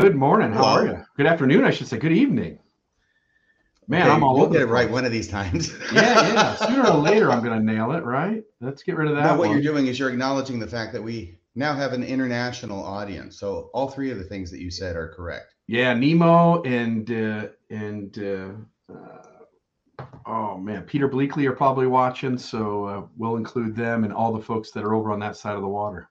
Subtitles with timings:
[0.00, 0.50] Good morning.
[0.50, 1.04] How are you?
[1.16, 1.98] Good afternoon, I should say.
[1.98, 2.58] Good evening.
[3.86, 5.72] Man, Okay, I'm all We'll over get it right one of these times.
[5.92, 6.54] Yeah, yeah.
[6.56, 8.42] Sooner or later, I'm going to nail it, right?
[8.60, 9.22] Let's get rid of that.
[9.22, 9.50] now, what one.
[9.52, 13.38] you're doing is you're acknowledging the fact that we now have an international audience.
[13.38, 15.54] So all three of the things that you said are correct.
[15.68, 22.84] Yeah, Nemo and uh, and uh, uh, oh man, Peter Bleakley are probably watching, so
[22.84, 25.62] uh, we'll include them and all the folks that are over on that side of
[25.62, 26.10] the water.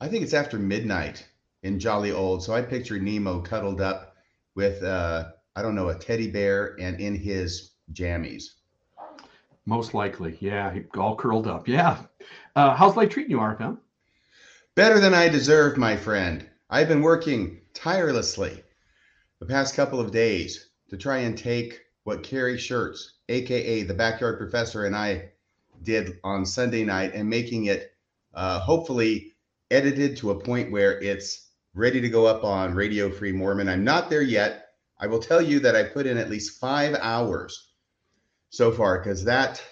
[0.00, 1.28] I think it's after midnight
[1.64, 2.44] in Jolly Old.
[2.44, 4.16] So I picture Nemo cuddled up
[4.54, 8.44] with, uh, I don't know, a teddy bear and in his jammies.
[9.66, 11.66] Most likely, yeah, all curled up.
[11.66, 11.98] Yeah.
[12.54, 13.78] Uh, how's life treating you, RFM?
[14.74, 16.46] Better than I deserve, my friend.
[16.68, 18.62] I've been working tirelessly
[19.40, 24.38] the past couple of days to try and take what Carrie Schertz, aka the Backyard
[24.38, 25.30] Professor, and I
[25.82, 27.94] did on Sunday night and making it
[28.34, 29.32] uh, hopefully
[29.70, 31.44] edited to a point where it's
[31.74, 33.68] ready to go up on Radio Free Mormon.
[33.68, 34.68] I'm not there yet.
[34.98, 37.70] I will tell you that I put in at least five hours
[38.50, 39.62] so far because that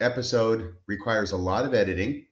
[0.00, 2.26] episode requires a lot of editing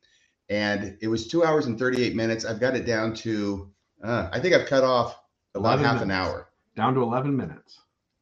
[0.48, 2.44] and it was two hours and 38 minutes.
[2.44, 3.72] I've got it down to,
[4.04, 5.18] uh, I think I've cut off
[5.54, 6.48] about 11 half an hour.
[6.76, 7.80] Down to 11 minutes.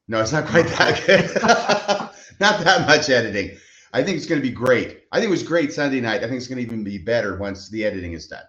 [0.09, 1.42] No, it's not quite that good.
[2.41, 3.56] not that much editing.
[3.92, 5.03] I think it's going to be great.
[5.12, 6.22] I think it was great Sunday night.
[6.22, 8.44] I think it's going to even be better once the editing is done.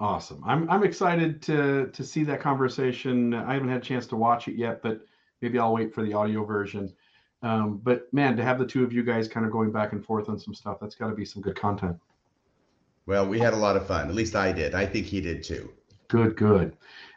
[0.00, 0.42] Awesome.
[0.46, 3.34] I'm I'm excited to to see that conversation.
[3.34, 5.00] I haven't had a chance to watch it yet, but
[5.42, 6.92] maybe I'll wait for the audio version.
[7.42, 10.04] Um, but man, to have the two of you guys kind of going back and
[10.04, 11.96] forth on some stuff, that's got to be some good content.
[13.06, 14.08] Well, we had a lot of fun.
[14.08, 14.74] At least I did.
[14.74, 15.70] I think he did too.
[16.08, 16.76] Good, good.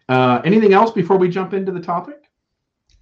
[0.09, 2.29] Uh, anything else before we jump into the topic?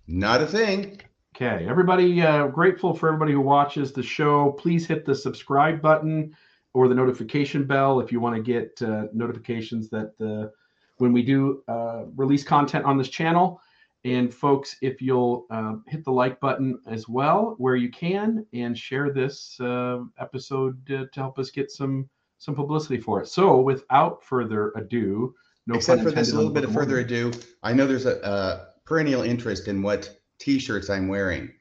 [0.08, 1.00] Not a thing.
[1.36, 4.52] Okay, everybody, uh, grateful for everybody who watches the show.
[4.54, 6.36] Please hit the subscribe button
[6.74, 10.50] or the notification bell if you want to get uh, notifications that uh,
[10.98, 13.62] when we do uh, release content on this channel.
[14.06, 18.78] And folks, if you'll uh, hit the like button as well where you can, and
[18.78, 23.28] share this uh, episode uh, to help us get some some publicity for it.
[23.28, 25.36] So, without further ado,
[25.68, 29.22] no Except for this little bit of further ado, I know there's a, a perennial
[29.22, 30.10] interest in what
[30.40, 31.52] T-shirts I'm wearing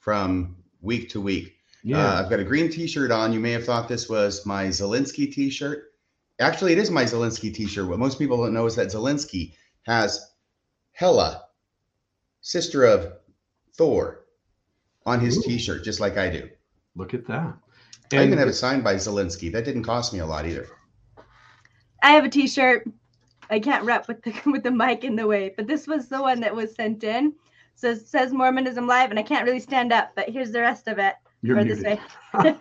[0.00, 1.53] from week to week.
[1.84, 3.32] Yeah, Uh, I've got a green T-shirt on.
[3.32, 5.92] You may have thought this was my Zelensky T-shirt.
[6.40, 7.86] Actually, it is my Zelensky T-shirt.
[7.86, 9.52] What most people don't know is that Zelensky
[9.82, 10.32] has
[10.92, 11.44] Hela,
[12.40, 13.12] sister of
[13.76, 14.24] Thor,
[15.04, 15.42] on his Ooh.
[15.42, 16.48] T-shirt, just like I do.
[16.96, 17.54] look at that.
[18.12, 19.52] I even have it signed by Zelensky.
[19.52, 20.68] That didn't cost me a lot either.
[22.02, 22.88] I have a T-shirt.
[23.50, 26.22] I can't rep with the with the mic in the way, but this was the
[26.22, 27.34] one that was sent in.
[27.74, 30.12] So it says Mormonism live, and I can't really stand up.
[30.14, 31.14] But here's the rest of it
[31.44, 31.84] You're for muted.
[31.84, 31.98] this
[32.32, 32.56] way.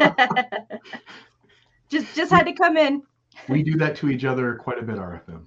[1.89, 3.01] just just had to come in.
[3.47, 5.45] we do that to each other quite a bit, RFM.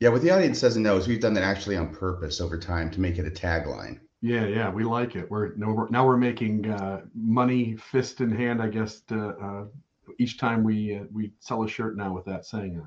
[0.00, 2.90] Yeah, what the audience doesn't know is we've done that actually on purpose over time
[2.90, 4.00] to make it a tagline.
[4.20, 5.30] Yeah, yeah, we like it.
[5.30, 9.02] We're now we're, now we're making uh, money fist in hand, I guess.
[9.02, 9.64] To, uh,
[10.18, 12.84] each time we uh, we sell a shirt now with that saying.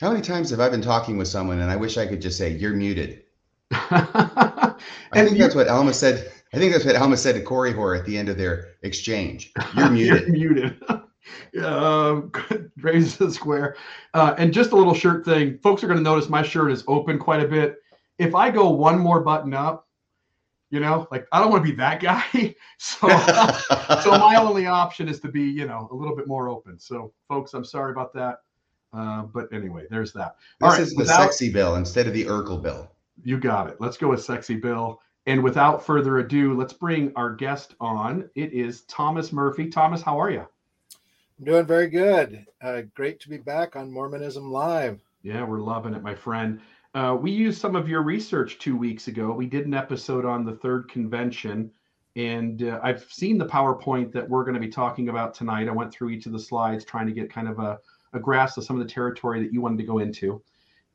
[0.00, 2.38] How many times have I been talking with someone and I wish I could just
[2.38, 3.24] say, "You're muted"?
[3.72, 4.74] I
[5.12, 6.32] I think that's what Alma said.
[6.52, 9.52] I think that's what Alma said to Korihor at the end of their exchange.
[9.76, 10.28] You're muted.
[10.30, 10.82] muted.
[11.52, 12.32] yeah, um,
[12.78, 13.76] raises the square.
[14.14, 15.58] Uh, and just a little shirt thing.
[15.58, 17.76] Folks are going to notice my shirt is open quite a bit.
[18.18, 19.86] If I go one more button up,
[20.70, 22.54] you know, like I don't want to be that guy.
[22.78, 23.08] so,
[24.02, 26.78] so my only option is to be, you know, a little bit more open.
[26.78, 28.38] So, folks, I'm sorry about that.
[28.92, 30.34] Uh, but anyway, there's that.
[30.60, 32.90] this All right, is the without- sexy bill instead of the Urkel bill.
[33.22, 33.76] You got it.
[33.80, 34.98] Let's go with Sexy Bill.
[35.30, 38.28] And without further ado, let's bring our guest on.
[38.34, 39.68] It is Thomas Murphy.
[39.68, 40.40] Thomas, how are you?
[41.38, 42.46] I'm doing very good.
[42.60, 45.00] Uh, great to be back on Mormonism Live.
[45.22, 46.60] Yeah, we're loving it, my friend.
[46.94, 49.30] Uh, we used some of your research two weeks ago.
[49.30, 51.70] We did an episode on the third convention,
[52.16, 55.68] and uh, I've seen the PowerPoint that we're going to be talking about tonight.
[55.68, 57.78] I went through each of the slides trying to get kind of a,
[58.14, 60.42] a grasp of some of the territory that you wanted to go into.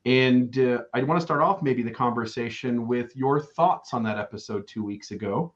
[0.06, 4.18] And uh, I want to start off maybe the conversation with your thoughts on that
[4.18, 5.52] episode two weeks ago.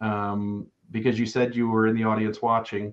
[0.00, 2.92] um, because you said you were in the audience watching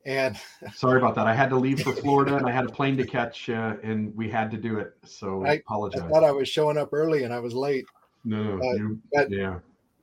[0.07, 0.37] and
[0.75, 1.27] sorry about that.
[1.27, 4.17] I had to leave for Florida and I had a plane to catch, uh, and
[4.17, 4.95] we had to do it.
[5.05, 6.03] So I apologize.
[6.03, 7.85] I thought I was showing up early and I was late.
[8.25, 9.59] No, uh, you, yeah,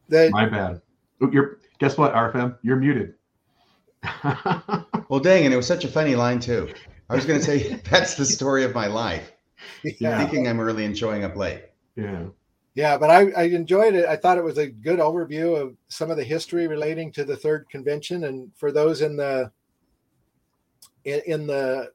[0.08, 0.82] the, my bad.
[1.32, 2.58] You're guess what, RFM?
[2.62, 3.16] You're muted.
[5.10, 6.70] well, dang, and it was such a funny line too.
[7.10, 9.32] I was going to say that's the story of my life.
[9.84, 10.18] Yeah.
[10.18, 11.64] Thinking I'm early and showing up late.
[12.02, 12.26] Yeah.
[12.76, 14.06] Yeah, but I, I enjoyed it.
[14.06, 17.36] I thought it was a good overview of some of the history relating to the
[17.36, 19.52] third convention, and for those in the
[21.04, 21.92] in, in the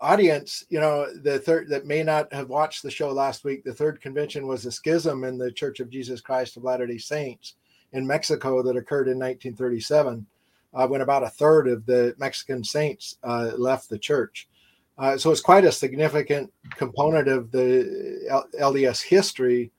[0.00, 3.74] audience, you know, the third that may not have watched the show last week, the
[3.74, 7.54] third convention was a schism in the Church of Jesus Christ of Latter day Saints
[7.92, 10.26] in Mexico that occurred in 1937,
[10.74, 14.48] uh, when about a third of the Mexican saints uh, left the church.
[14.98, 19.70] Uh, so it's quite a significant component of the LDS history.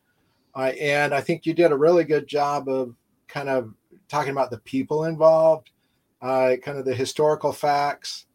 [0.56, 2.96] Uh, and I think you did a really good job of
[3.28, 3.74] kind of
[4.08, 5.72] talking about the people involved,
[6.22, 8.26] uh, kind of the historical facts,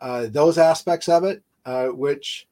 [0.00, 2.46] uh, those aspects of it, uh, which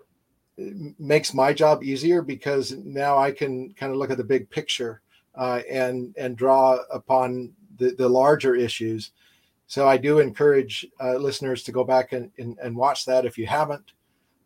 [0.98, 5.02] makes my job easier because now I can kind of look at the big picture
[5.36, 9.12] uh, and and draw upon the, the larger issues.
[9.68, 13.36] So I do encourage uh, listeners to go back and, and, and, watch that if
[13.36, 13.92] you haven't.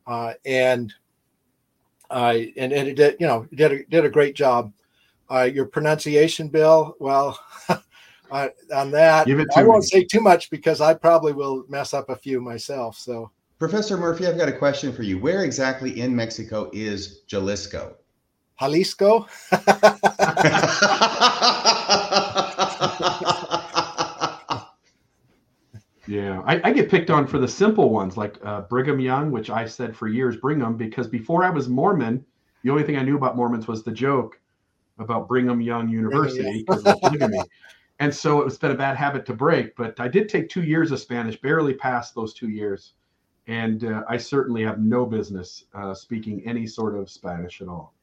[0.04, 0.92] Uh, and
[2.10, 4.72] I and, and it did, you know, did a, did a great job.
[5.30, 7.38] your pronunciation, Bill, well,
[7.69, 9.28] uh, on that.
[9.56, 9.86] I won't me.
[9.86, 12.98] say too much because I probably will mess up a few myself.
[12.98, 13.30] So,
[13.60, 15.20] Professor Murphy, I've got a question for you.
[15.20, 17.94] Where exactly in Mexico is Jalisco?
[18.58, 19.28] Jalisco.
[26.06, 29.50] yeah, I, I, get picked on for the simple ones like uh, Brigham Young, which
[29.50, 32.25] I said for years, Brigham, because before I was Mormon,
[32.62, 34.40] the only thing I knew about Mormons was the joke
[34.99, 36.64] about Brigham Young University
[38.00, 39.76] and so it's been a bad habit to break.
[39.76, 42.94] But I did take two years of Spanish, barely passed those two years,
[43.46, 47.94] and uh, I certainly have no business uh, speaking any sort of Spanish at all.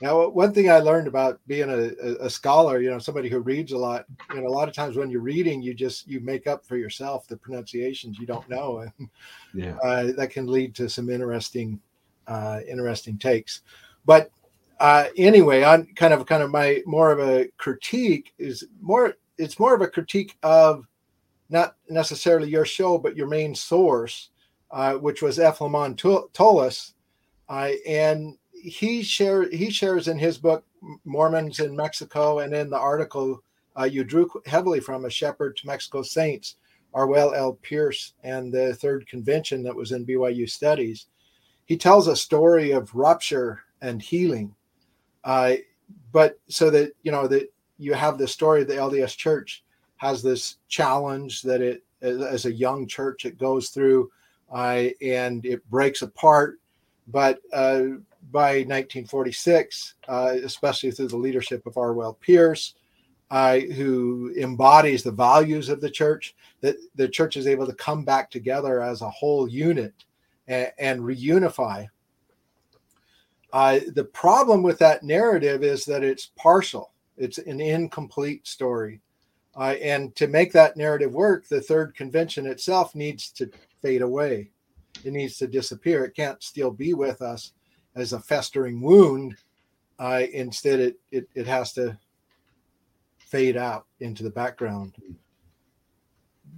[0.00, 3.72] Now, one thing I learned about being a, a, scholar, you know, somebody who reads
[3.72, 6.46] a lot, you know, a lot of times when you're reading, you just you make
[6.46, 9.08] up for yourself the pronunciations you don't know, and
[9.54, 11.80] yeah, uh, that can lead to some interesting,
[12.26, 13.62] uh, interesting takes.
[14.04, 14.30] But
[14.80, 19.58] uh, anyway, on kind of kind of my more of a critique is more it's
[19.58, 20.86] more of a critique of
[21.48, 24.30] not necessarily your show, but your main source,
[24.70, 25.96] uh, which was Ephlaemon
[26.32, 26.94] Tolles,
[27.48, 30.64] uh, and he share he shares in his book
[31.04, 33.42] Mormons in Mexico, and in the article
[33.78, 36.56] uh, you drew heavily from a shepherd to Mexico Saints,
[36.94, 37.54] Arwell L.
[37.62, 41.06] Pierce, and the third convention that was in BYU Studies.
[41.66, 44.54] He tells a story of rupture and healing
[45.26, 45.56] uh,
[46.12, 49.64] but so that you know that you have the story of the LDS Church
[49.96, 54.10] has this challenge that it as a young church it goes through
[54.52, 56.58] uh, and it breaks apart.
[57.08, 57.84] But uh,
[58.30, 62.74] by 1946, uh, especially through the leadership of Arwell Pierce,
[63.30, 68.04] uh, who embodies the values of the church, that the church is able to come
[68.04, 69.94] back together as a whole unit
[70.46, 71.88] and, and reunify
[73.56, 79.00] uh, the problem with that narrative is that it's partial, it's an incomplete story.
[79.58, 84.50] Uh, and to make that narrative work, the third convention itself needs to fade away.
[85.04, 86.04] It needs to disappear.
[86.04, 87.52] It can't still be with us
[87.96, 89.36] as a festering wound
[89.98, 91.98] I instead it, it it has to
[93.18, 94.94] fade out into the background.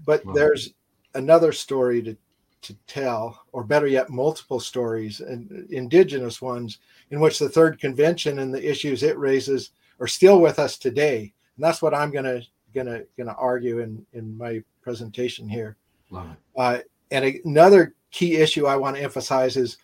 [0.05, 0.33] But Wow.
[0.35, 0.75] there's
[1.15, 2.17] another story to
[2.61, 6.79] to tell, or better yet, multiple stories and indigenous ones
[7.13, 11.33] in which the third convention and the issues it raises are still with us today.
[11.57, 12.43] And that's what I'm gonna
[12.75, 15.77] gonna gonna argue in in my presentation here.
[16.11, 16.39] Love it.
[16.57, 16.79] Uh,
[17.13, 19.79] and another key issue I want to emphasize is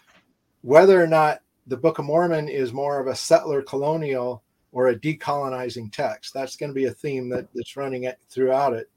[0.64, 4.42] whether or not the Book of Mormon is more of a settler colonial
[4.72, 6.32] or a decolonizing text.
[6.32, 8.90] That's going to be a theme that, that's running it throughout it.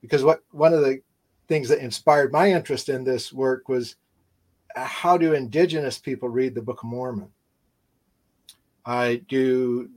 [0.00, 1.00] Because what one of the
[1.46, 3.94] things that inspired my interest in this work was
[4.74, 7.30] how do indigenous people read the Book of Mormon?
[8.84, 9.90] I do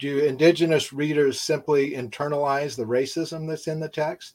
[0.00, 4.34] do indigenous readers simply internalize the racism that's in the text?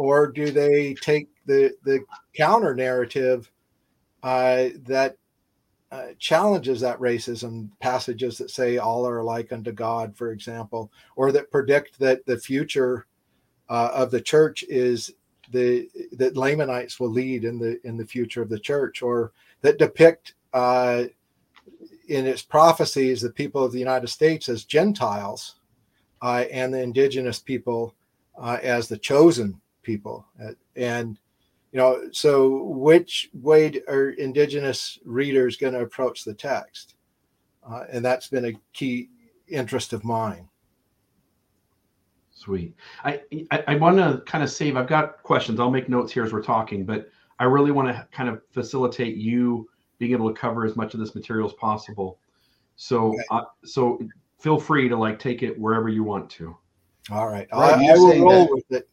[0.00, 2.02] or do they take the the
[2.34, 3.52] counter narrative
[4.22, 5.16] uh, that
[5.92, 11.32] uh, challenges that racism passages that say all are alike unto God, for example, or
[11.32, 13.06] that predict that the future
[13.68, 15.12] uh, of the church is
[15.50, 19.78] the that Lamanites will lead in the in the future of the church, or that
[19.78, 21.04] depict uh,
[22.08, 25.56] in its prophecies the people of the United States as Gentiles
[26.22, 27.94] uh, and the indigenous people
[28.38, 30.26] uh, as the chosen people.
[30.76, 31.18] And
[31.72, 36.96] you know so which way are indigenous readers going to approach the text
[37.68, 39.08] uh, and that's been a key
[39.48, 40.48] interest of mine
[42.32, 42.74] Sweet.
[43.04, 44.74] I I, I want to kind of save.
[44.74, 45.60] I've got questions.
[45.60, 49.16] I'll make notes here as we're talking, but I really want to kind of facilitate
[49.16, 52.18] you being able to cover as much of this material as possible.
[52.76, 53.22] So Okay.
[53.30, 53.98] uh, so
[54.38, 56.56] feel free to like take it wherever you want to.
[57.10, 58.88] all right Right, I, I will roll that- with it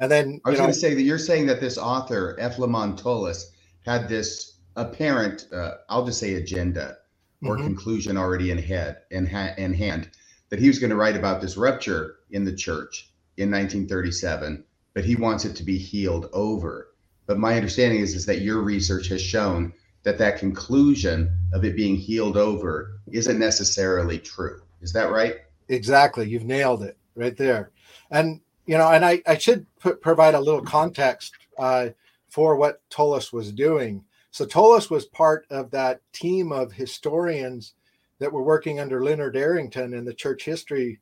[0.00, 2.56] and then I was going to say that you're saying that this author, F.
[2.56, 3.52] LaMond Tullis,
[3.84, 6.98] had this apparent, uh, I'll just say agenda
[7.42, 7.64] or Mhm.
[7.64, 10.10] conclusion already in head in, ha- in hand
[10.50, 14.64] that he was going to write about this rupture in the church in 1937,
[14.94, 16.88] but he wants it to be healed over.
[17.26, 21.76] But my understanding is, is that your research has shown that that conclusion of it
[21.76, 24.62] being healed over isn't necessarily true.
[24.80, 25.36] Is that right?
[25.68, 26.28] Exactly.
[26.28, 27.70] You've nailed it right there.
[28.10, 31.88] And, you know, and I, I should put, provide a little context uh,
[32.28, 34.04] for what Tullis was doing.
[34.30, 37.74] So Tullis was part of that team of historians
[38.20, 41.00] that were working under Leonard Arrington in the church history,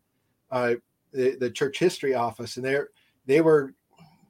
[0.50, 0.74] uh,
[1.12, 2.56] the, the church history office.
[2.56, 2.78] And they
[3.26, 3.74] they were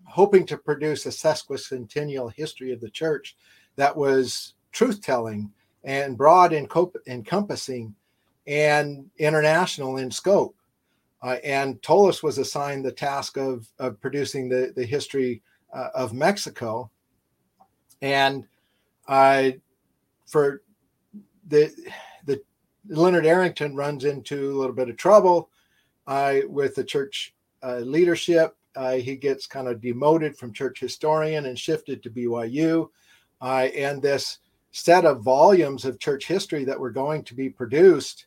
[0.05, 3.37] hoping to produce a sesquicentennial history of the church
[3.77, 5.53] that was truth telling
[5.85, 6.69] and broad and
[7.07, 7.95] encompassing
[8.47, 10.57] and international in scope.
[11.23, 16.13] Uh, and Tullis was assigned the task of, of producing the, the history uh, of
[16.13, 16.91] Mexico.
[18.01, 18.47] And
[19.09, 19.51] uh,
[20.27, 20.63] for
[21.49, 21.73] the,
[22.25, 22.41] the
[22.89, 25.51] Leonard Arrington runs into a little bit of trouble
[26.07, 28.57] uh, with the church uh, leadership.
[28.77, 32.89] Uh, he gets kind of demoted from church historian and shifted to BYU.
[33.41, 34.39] Uh, and this
[34.71, 38.27] set of volumes of church history that were going to be produced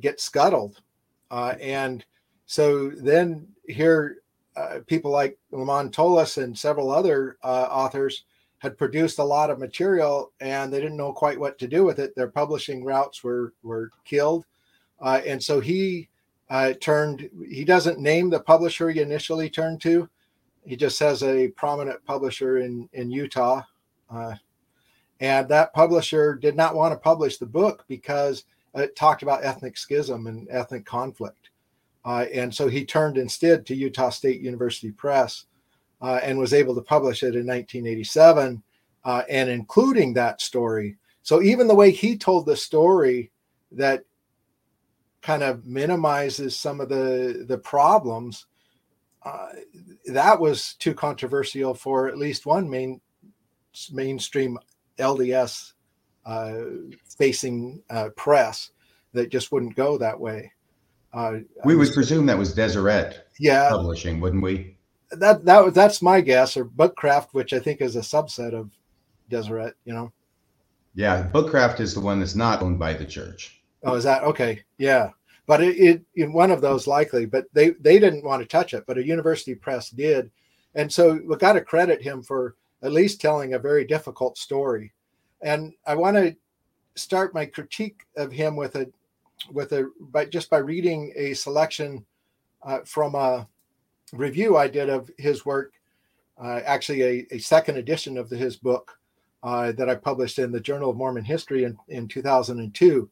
[0.00, 0.80] get scuttled.
[1.30, 2.04] Uh, and
[2.46, 4.18] so then here,
[4.56, 8.24] uh, people like LaMond Tullis and several other uh, authors
[8.58, 11.98] had produced a lot of material and they didn't know quite what to do with
[11.98, 12.14] it.
[12.16, 14.44] Their publishing routes were, were killed.
[15.00, 16.08] Uh, and so he
[16.50, 20.08] uh, turned, he doesn't name the publisher he initially turned to.
[20.64, 23.62] He just says a prominent publisher in, in Utah.
[24.10, 24.34] Uh,
[25.20, 28.44] and that publisher did not want to publish the book because
[28.80, 31.50] it talked about ethnic schism and ethnic conflict.
[32.04, 35.44] Uh, and so he turned instead to Utah State University Press
[36.00, 38.62] uh, and was able to publish it in 1987
[39.04, 40.96] uh, and including that story.
[41.22, 43.30] So even the way he told the story
[43.72, 44.04] that
[45.20, 48.46] kind of minimizes some of the, the problems,
[49.24, 49.48] uh,
[50.06, 53.00] that was too controversial for at least one main
[53.92, 54.58] mainstream
[54.98, 55.74] LDS uh,
[57.18, 58.70] facing uh, press
[59.12, 60.52] that just wouldn't go that way.
[61.12, 64.76] Uh, We would was- presume that was Deseret yeah, Publishing, wouldn't we?
[65.12, 68.70] that that was that's my guess, or Bookcraft, which I think is a subset of
[69.30, 69.72] Deseret.
[69.86, 70.12] You know,
[70.94, 73.62] Yeah, Bookcraft is the one that's not owned by the church.
[73.84, 74.62] oh, is that okay?
[74.76, 75.10] Yeah,
[75.46, 78.74] but it, it in one of those likely, but they they didn't want to touch
[78.74, 80.30] it, but a university press did,
[80.74, 84.92] and so we got to credit him for at least telling a very difficult story,
[85.42, 86.36] and I want to
[86.94, 88.90] start my critique of him with a
[89.52, 92.04] with a by just by reading a selection
[92.62, 93.46] uh, from a
[94.12, 95.74] review I did of his work,
[96.42, 98.98] uh, actually a, a second edition of the, his book
[99.42, 103.10] uh, that I published in the Journal of Mormon History in, in 2002.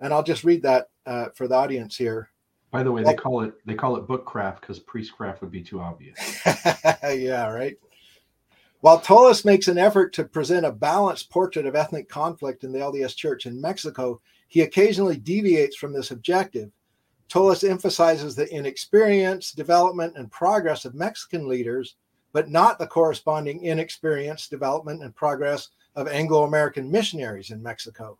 [0.00, 2.30] and I'll just read that uh, for the audience here.
[2.70, 5.80] By the way, they call it they call it bookcraft because priestcraft would be too
[5.80, 6.18] obvious.
[7.02, 7.78] yeah, right.
[8.80, 12.78] While Tullis makes an effort to present a balanced portrait of ethnic conflict in the
[12.78, 16.70] LDS Church in Mexico, he occasionally deviates from this objective.
[17.28, 21.96] Tullis emphasizes the inexperience, development, and progress of Mexican leaders,
[22.32, 28.16] but not the corresponding inexperience, development, and progress of Anglo American missionaries in Mexico.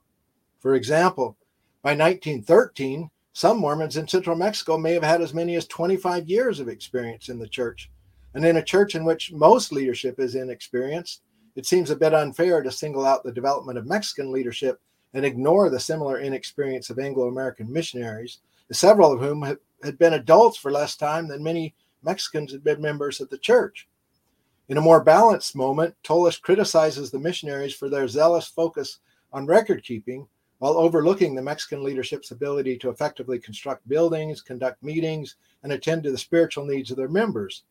[0.59, 1.37] For example,
[1.83, 6.59] by 1913, some Mormons in central Mexico may have had as many as 25 years
[6.59, 7.89] of experience in the church.
[8.35, 11.23] And in a church in which most leadership is inexperienced,
[11.57, 14.81] it seems a bit unfair to single out the development of Mexican leadership
[15.15, 18.39] and ignore the similar inexperience of Anglo American missionaries,
[18.71, 23.21] several of whom had been adults for less time than many Mexicans had been members
[23.21, 23.89] of the church.
[24.69, 28.99] In a more balanced moment, Tullis criticizes the missionaries for their zealous focus
[29.33, 35.37] on record keeping while overlooking the Mexican leadership's ability to effectively construct buildings, conduct meetings,
[35.63, 37.65] and attend to the spiritual needs of their members.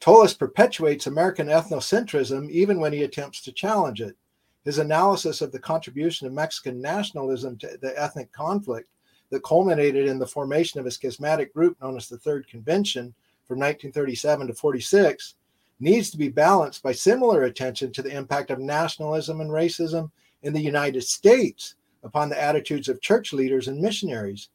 [0.00, 4.16] Tullis perpetuates American ethnocentrism even when he attempts to challenge it.
[4.64, 8.88] His analysis of the contribution of Mexican nationalism to the ethnic conflict
[9.28, 13.14] that culminated in the formation of a schismatic group known as the Third Convention
[13.46, 15.34] from 1937 to 46
[15.80, 20.10] needs to be balanced by similar attention to the impact of nationalism and racism
[20.42, 24.48] in the United States upon the attitudes of church leaders and missionaries.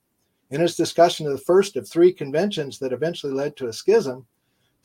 [0.50, 4.26] In his discussion of the first of three conventions that eventually led to a schism,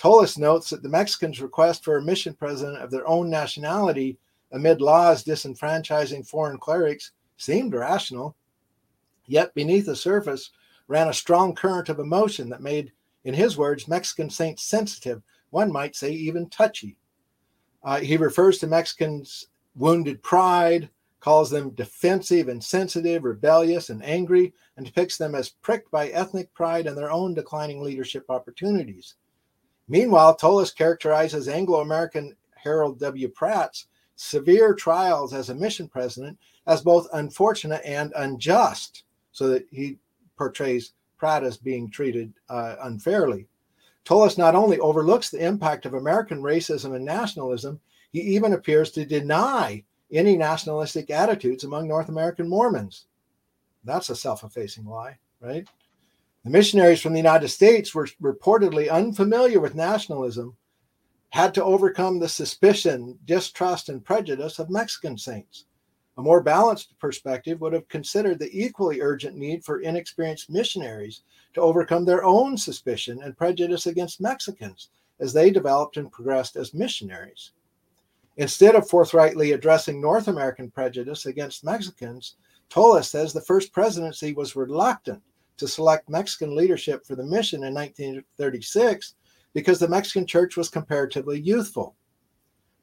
[0.01, 4.17] Tullis notes that the Mexicans' request for a mission president of their own nationality
[4.51, 8.35] amid laws disenfranchising foreign clerics seemed rational.
[9.27, 10.53] Yet beneath the surface
[10.89, 12.93] ran a strong current of emotion that made,
[13.25, 16.97] in his words, Mexican saints sensitive, one might say even touchy.
[17.83, 20.89] Uh, he refers to Mexicans' wounded pride,
[21.21, 26.87] calls them defensive, insensitive, rebellious, and angry, and depicts them as pricked by ethnic pride
[26.87, 29.17] and their own declining leadership opportunities.
[29.91, 33.27] Meanwhile, Tullis characterizes Anglo American Harold W.
[33.27, 39.99] Pratt's severe trials as a mission president as both unfortunate and unjust, so that he
[40.39, 43.49] portrays Pratt as being treated uh, unfairly.
[44.05, 47.81] Tullis not only overlooks the impact of American racism and nationalism,
[48.13, 53.07] he even appears to deny any nationalistic attitudes among North American Mormons.
[53.83, 55.67] That's a self effacing lie, right?
[56.45, 60.57] The missionaries from the United States were reportedly unfamiliar with nationalism,
[61.29, 65.67] had to overcome the suspicion, distrust, and prejudice of Mexican saints.
[66.17, 71.23] A more balanced perspective would have considered the equally urgent need for inexperienced missionaries
[71.53, 74.89] to overcome their own suspicion and prejudice against Mexicans
[75.21, 77.53] as they developed and progressed as missionaries.
[78.39, 82.37] Instead of forthrightly addressing North American prejudice against Mexicans,
[82.71, 85.23] Tullis says the first presidency was reluctant
[85.61, 89.15] to select Mexican leadership for the mission in 1936
[89.55, 91.95] because the Mexican church was comparatively youthful.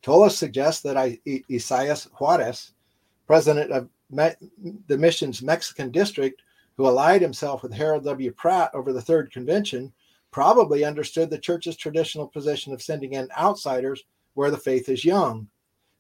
[0.02, 1.20] Tullis suggests that I,
[1.52, 2.74] Isaias Juarez,
[3.26, 6.44] president of the mission's Mexican district,
[6.78, 8.32] who allied himself with Harold W.
[8.32, 9.92] Pratt over the Third Convention,
[10.32, 14.04] probably understood the church's traditional position of sending in outsiders
[14.36, 15.48] where the faith is young.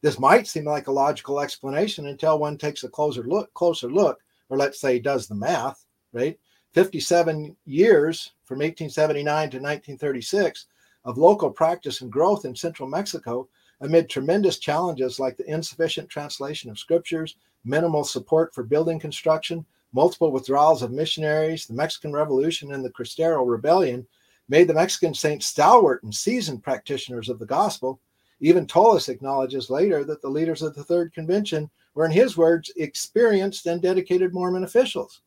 [0.03, 4.19] This might seem like a logical explanation until one takes a closer look, closer look,
[4.49, 6.39] or let's say does the math, right?
[6.73, 10.65] 57 years from 1879 to 1936
[11.05, 13.47] of local practice and growth in central Mexico
[13.81, 20.31] amid tremendous challenges like the insufficient translation of scriptures, minimal support for building construction, multiple
[20.31, 24.05] withdrawals of missionaries, the Mexican Revolution, and the Cristero Rebellion
[24.49, 27.99] made the Mexican saints stalwart and seasoned practitioners of the gospel
[28.39, 32.71] even Tullis acknowledges later that the leaders of the Third Convention were, in his words,
[32.77, 35.21] experienced and dedicated Mormon officials.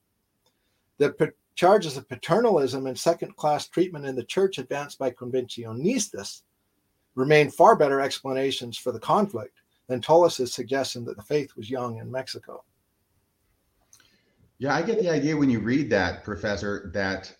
[1.00, 6.42] The charges of paternalism and second class treatment in the church advanced by convencionistas
[7.14, 11.96] remain far better explanations for the conflict than Tullis' suggestion that the faith was young
[11.96, 12.64] in Mexico.
[14.58, 17.34] Yeah, I get the idea when you read that, Professor, that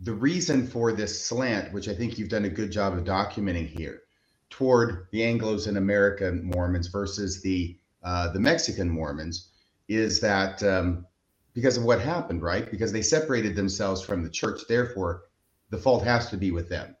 [0.00, 3.68] the reason for this slant, which I think you've done a good job of documenting
[3.68, 4.02] here,
[4.50, 9.50] toward the Anglos and American Mormons versus the uh, the Mexican Mormons
[9.88, 11.06] is that um,
[11.54, 12.70] because of what happened, right?
[12.70, 15.24] Because they separated themselves from the church, therefore
[15.70, 16.94] the fault has to be with them.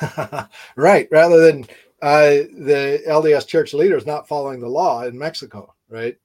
[0.76, 1.64] right, rather than
[2.00, 6.16] uh, the LDS church leaders not following the law in Mexico, right?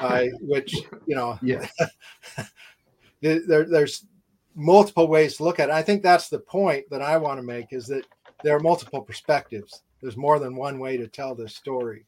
[0.00, 0.74] Uh, which
[1.06, 1.66] you know, yeah,
[3.20, 4.06] there, there's
[4.54, 5.74] multiple ways to look at it.
[5.74, 8.06] I think that's the point that I want to make is that
[8.42, 9.82] there are multiple perspectives.
[10.00, 12.06] There's more than one way to tell this story.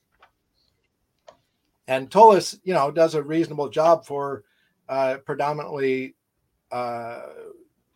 [1.89, 4.45] And Tullis, you know, does a reasonable job for
[4.93, 6.15] uh, predominantly
[6.71, 7.23] uh,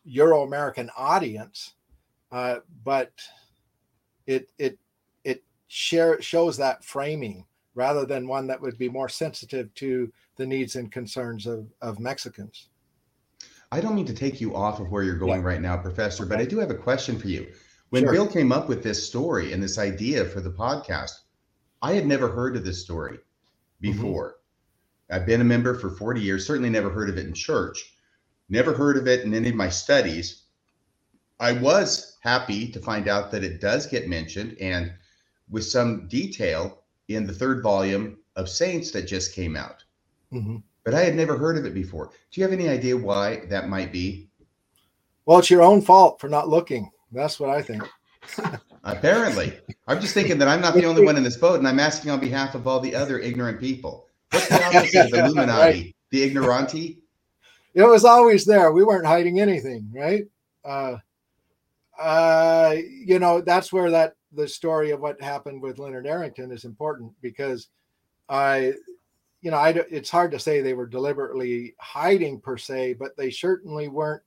[0.06, 1.74] Euro American audience,
[2.32, 3.12] uh, but
[4.26, 4.78] it it
[5.22, 10.46] it share shows that framing rather than one that would be more sensitive to the
[10.46, 12.70] needs and concerns of, of Mexicans.
[13.70, 15.46] I don't mean to take you off of where you're going yeah.
[15.48, 17.52] right now, Professor, but I do have a question for you.
[17.90, 18.12] When sure.
[18.12, 21.12] Bill came up with this story and this idea for the podcast,
[21.82, 23.92] I had never heard of this story mm-hmm.
[23.92, 24.28] before.
[24.28, 24.35] Mm-hmm.
[25.10, 27.94] I've been a member for 40 years, certainly never heard of it in church,
[28.48, 30.44] never heard of it in any of my studies.
[31.38, 34.92] I was happy to find out that it does get mentioned and
[35.50, 39.84] with some detail in the third volume of Saints that just came out.
[40.32, 40.56] Mm-hmm.
[40.84, 42.10] But I had never heard of it before.
[42.30, 44.28] Do you have any idea why that might be?
[45.24, 46.90] Well, it's your own fault for not looking.
[47.12, 47.82] That's what I think.
[48.84, 49.58] Apparently.
[49.88, 52.10] I'm just thinking that I'm not the only one in this boat, and I'm asking
[52.10, 54.05] on behalf of all the other ignorant people.
[54.30, 55.60] What's the opposite of Illuminati?
[55.60, 55.96] Right.
[56.10, 56.98] The ignoranti?
[57.74, 58.72] It was always there.
[58.72, 60.24] We weren't hiding anything, right?
[60.64, 60.96] Uh,
[61.98, 66.64] uh, you know, that's where that the story of what happened with Leonard Arrington is
[66.64, 67.68] important because
[68.28, 68.74] I,
[69.40, 73.30] you know, I it's hard to say they were deliberately hiding per se, but they
[73.30, 74.22] certainly weren't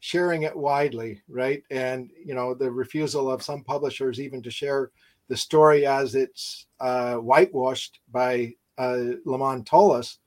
[0.00, 1.62] sharing it widely, right?
[1.70, 4.90] And you know, the refusal of some publishers even to share
[5.28, 10.18] the story as it's uh, whitewashed by uh, LaMond Tullis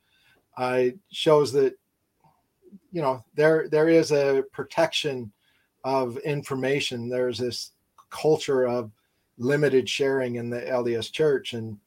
[0.57, 1.77] uh, shows that
[2.91, 5.31] you know there there is a protection
[5.83, 7.09] of information.
[7.09, 7.71] There's this
[8.09, 8.91] culture of
[9.37, 11.77] limited sharing in the LDS Church, and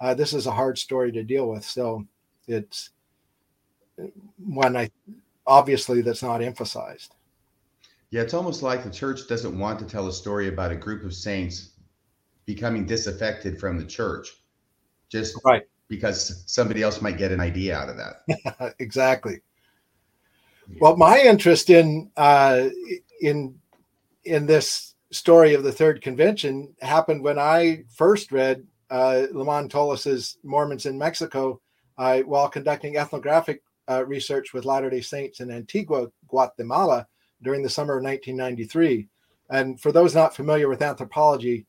[0.00, 1.64] uh, this is a hard story to deal with.
[1.64, 2.06] So
[2.46, 2.90] it's
[4.44, 4.90] one I
[5.46, 7.14] obviously that's not emphasized.
[8.10, 11.04] Yeah, it's almost like the church doesn't want to tell a story about a group
[11.04, 11.70] of saints
[12.44, 14.28] becoming disaffected from the church,
[15.10, 18.74] just right because somebody else might get an idea out of that.
[18.78, 19.40] exactly.
[20.80, 22.68] Well, my interest in uh,
[23.20, 23.58] in
[24.24, 30.38] in this story of the third convention happened when I first read uh, LaMond Tullis's
[30.42, 31.60] Mormons in Mexico
[31.96, 37.06] uh, while conducting ethnographic uh, research with Latter day Saints in Antigua, Guatemala
[37.42, 39.08] during the summer of 1993.
[39.50, 41.66] And for those not familiar with anthropology,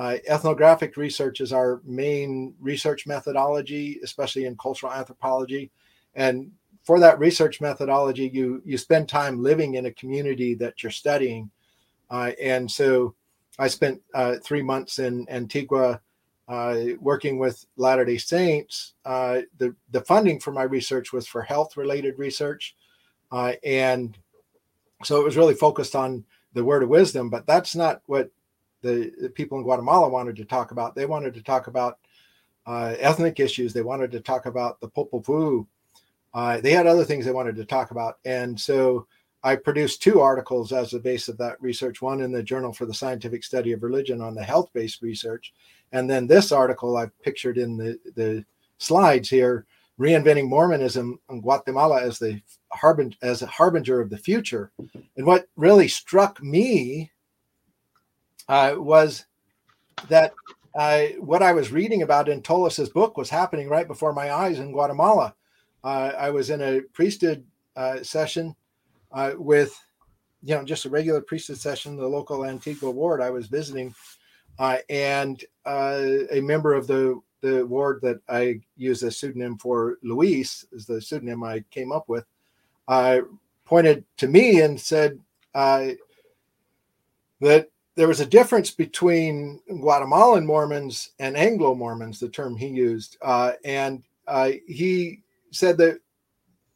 [0.00, 5.70] uh, ethnographic research is our main research methodology, especially in cultural anthropology.
[6.14, 6.50] And
[6.84, 11.50] for that research methodology, you you spend time living in a community that you're studying
[12.10, 13.14] uh, and so
[13.58, 16.00] I spent uh, three months in Antigua
[16.48, 18.94] uh, working with Latter day Saints.
[19.04, 22.74] Uh, the, the funding for my research was for health related research.
[23.30, 24.18] Uh, and
[25.04, 28.30] so it was really focused on the word of wisdom, but that's not what
[28.82, 30.94] the, the people in Guatemala wanted to talk about.
[30.94, 31.98] They wanted to talk about
[32.66, 35.24] uh, ethnic issues, they wanted to talk about the Popol
[36.32, 36.62] Vuh.
[36.62, 38.18] they had other things they wanted to talk about.
[38.24, 39.06] And so
[39.42, 42.84] I produced two articles as the base of that research one in the Journal for
[42.84, 45.54] the Scientific Study of Religion on the health based research.
[45.92, 48.44] And then this article I've pictured in the, the
[48.78, 49.66] slides here
[49.98, 52.40] reinventing Mormonism in Guatemala as the
[52.72, 54.72] harbinger, as a harbinger of the future.
[55.16, 57.10] And what really struck me
[58.50, 59.26] uh, was
[60.08, 60.34] that
[61.18, 64.72] what I was reading about in Tullis's book was happening right before my eyes in
[64.72, 65.34] Guatemala.
[65.82, 67.44] Uh, I was in a priesthood
[67.76, 68.54] uh, session
[69.12, 69.78] uh, with
[70.42, 73.94] you know just a regular priesthood session the local antigua ward i was visiting
[74.58, 79.98] uh, and uh, a member of the the ward that i use a pseudonym for
[80.02, 82.24] luis is the pseudonym i came up with
[82.88, 83.20] uh,
[83.64, 85.18] pointed to me and said
[85.54, 85.98] that
[88.00, 93.52] there was a difference between guatemalan mormons and anglo mormons the term he used uh,
[93.64, 96.00] and uh, he said that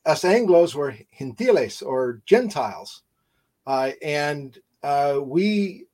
[0.07, 3.03] us Anglos were gentiles or Gentiles,
[3.67, 5.87] uh, and uh, we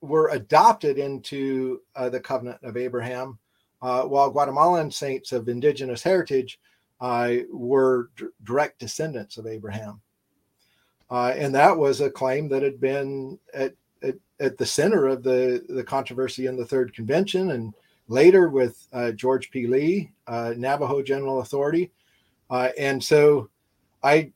[0.00, 3.38] were adopted into uh, the covenant of Abraham,
[3.82, 6.58] uh, while Guatemalan saints of indigenous heritage
[7.00, 10.00] were d- direct descendants of Abraham.
[11.10, 15.64] And that was a claim that had been at, at, at, the center of the,
[15.68, 17.74] the controversy in the Third Convention and
[18.08, 19.66] later with George P.
[19.66, 21.90] Lee, Navajo General Authority
[22.50, 23.48] uh, and so
[24.02, 24.32] I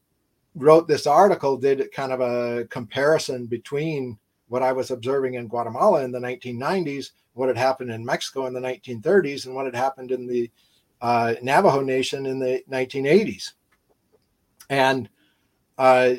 [0.55, 4.16] wrote this article, did kind of a comparison between
[4.48, 8.55] what I was observing in Guatemala in the 1990s, what had happened in Mexico in
[8.55, 10.48] the 1930s, and what had happened in the
[11.03, 13.55] uh, Navajo Nation in the 1980s.
[14.70, 15.09] And
[15.77, 16.14] uh,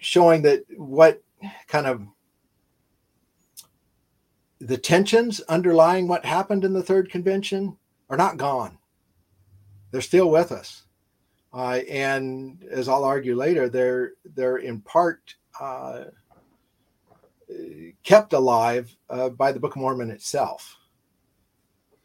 [0.00, 1.22] showing that what
[1.68, 2.02] kind of
[4.60, 7.76] the tensions underlying what happened in the third convention
[8.10, 8.78] are not gone
[9.90, 10.84] they're still with us.
[11.52, 16.04] uh, and as I'll argue later, they're they're in part uh,
[18.04, 20.76] kept alive uh, by the Book of Mormon itself.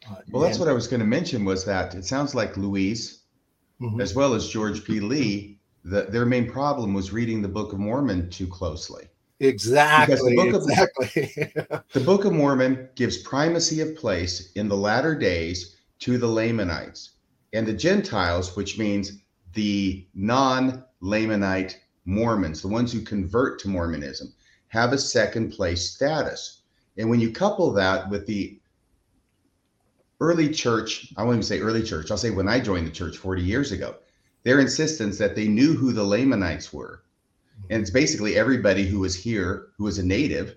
[0.09, 1.45] Uh, well, that's what I was going to mention.
[1.45, 3.21] Was that it sounds like Luis,
[3.79, 4.01] mm-hmm.
[4.01, 4.99] as well as George P.
[4.99, 5.54] Lee,
[5.85, 9.05] the, their main problem was reading the Book of Mormon too closely.
[9.39, 10.35] Exactly.
[10.35, 11.53] the book exactly.
[11.69, 16.27] Of, the Book of Mormon gives primacy of place in the latter days to the
[16.27, 17.11] Lamanites
[17.53, 19.19] and the Gentiles, which means
[19.53, 24.33] the non Lamanite Mormons, the ones who convert to Mormonism,
[24.69, 26.61] have a second place status.
[26.97, 28.59] And when you couple that with the
[30.19, 33.17] early church, I won't even say early church, I'll say when I joined the church
[33.17, 33.95] 40 years ago,
[34.45, 37.03] their insistence that they knew who the Lamanites were.
[37.59, 37.73] Mm-hmm.
[37.73, 40.55] And it's basically everybody who was here who was a native.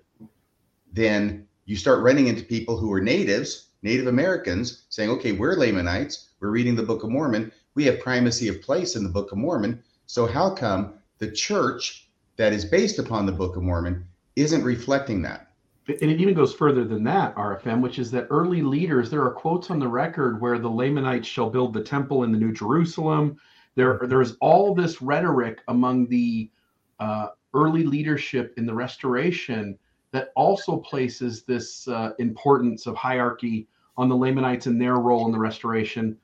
[0.93, 6.29] Then you start running into people who are natives, Native Americans, saying, okay, we're Lamanites,
[6.39, 9.39] we're reading the Book of Mormon we have primacy of place in the Book of
[9.39, 9.81] Mormon.
[10.07, 15.23] So how come the church that is based upon the Book of Mormon isn't reflecting
[15.23, 15.53] that?
[15.87, 19.31] And it even goes further than that, RFM, which is that early leaders, there are
[19.31, 23.39] quotes on the record where the Lamanites shall build the temple in the New Jerusalem.
[23.75, 26.51] There, there's all this rhetoric among the
[26.99, 29.79] uh, early leadership in the restoration
[30.11, 35.33] that also places this uh, importance of hierarchy on the Lamanites and their role in
[35.33, 36.17] the restoration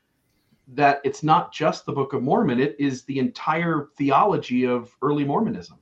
[0.68, 5.24] that it's not just the Book of Mormon, it is the entire theology of early
[5.24, 5.78] Mormonism.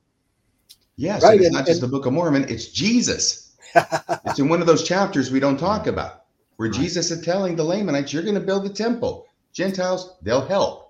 [0.95, 1.37] Yes, right.
[1.37, 3.55] it's and, not just and, the Book of Mormon, it's Jesus.
[3.75, 6.25] it's in one of those chapters we don't talk about,
[6.57, 6.79] where right.
[6.79, 9.27] Jesus is telling the Lamanites, You're going to build the temple.
[9.53, 10.82] Gentiles, they'll help.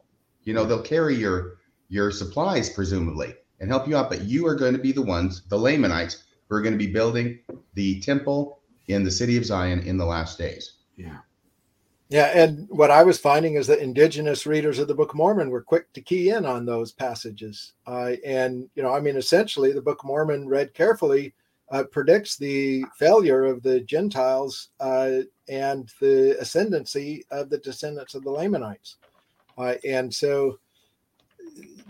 [0.43, 1.57] You know, they'll carry your
[1.89, 4.09] your supplies, presumably, and help you out.
[4.09, 6.91] But you are going to be the ones, the Lamanites, who are going to be
[6.91, 7.39] building
[7.73, 10.73] the temple in the city of Zion in the last days.
[10.95, 11.19] Yeah.
[12.09, 15.49] Yeah, and what I was finding is that indigenous readers of the Book of Mormon
[15.49, 17.73] were quick to key in on those passages.
[17.87, 21.33] Uh, and, you know, I mean, essentially, the Book of Mormon, read carefully,
[21.71, 28.23] uh, predicts the failure of the Gentiles uh, and the ascendancy of the descendants of
[28.23, 28.97] the Lamanites.
[29.57, 30.57] Uh, and so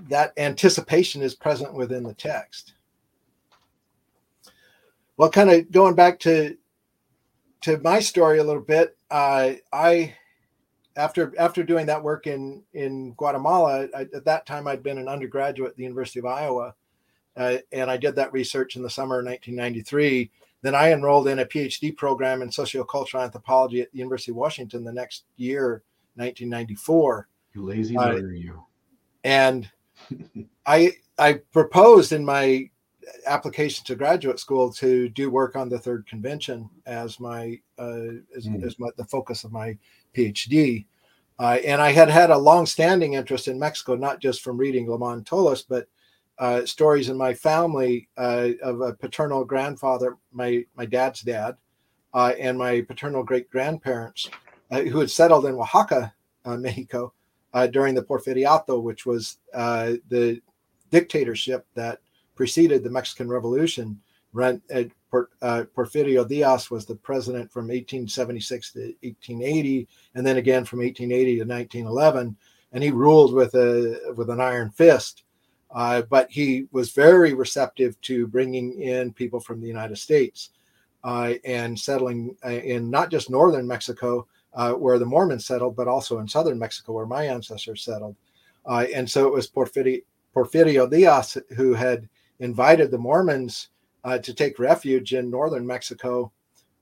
[0.10, 2.74] that anticipation is present within the text.
[5.18, 6.58] Well, kind of going back to
[7.62, 10.16] to my story a little bit, uh, I
[10.96, 15.08] after after doing that work in in Guatemala, I, at that time I'd been an
[15.08, 16.74] undergraduate at the University of Iowa,
[17.38, 20.32] uh, and I did that research in the summer of 1993.
[20.62, 24.84] Then I enrolled in a PhD program in sociocultural anthropology at the University of Washington
[24.84, 25.84] the next year,
[26.16, 27.28] 1994.
[27.54, 28.64] You lazy uh, you.
[29.24, 29.70] And
[30.66, 32.70] I I proposed in my
[33.28, 38.48] application to graduate school to do work on the third convention as my uh, as,
[38.48, 38.64] mm.
[38.64, 39.78] as my, the focus of my
[40.16, 40.86] PhD.
[41.40, 45.26] Uh, and I had had a long-standing interest in Mexico, not just from reading LaMond
[45.26, 45.88] Tullis, but
[46.38, 51.56] uh, stories in my family uh, of a paternal grandfather, my my dad's dad,
[52.14, 54.30] uh, and my paternal great grandparents,
[54.72, 56.14] uh, who had settled in Oaxaca,
[56.46, 57.14] Mexico,
[57.72, 60.42] during the Porfiriato, which was the
[60.92, 62.00] dictatorship that
[62.36, 64.00] preceded the Mexican Revolution.
[64.40, 64.84] Uh,
[65.42, 71.40] uh, Porfirio Diaz was the president from 1876 to 1880, and then again from 1880
[71.40, 72.36] to 1911,
[72.72, 75.24] and he ruled with a with an iron fist.
[75.72, 80.52] Uh, but he was very receptive to bringing in people from the United States
[81.04, 85.88] uh, and settling uh, in not just northern Mexico, uh, where the Mormons settled, but
[85.88, 88.16] also in southern Mexico, where my ancestors settled.
[88.66, 90.02] Uh, and so it was Porfirio,
[90.36, 92.08] Porfirio Diaz who had
[92.40, 93.70] invited the Mormons
[94.04, 96.32] uh, to take refuge in northern Mexico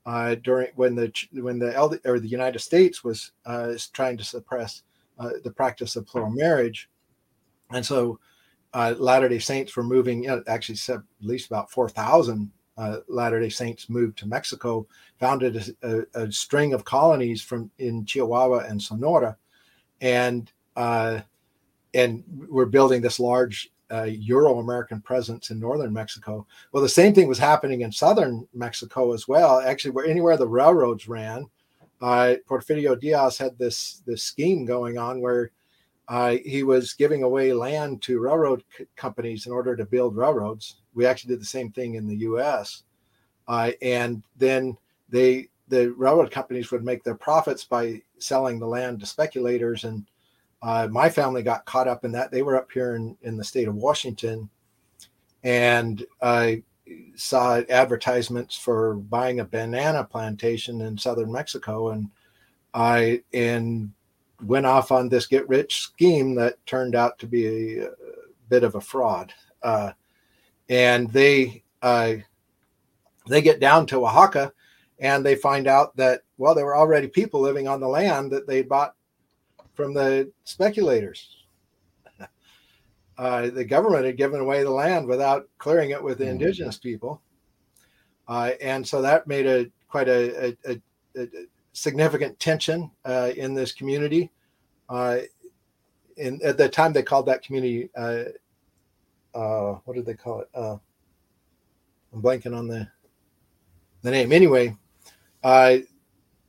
[0.05, 4.83] uh, during when the when the or the United States was uh, trying to suppress
[5.19, 6.89] uh, the practice of plural marriage,
[7.71, 8.19] and so
[8.73, 10.23] Latter Day Saints were moving.
[10.23, 14.87] You know, actually, at least about four thousand uh, Latter Day Saints moved to Mexico,
[15.19, 19.37] founded a, a, a, string of colonies from in Chihuahua and Sonora,
[19.99, 20.51] and
[21.93, 26.45] and we're building this large uh, Euro American presence in northern Mexico.
[26.71, 29.59] Well, the same thing was happening in southern Mexico as well.
[29.59, 31.45] Actually, where anywhere the railroads ran,
[32.01, 35.51] uh, Porfirio Diaz had this this scheme going on where
[36.07, 40.80] uh, he was giving away land to railroad c- companies in order to build railroads.
[40.93, 42.83] We actually did the same thing in the U.S.
[43.47, 44.77] Uh, and then
[45.09, 50.05] they the railroad companies would make their profits by selling the land to speculators and
[50.61, 52.31] uh, my family got caught up in that.
[52.31, 54.49] They were up here in, in the state of Washington,
[55.43, 56.63] and I
[57.15, 62.09] saw advertisements for buying a banana plantation in southern Mexico, and
[62.73, 63.91] I and
[64.43, 67.91] went off on this get rich scheme that turned out to be a, a
[68.49, 69.33] bit of a fraud.
[69.63, 69.91] Uh,
[70.71, 72.13] and they uh,
[73.27, 74.53] they get down to Oaxaca,
[74.99, 78.47] and they find out that well, there were already people living on the land that
[78.47, 78.95] they bought
[79.75, 81.37] from the speculators.
[83.17, 86.31] Uh, the government had given away the land without clearing it with the mm-hmm.
[86.31, 87.21] indigenous people,
[88.27, 91.27] uh, and so that made a quite a, a, a, a
[91.73, 94.31] significant tension uh, in this community.
[94.89, 95.19] Uh,
[96.17, 97.91] in at the time, they called that community
[99.33, 100.49] uh, uh, what did they call it?
[100.53, 102.87] I'm blanking on the
[104.01, 104.31] the name.
[104.31, 104.75] Anyway,
[105.43, 105.85] I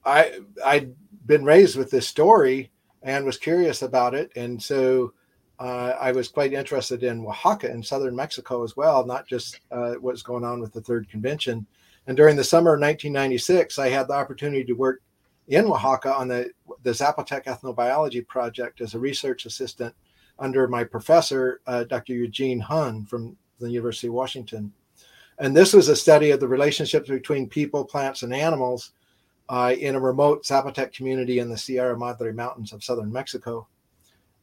[0.04, 0.94] I I'd
[1.26, 2.70] been raised with this story
[3.02, 5.12] and was curious about it, and so
[5.58, 9.94] uh, I was quite interested in Oaxaca in southern Mexico as well, not just uh,
[9.94, 11.66] what's going on with the third convention.
[12.08, 15.02] And during the summer of 1996, I had the opportunity to work
[15.46, 16.50] in Oaxaca on the,
[16.82, 19.94] the Zapotec Ethnobiology Project as a research assistant
[20.38, 22.14] under my professor, uh, Dr.
[22.14, 24.72] Eugene Hunn from the University of Washington.
[25.38, 28.92] And this was a study of the relationships between people, plants, and animals
[29.48, 33.66] uh, in a remote Zapotec community in the Sierra Madre Mountains of southern Mexico,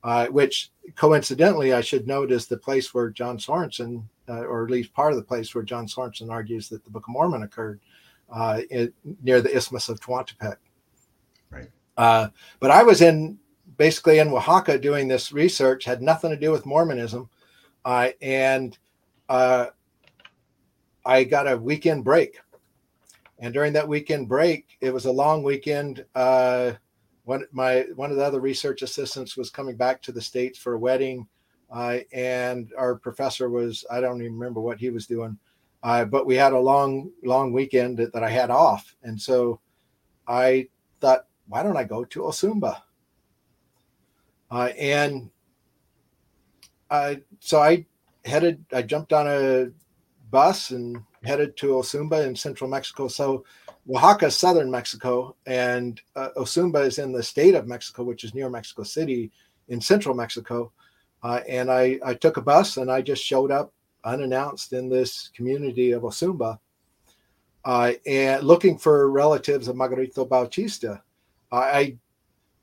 [0.04, 4.72] uh, which coincidentally, I should note, is the place where John Sorenson, uh, or at
[4.72, 7.80] least part of the place where John Sorenson argues that the Book of Mormon occurred
[8.32, 10.58] uh, in, near the Isthmus of Tehuantepec.
[11.50, 11.70] Right.
[11.98, 13.40] Uh, but I was in
[13.80, 17.28] basically in Oaxaca doing this research, had nothing to do with Mormonism.
[17.84, 18.78] Uh, and
[19.28, 19.72] I
[21.24, 22.38] got a weekend break
[23.40, 26.06] and during that weekend break, it was a long weekend.
[26.14, 26.74] Uh,
[27.24, 30.74] one my one of the other research assistants was coming back to the states for
[30.74, 31.28] a wedding,
[31.72, 35.38] uh, and our professor was I don't even remember what he was doing,
[35.84, 39.62] uh, but we had a long long weekend that, that I had off, and so
[40.28, 40.68] I
[41.00, 42.82] thought, why don't I go to Ozumba?
[44.52, 45.30] Uh, and
[46.90, 47.86] I so I
[48.26, 48.64] headed.
[48.74, 49.70] I jumped on a
[50.32, 53.08] bus and headed to Ozumba in central Mexico.
[53.08, 53.44] So
[53.90, 58.34] Oaxaca is southern Mexico, and uh, Ozumba is in the state of Mexico, which is
[58.34, 59.32] near Mexico City
[59.68, 60.72] in central Mexico.
[61.24, 65.30] Uh, and I, I took a bus and I just showed up unannounced in this
[65.36, 66.60] community of Ozumba
[67.66, 71.02] uh, and looking for relatives of Margarito Bautista.
[71.52, 71.98] I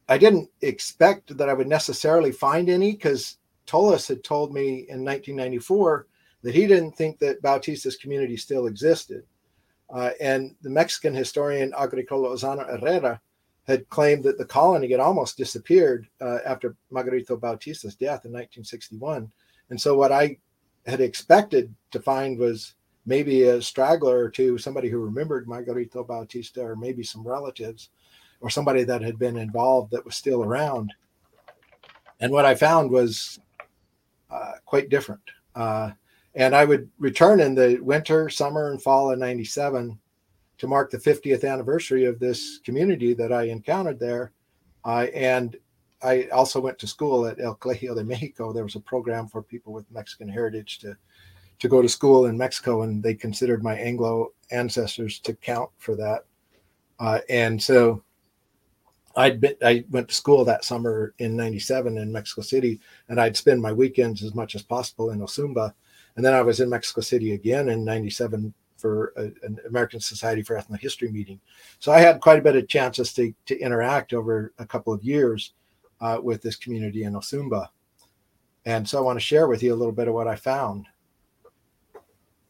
[0.09, 5.05] I didn't expect that I would necessarily find any because Tullis had told me in
[5.05, 6.07] 1994
[6.43, 9.25] that he didn't think that Bautista's community still existed.
[9.91, 13.21] Uh, and the Mexican historian Agricola Lozano Herrera
[13.67, 19.31] had claimed that the colony had almost disappeared uh, after Margarito Bautista's death in 1961.
[19.71, 20.39] And so, what I
[20.87, 22.75] had expected to find was
[23.07, 27.91] maybe a straggler or two, somebody who remembered Margarito Bautista, or maybe some relatives,
[28.47, 30.95] or somebody that had been involved that was still around.
[32.21, 33.41] And what I found was
[34.31, 35.21] uh, quite different.
[35.57, 35.91] Uh,
[36.37, 39.99] and I would return in the winter, summer, and fall of 97
[40.59, 44.31] to mark the 50th anniversary of this community that I encountered there.
[44.85, 45.57] Uh, and
[46.01, 48.53] I also went to school at El Colegio de Mexico.
[48.53, 50.97] There was a program for people with Mexican heritage to,
[51.59, 55.97] to go to school in Mexico, and they considered my Anglo ancestors to count for
[55.97, 56.27] that.
[57.01, 58.05] Uh, and so
[59.17, 63.37] I'd been, I went to school that summer in 97 in Mexico City, and I'd
[63.37, 65.73] spend my weekends as much as possible in Ozumba
[66.17, 70.43] and then I was in Mexico City again in 97 for a, an American Society
[70.43, 71.41] for Ethnohistory meeting.
[71.79, 75.05] So I had quite a bit of chances to, to interact over a couple of
[75.05, 75.53] years
[76.01, 77.69] uh, with this community in Ozumba.
[78.65, 80.87] And so I want to share with you a little bit of what I found.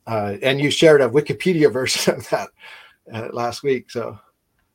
[0.07, 2.49] Uh, and you shared a Wikipedia version of that
[3.13, 3.91] uh, last week.
[3.91, 4.19] So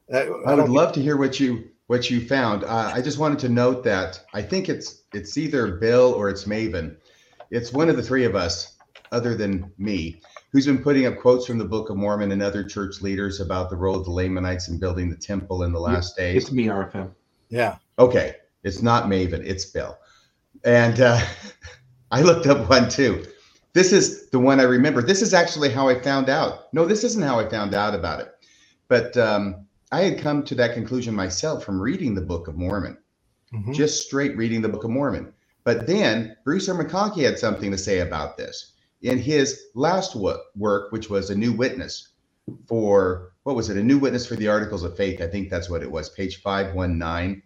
[0.10, 2.64] that, I, I would love to hear what you what you found.
[2.64, 6.46] Uh, I just wanted to note that I think it's it's either Bill or it's
[6.46, 6.96] Maven.
[7.50, 8.78] It's one of the three of us
[9.12, 10.22] other than me,
[10.54, 13.70] who's been putting up quotes from the Book of Mormon and other church leaders about
[13.70, 16.44] the role of the Lamanites in building the temple in the last days.
[16.44, 17.12] It's me, RFM.
[17.50, 17.76] Yeah.
[18.00, 18.38] Okay.
[18.64, 19.98] It's not Maven, it's Bill.
[20.64, 21.20] And uh,
[22.12, 23.26] I looked up one too.
[23.74, 25.02] This is the one I remember.
[25.02, 26.74] This is actually how I found out.
[26.74, 28.32] No, this isn't how I found out about it.
[28.88, 32.98] But um, I had come to that conclusion myself from reading the Book of Mormon,
[33.54, 33.74] mm-hmm.
[33.74, 35.34] just straight reading the Book of Mormon.
[35.64, 36.84] But then Bruce R.
[36.84, 41.52] McConkie had something to say about this in his last work, which was a new
[41.52, 42.10] witness
[42.68, 43.78] for what was it?
[43.78, 45.22] A new witness for the Articles of Faith.
[45.22, 47.42] I think that's what it was, page 519.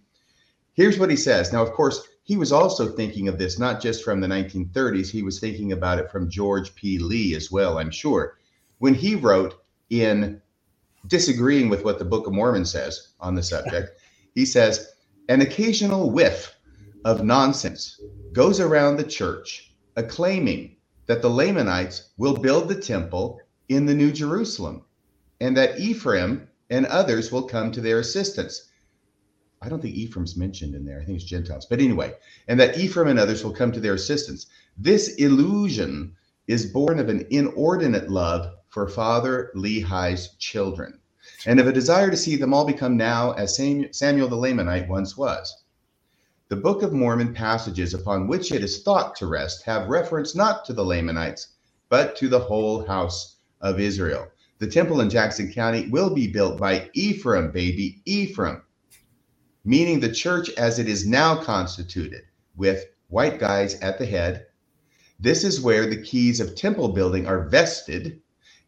[0.74, 1.54] Here's what he says.
[1.54, 5.24] Now, of course, he was also thinking of this not just from the 1930s, he
[5.24, 7.00] was thinking about it from George P.
[7.00, 8.38] Lee as well, I'm sure.
[8.80, 10.42] When he wrote in
[11.08, 14.00] disagreeing with what the Book of Mormon says on the subject,
[14.34, 14.94] he says,
[15.30, 16.56] an occasional whiff
[17.04, 18.00] of nonsense
[18.34, 20.76] goes around the church acclaiming
[21.08, 23.40] that the Lamanites will build the temple
[23.70, 24.84] in the New Jerusalem
[25.40, 28.70] and that Ephraim and others will come to their assistance.
[29.62, 31.00] I don't think Ephraim's mentioned in there.
[31.00, 31.66] I think it's Gentiles.
[31.70, 32.14] But anyway,
[32.48, 34.48] and that Ephraim and others will come to their assistance.
[34.78, 36.16] This illusion
[36.48, 41.00] is born of an inordinate love for Father Lehi's children
[41.46, 45.16] and of a desire to see them all become now as Samuel the Lamanite once
[45.16, 45.64] was.
[46.50, 50.66] The Book of Mormon passages upon which it is thought to rest have reference not
[50.66, 51.54] to the Lamanites,
[51.88, 54.28] but to the whole house of Israel.
[54.60, 58.62] The temple in Jackson County will be built by Ephraim, baby, Ephraim,
[59.64, 62.24] meaning the church as it is now constituted,
[62.58, 64.48] with white guys at the head.
[65.18, 68.20] This is where the keys of temple building are vested,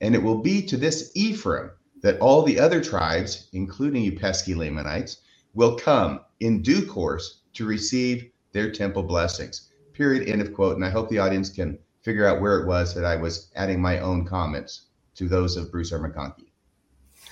[0.02, 1.72] and it will be to this Ephraim
[2.02, 5.22] that all the other tribes, including you pesky Lamanites,
[5.54, 9.70] will come in due course to receive their temple blessings.
[9.94, 10.30] Period.
[10.30, 10.76] End of quote.
[10.76, 13.82] And I hope the audience can figure out where it was that I was adding
[13.82, 14.84] my own comments
[15.16, 16.00] to those of Bruce R.
[16.00, 16.48] McConkie.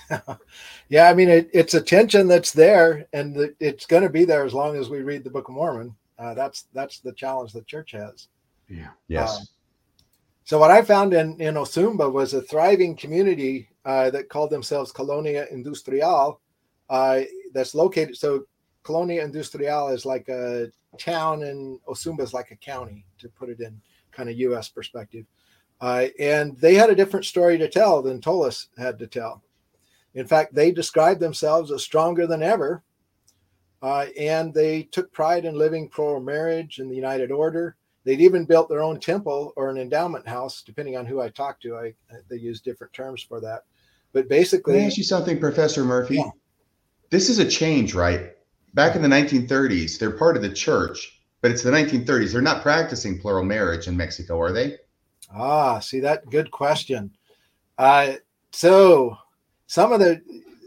[0.88, 4.44] yeah, I mean, it, it's a tension that's there, and it's going to be there
[4.44, 5.94] as long as we read the Book of Mormon.
[6.18, 8.28] Uh, that's that's the challenge the church has.
[8.68, 8.90] Yeah.
[9.08, 9.36] Yes.
[9.36, 9.44] Uh,
[10.46, 14.92] so what I found in in Ozumba was a thriving community uh, that called themselves
[14.92, 16.40] Colonia Industrial.
[16.88, 17.22] Uh,
[17.52, 18.16] that's located.
[18.16, 18.46] So
[18.84, 23.58] Colonia Industrial is like a town, and Ozumba is like a county, to put it
[23.58, 23.80] in
[24.12, 24.68] kind of U.S.
[24.68, 25.26] perspective.
[25.80, 29.42] Uh, and they had a different story to tell than Tullis had to tell.
[30.14, 32.84] In fact, they described themselves as stronger than ever,
[33.82, 37.76] uh, and they took pride in living pro marriage and the United Order.
[38.06, 41.60] They'd even built their own temple or an endowment house, depending on who I talked
[41.64, 41.76] to.
[41.76, 41.92] I
[42.30, 43.64] they use different terms for that.
[44.12, 46.14] But basically, Let me ask you something, Professor Murphy.
[46.14, 46.30] Yeah.
[47.10, 48.30] This is a change, right?
[48.74, 52.32] Back in the 1930s, they're part of the church, but it's the 1930s.
[52.32, 54.76] They're not practicing plural marriage in Mexico, are they?
[55.34, 57.10] Ah, see that good question.
[57.76, 58.14] Uh,
[58.52, 59.16] so
[59.66, 60.22] some of the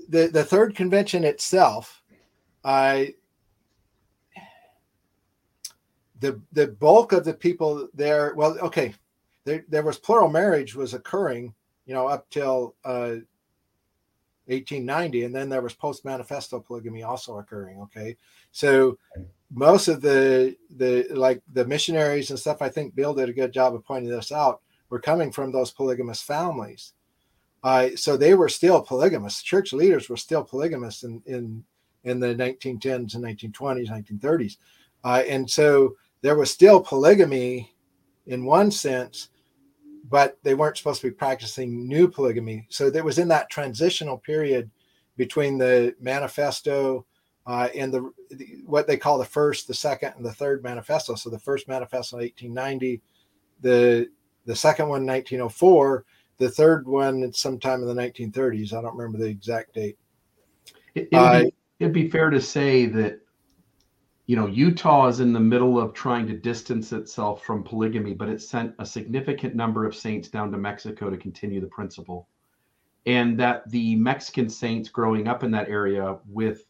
[0.09, 2.03] the, the third convention itself,
[2.65, 3.13] I
[6.19, 8.33] the the bulk of the people there.
[8.35, 8.93] Well, okay,
[9.45, 11.53] there there was plural marriage was occurring,
[11.85, 13.17] you know, up till uh,
[14.45, 17.79] 1890, and then there was post manifesto polygamy also occurring.
[17.81, 18.17] Okay,
[18.51, 18.97] so
[19.51, 23.51] most of the the like the missionaries and stuff i think bill did a good
[23.51, 26.93] job of pointing this out were coming from those polygamous families
[27.61, 31.63] uh, so they were still polygamous church leaders were still polygamous in in
[32.03, 34.57] in the 1910s and 1920s 1930s
[35.03, 37.73] uh, and so there was still polygamy
[38.27, 39.29] in one sense
[40.09, 44.17] but they weren't supposed to be practicing new polygamy so there was in that transitional
[44.17, 44.69] period
[45.17, 47.05] between the manifesto
[47.49, 51.15] uh, in the, the, what they call the first, the second, and the third manifesto.
[51.15, 53.01] So the first manifesto in 1890,
[53.61, 54.09] the
[54.45, 56.05] the second one 1904,
[56.37, 58.71] the third one sometime in the 1930s.
[58.71, 59.97] I don't remember the exact date.
[60.95, 63.19] It, would uh, be fair to say that
[64.29, 68.29] you know Utah is in the middle of trying to distance itself from polygamy, but
[68.29, 72.27] it sent a significant number of saints down to Mexico to continue the principle,
[73.07, 76.67] and that the Mexican saints growing up in that area with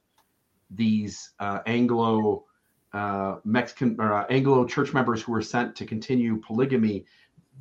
[0.72, 2.46] these uh, Anglo
[2.94, 7.04] uh, Mexican or uh, Anglo church members who were sent to continue polygamy,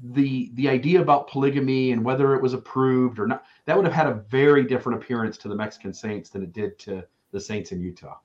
[0.01, 3.93] the the idea about polygamy and whether it was approved or not that would have
[3.93, 7.73] had a very different appearance to the Mexican saints than it did to the saints
[7.73, 8.19] in Utah.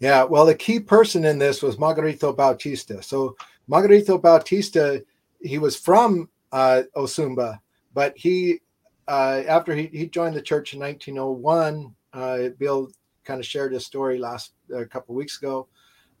[0.00, 3.02] Yeah, well, the key person in this was Margarito Bautista.
[3.02, 3.36] So
[3.68, 5.04] Margarito Bautista,
[5.40, 7.58] he was from uh, Ozumba,
[7.94, 8.60] but he
[9.08, 12.90] uh, after he, he joined the church in 1901, uh, Bill
[13.24, 15.66] kind of shared his story last a couple weeks ago,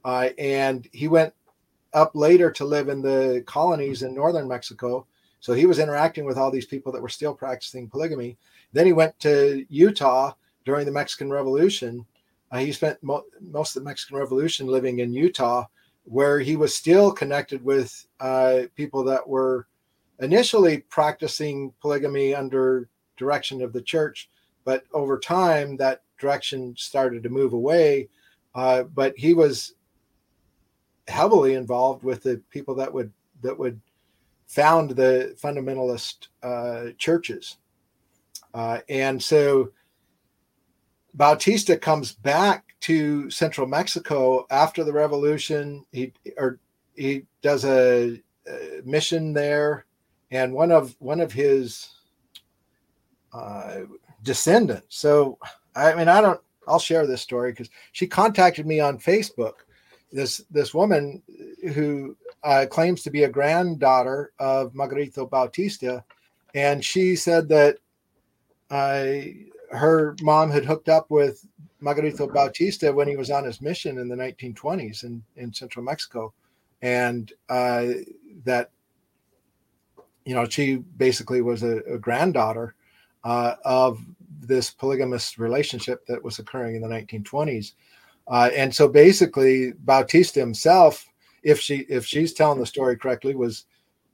[0.04, 1.34] uh, and he went
[1.92, 5.06] up later to live in the colonies in northern Mexico.
[5.40, 8.38] So he was interacting with all these people that were still practicing polygamy.
[8.72, 10.32] Then he went to Utah
[10.64, 12.04] during the Mexican Revolution.
[12.50, 15.66] Uh, he spent mo- most of the Mexican Revolution living in Utah,
[16.04, 19.66] where he was still connected with uh, people that were
[20.20, 24.30] initially practicing polygamy under direction of the church,
[24.64, 28.08] but over time that direction started to move away.
[28.54, 29.74] Uh, but he was
[31.06, 33.80] heavily involved with the people that would that would
[34.46, 37.58] found the fundamentalist uh, churches,
[38.54, 39.70] uh, and so
[41.18, 45.84] Bautista comes back to central Mexico after the revolution.
[45.92, 46.60] He or
[46.94, 49.84] he does a, a mission there,
[50.30, 51.90] and one of one of his
[53.32, 53.80] uh,
[54.22, 54.96] descendants.
[54.96, 55.38] So
[55.74, 59.54] I mean, I don't I'll share this story because she contacted me on Facebook.
[60.12, 61.20] This this woman
[61.74, 66.04] who uh, claims to be a granddaughter of Margarito Bautista,
[66.54, 67.78] and she said that
[68.70, 69.04] uh,
[69.70, 71.46] her mom had hooked up with
[71.82, 76.32] Margarito Bautista when he was on his mission in the 1920s in, in central Mexico.
[76.82, 77.86] And uh,
[78.44, 78.70] that,
[80.24, 82.74] you know, she basically was a, a granddaughter
[83.24, 84.00] uh, of
[84.40, 87.72] this polygamous relationship that was occurring in the 1920s.
[88.26, 91.06] Uh, and so basically, Bautista himself,
[91.42, 93.64] if she if she's telling the story correctly, was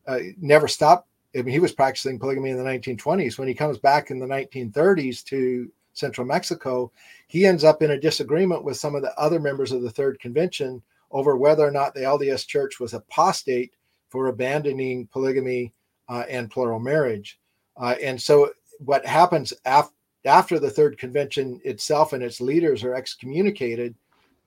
[0.06, 1.08] uh, never stopped.
[1.36, 3.38] I mean, he was practicing polygamy in the 1920s.
[3.38, 6.92] When he comes back in the 1930s to central Mexico,
[7.28, 10.20] he ends up in a disagreement with some of the other members of the Third
[10.20, 13.72] Convention over whether or not the LDS Church was apostate
[14.08, 15.72] for abandoning polygamy
[16.08, 17.38] uh, and plural marriage.
[17.76, 19.92] Uh, and so, what happens af-
[20.24, 23.94] after the Third Convention itself and its leaders are excommunicated,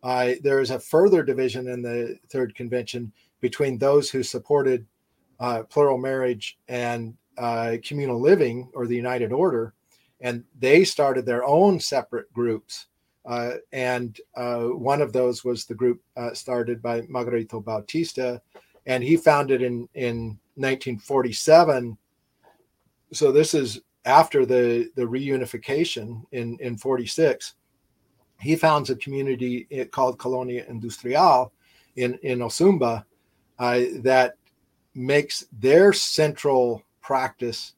[0.04, 3.12] uh, there is a further division in the Third Convention
[3.42, 4.86] between those who supported
[5.40, 9.74] uh, plural marriage and uh, communal living or the United Order,
[10.22, 12.88] and they started their own separate groups.
[13.26, 18.42] Uh, and uh, one of those was the group uh, started by Margarito Bautista,
[18.86, 21.98] and he founded in in 1947.
[23.14, 27.56] So this is after the the reunification in in 46
[28.40, 31.52] he founds a community eh, called Colonia Industrial
[31.96, 33.04] in, in Ozumba
[33.60, 34.36] uh, that
[34.98, 37.74] makes their central practice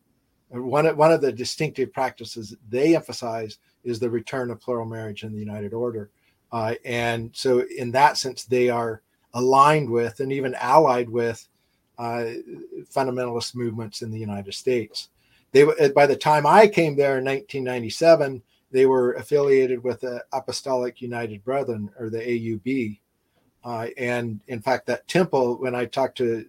[0.50, 5.24] one of, one of the distinctive practices they emphasize is the return of plural marriage
[5.24, 6.10] in the United Order.
[6.52, 9.02] Uh, and so, in that sense, they are
[9.36, 11.48] aligned with and even allied with
[12.00, 12.32] uh,
[12.92, 15.10] fundamentalist movements in the United States.
[15.52, 15.66] They,
[15.96, 18.42] by the time I came there in 1997,
[18.72, 23.00] they were affiliated with the Apostolic United Brethren or the AUB.
[23.64, 26.46] Uh, and in fact, that temple, when I talked to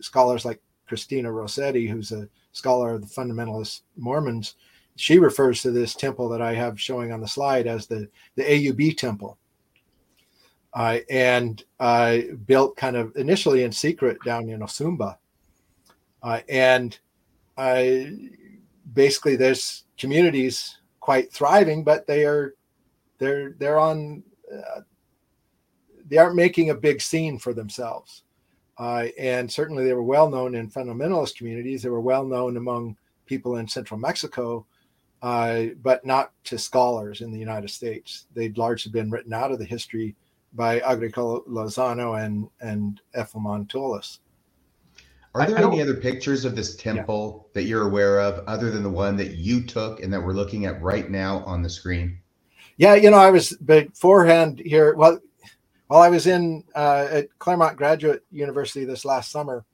[0.00, 4.56] scholars like Cristina Rosetti, who's a scholar of the fundamentalist Mormons,
[4.96, 8.42] she refers to this temple that I have showing on the slide as the, the
[8.42, 9.38] AUB temple.
[10.74, 15.18] Uh, and uh, built kind of initially in secret down in Ozumba.
[16.22, 16.98] Uh, and
[18.94, 22.54] basically, there's communities quite thriving, but they are
[23.18, 24.22] they're they're on
[24.52, 24.80] uh,
[26.08, 28.22] they aren't making a big scene for themselves.
[28.78, 31.82] Uh, and certainly they were well known in fundamentalist communities.
[31.82, 32.96] They were well known among
[33.26, 34.66] people in central Mexico,
[35.22, 38.26] uh, but not to scholars in the United States.
[38.34, 40.16] They'd largely been written out of the history
[40.54, 43.32] by Agricola Lozano and, and F.
[43.32, 44.18] LaMond Tullis.
[45.34, 47.50] Are there any other pictures of this temple yeah.
[47.54, 50.66] that you're aware of other than the one that you took and that we're looking
[50.66, 52.18] at right now on the screen?
[52.76, 54.94] Yeah, you know, I was beforehand here.
[54.94, 55.20] Well,
[55.92, 59.66] while I was in uh, at Claremont Graduate University this last summer,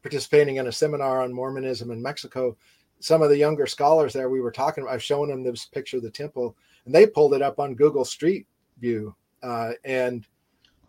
[0.00, 2.56] participating in a seminar on Mormonism in Mexico,
[3.00, 4.86] some of the younger scholars there, we were talking.
[4.88, 8.04] I've shown them this picture of the temple, and they pulled it up on Google
[8.04, 8.46] Street
[8.78, 9.12] View,
[9.42, 10.24] uh, and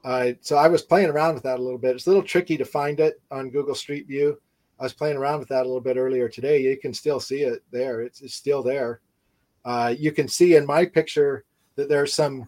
[0.06, 1.96] uh, so I was playing around with that a little bit.
[1.96, 4.40] It's a little tricky to find it on Google Street View.
[4.80, 6.62] I was playing around with that a little bit earlier today.
[6.62, 8.02] You can still see it there.
[8.02, 9.02] It's, it's still there.
[9.66, 11.46] Uh, you can see in my picture
[11.78, 12.46] that there's some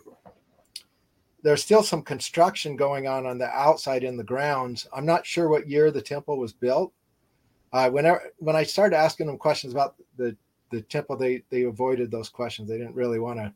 [1.44, 4.88] there's still some construction going on on the outside in the grounds.
[4.94, 6.94] I'm not sure what year the temple was built.
[7.72, 10.36] Uh, whenever when I started asking them questions about the
[10.72, 12.68] the temple, they they avoided those questions.
[12.68, 13.54] They didn't really want to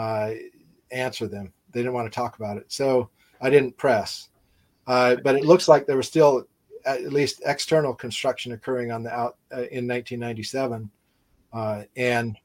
[0.00, 0.30] uh,
[0.92, 1.52] answer them.
[1.72, 2.66] They didn't want to talk about it.
[2.68, 4.28] So I didn't press.
[4.86, 6.46] Uh, but it looks like there was still
[6.84, 10.90] at least external construction occurring on the out uh, in 1997.
[11.52, 12.36] Uh, and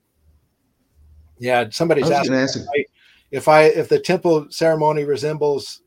[1.39, 2.59] yeah, somebody's asking ask
[3.31, 5.81] if, I, if the temple ceremony resembles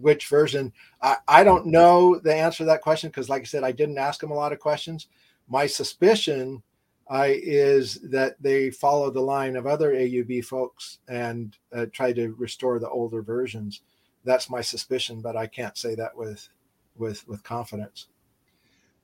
[0.00, 0.72] which version.
[1.02, 3.98] I, I don't know the answer to that question because, like I said, I didn't
[3.98, 5.08] ask them a lot of questions.
[5.48, 6.62] My suspicion
[7.10, 12.34] uh, is that they follow the line of other AUB folks and uh, try to
[12.38, 13.82] restore the older versions.
[14.24, 16.48] That's my suspicion, but I can't say that with
[16.96, 18.06] with with confidence.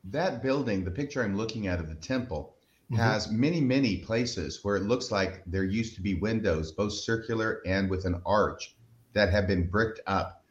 [0.04, 2.54] That building, the picture I'm looking at of the temple,
[2.90, 2.96] mm-hmm.
[2.96, 7.60] has many many places where it looks like there used to be windows, both circular
[7.66, 8.76] and with an arch,
[9.12, 10.44] that have been bricked up.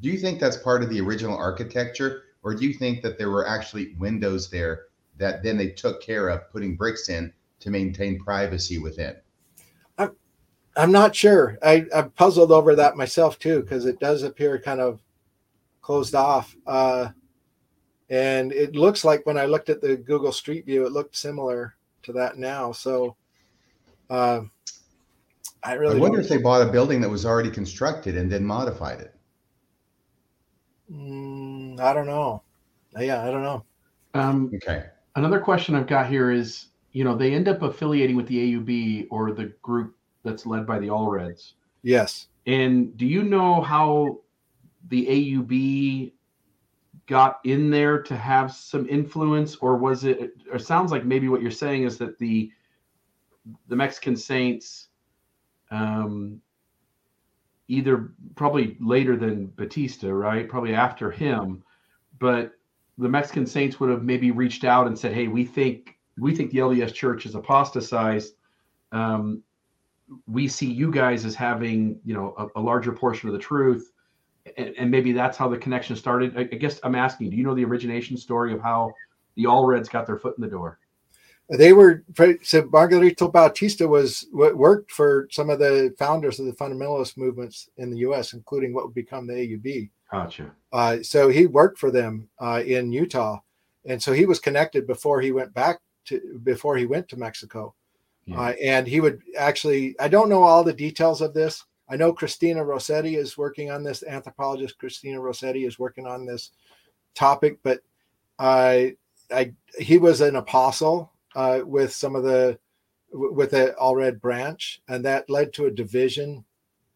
[0.00, 3.30] Do you think that's part of the original architecture, or do you think that there
[3.30, 8.18] were actually windows there that then they took care of putting bricks in to maintain
[8.18, 9.16] privacy within.
[9.96, 10.14] I'm,
[10.76, 11.58] I'm not sure.
[11.62, 15.00] I, I'm puzzled over that myself too, because it does appear kind of
[15.80, 16.54] closed off.
[16.66, 17.08] Uh,
[18.10, 21.74] and it looks like when I looked at the Google Street View, it looked similar
[22.02, 22.70] to that now.
[22.72, 23.16] So
[24.10, 24.42] uh,
[25.62, 28.30] I I really wonder don't- if they bought a building that was already constructed and
[28.30, 29.14] then modified it.
[30.92, 32.42] Mm, I don't know.
[32.98, 33.64] Yeah, I don't know.
[34.14, 34.84] Um, Okay.
[35.16, 39.08] another question I've got here is, you know, they end up affiliating with the AUB
[39.10, 41.52] or the group that's led by the Allreds.
[41.82, 42.28] Yes.
[42.46, 44.20] And do you know how
[44.90, 46.12] the AUB
[47.06, 50.32] got in there to have some influence, or was it?
[50.50, 52.50] Or it sounds like maybe what you're saying is that the
[53.68, 54.88] the Mexican Saints,
[55.70, 56.40] um,
[57.68, 60.48] either probably later than Bautista, right?
[60.48, 61.62] Probably after him,
[62.18, 62.52] but
[62.96, 66.52] the Mexican Saints would have maybe reached out and said, "Hey, we think we think
[66.52, 68.34] the LDS Church is apostatized.
[68.92, 69.42] Um,
[70.26, 73.93] we see you guys as having, you know, a, a larger portion of the truth."
[74.56, 76.36] And, and maybe that's how the connection started.
[76.36, 78.92] I, I guess I'm asking, do you know the origination story of how
[79.36, 80.78] the Allreds got their foot in the door?
[81.50, 82.04] They were
[82.42, 87.68] so Margarito Bautista was wo- worked for some of the founders of the fundamentalist movements
[87.76, 89.90] in the U.S., including what would become the AUB.
[90.10, 90.50] Gotcha.
[90.72, 93.40] Uh, so he worked for them uh, in Utah,
[93.84, 97.74] and so he was connected before he went back to before he went to Mexico.
[98.24, 98.40] Yeah.
[98.40, 101.62] Uh, and he would actually, I don't know all the details of this.
[101.88, 104.02] I know Cristina Rosetti is working on this.
[104.02, 106.50] Anthropologist Cristina Rosetti is working on this
[107.14, 107.80] topic, but
[108.38, 108.96] I,
[109.30, 112.58] I, he was an apostle uh, with some of the,
[113.12, 116.44] with the Allred branch, and that led to a division.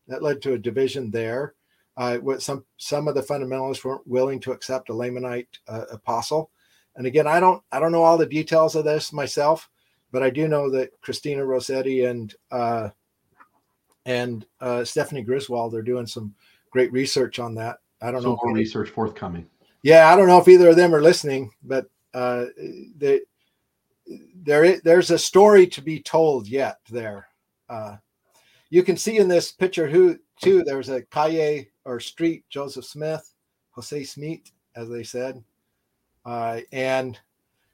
[0.09, 1.55] That led to a division there.
[1.97, 6.51] Uh, what some some of the fundamentalists weren't willing to accept a Lamanite uh, apostle,
[6.97, 9.69] and again, I don't I don't know all the details of this myself,
[10.11, 12.91] but I do know that Cristina Rosetti and uh,
[14.09, 16.35] and uh, Stephanie Griswold are doing some
[16.71, 17.77] great research on that.
[18.01, 18.41] I don't So know.
[18.43, 19.47] more research forthcoming.
[19.83, 22.47] yeah, I don't know if either of them are listening, but uh,
[22.97, 23.21] the,
[24.43, 26.79] there there's a story to be told yet.
[26.91, 27.29] There,
[27.69, 27.97] uh,
[28.71, 30.63] you can see in this picture who too.
[30.65, 33.35] There's a calle or street, Joseph Smith,
[33.73, 35.45] Jose Smith, as they said,
[36.25, 37.19] uh, and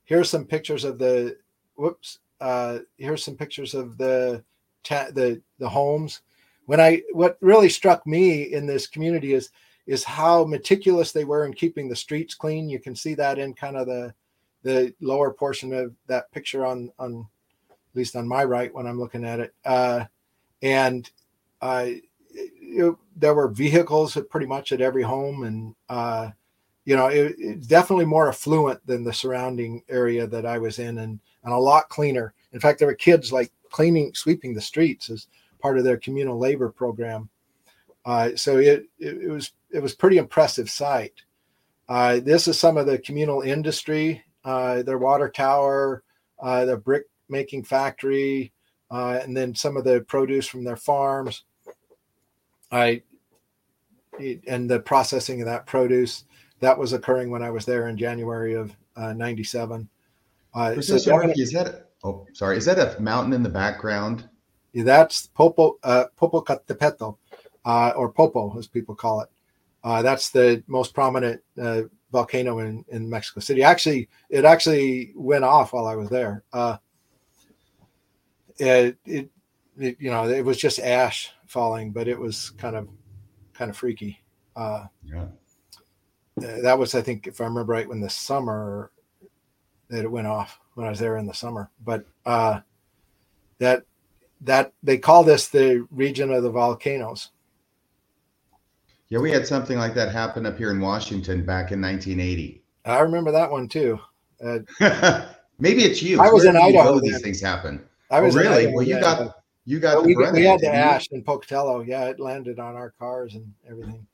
[0.04, 1.36] here's some pictures of the.
[1.76, 2.18] Whoops.
[2.40, 4.42] Uh, here's some pictures of the
[4.84, 6.20] ta- the the homes.
[6.66, 9.50] When I what really struck me in this community is
[9.86, 12.68] is how meticulous they were in keeping the streets clean.
[12.68, 14.14] You can see that in kind of the
[14.62, 17.26] the lower portion of that picture on on
[17.70, 19.54] at least on my right when I'm looking at it.
[19.64, 20.04] Uh,
[20.62, 21.08] and
[21.60, 21.86] uh,
[22.60, 26.30] you there were vehicles at pretty much at every home, and uh,
[26.84, 30.98] you know it, it's definitely more affluent than the surrounding area that I was in,
[30.98, 32.34] and and a lot cleaner.
[32.52, 35.26] In fact, there were kids like cleaning, sweeping the streets as
[35.60, 37.28] part of their communal labor program.
[38.06, 41.14] Uh, so it, it it was it was pretty impressive sight.
[41.88, 46.04] Uh, this is some of the communal industry, uh, their water tower,
[46.40, 48.52] uh, their brick making factory,
[48.92, 51.42] uh, and then some of the produce from their farms.
[52.70, 53.02] I
[54.46, 56.26] and the processing of that produce
[56.60, 59.88] that was occurring when I was there in January of '97.
[60.54, 61.90] Uh, so Professor definitely- is that?
[62.04, 62.58] Oh, sorry.
[62.58, 64.28] Is that a mountain in the background?
[64.74, 67.16] Yeah, that's Popo uh, Popocatépetl,
[67.64, 69.28] uh, or Popo as people call it.
[69.82, 71.82] Uh, that's the most prominent uh,
[72.12, 73.62] volcano in, in Mexico City.
[73.62, 76.42] Actually, it actually went off while I was there.
[76.52, 76.76] Uh,
[78.58, 79.30] it, it,
[79.78, 82.88] it, you know, it was just ash falling, but it was kind of,
[83.52, 84.22] kind of freaky.
[84.56, 85.26] Uh, Yeah.
[86.42, 88.90] uh, that was, I think, if I remember right, when the summer
[89.94, 91.70] that it went off when I was there in the summer.
[91.84, 92.60] But uh,
[93.58, 93.84] that
[94.40, 97.30] that they call this the region of the volcanoes.
[99.08, 102.62] Yeah, we had something like that happen up here in Washington back in 1980.
[102.84, 104.00] I remember that one too.
[104.44, 104.58] Uh,
[105.58, 106.20] Maybe it's you.
[106.20, 107.84] I was Where in Idaho These things happen.
[108.10, 108.66] I was oh, really?
[108.66, 111.80] Well, you got you got we, we had the ash in Pocatello.
[111.82, 114.06] Yeah, it landed on our cars and everything.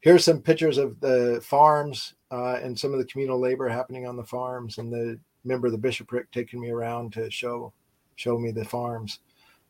[0.00, 4.16] Here's some pictures of the farms uh, and some of the communal labor happening on
[4.16, 7.72] the farms, and the member of the bishopric taking me around to show
[8.16, 9.20] show me the farms.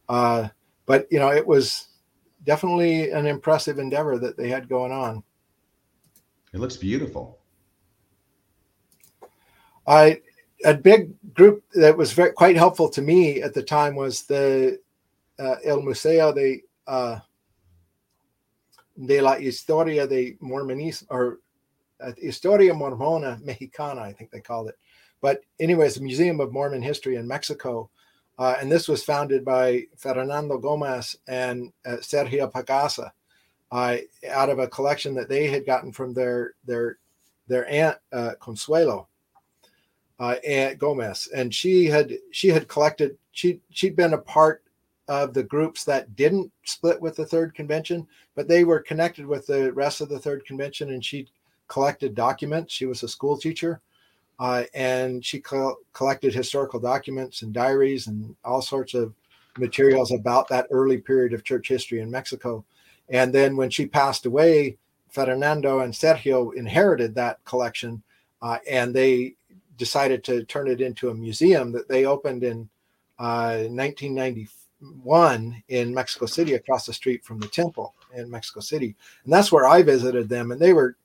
[0.08, 0.48] Uh,
[0.86, 1.88] but you know, it was
[2.44, 5.22] definitely an impressive endeavor that they had going on.
[6.52, 7.38] It looks beautiful.
[9.86, 10.20] I
[10.64, 14.80] a big group that was very, quite helpful to me at the time was the
[15.38, 17.20] uh, El Museo de uh,
[19.06, 21.38] de la Historia de Mormonismo or
[22.00, 24.78] uh, Historia Mormona Mexicana, I think they called it.
[25.20, 27.90] But anyways, the Museum of Mormon History in Mexico,
[28.38, 33.10] uh, and this was founded by Fernando Gomez and uh, Sergio Pagaza,
[33.72, 33.96] uh,
[34.30, 36.98] out of a collection that they had gotten from their their
[37.48, 39.08] their aunt uh, Consuelo
[40.20, 44.62] uh, Aunt Gomez, and she had she had collected she she'd been a part
[45.08, 49.46] of the groups that didn't split with the third convention, but they were connected with
[49.46, 51.26] the rest of the third convention, and she
[51.68, 52.72] collected documents.
[52.72, 53.80] She was a school teacher,
[54.40, 59.14] uh, and she co- collected historical documents and diaries and all sorts of
[59.58, 62.64] materials about that early period of church history in Mexico.
[63.08, 64.76] And then when she passed away,
[65.10, 68.02] Fernando and Sergio inherited that collection,
[68.42, 69.34] uh, and they
[69.76, 72.68] decided to turn it into a museum that they opened in
[73.18, 78.94] uh, 1991 in Mexico City, across the street from the temple in Mexico City,
[79.24, 80.96] and that's where I visited them, and they were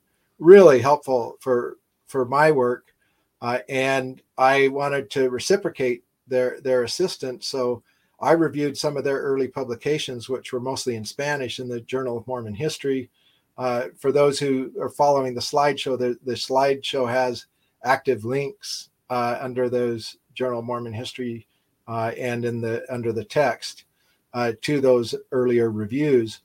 [0.44, 2.94] really helpful for for my work,
[3.40, 7.82] uh, and I wanted to reciprocate their their assistance, so.
[8.20, 12.16] I reviewed some of their early publications, which were mostly in Spanish in the Journal
[12.16, 13.10] of Mormon History.
[13.58, 17.46] Uh, for those who are following the slideshow, the, the slideshow has
[17.82, 21.46] active links uh, under those Journal of Mormon History
[21.86, 23.84] uh, and in the under the text
[24.32, 26.40] uh, to those earlier reviews,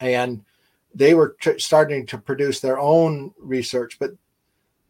[0.00, 0.44] and
[0.94, 3.98] they were tr- starting to produce their own research.
[3.98, 4.12] But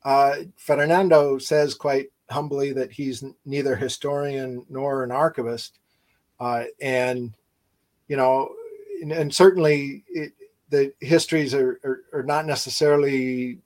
[0.05, 5.79] uh, Fernando says quite humbly that he's neither historian nor an archivist,
[6.39, 7.35] uh, and
[8.09, 8.51] you know,
[9.03, 10.33] and, and certainly it,
[10.71, 13.59] the histories are, are, are not necessarily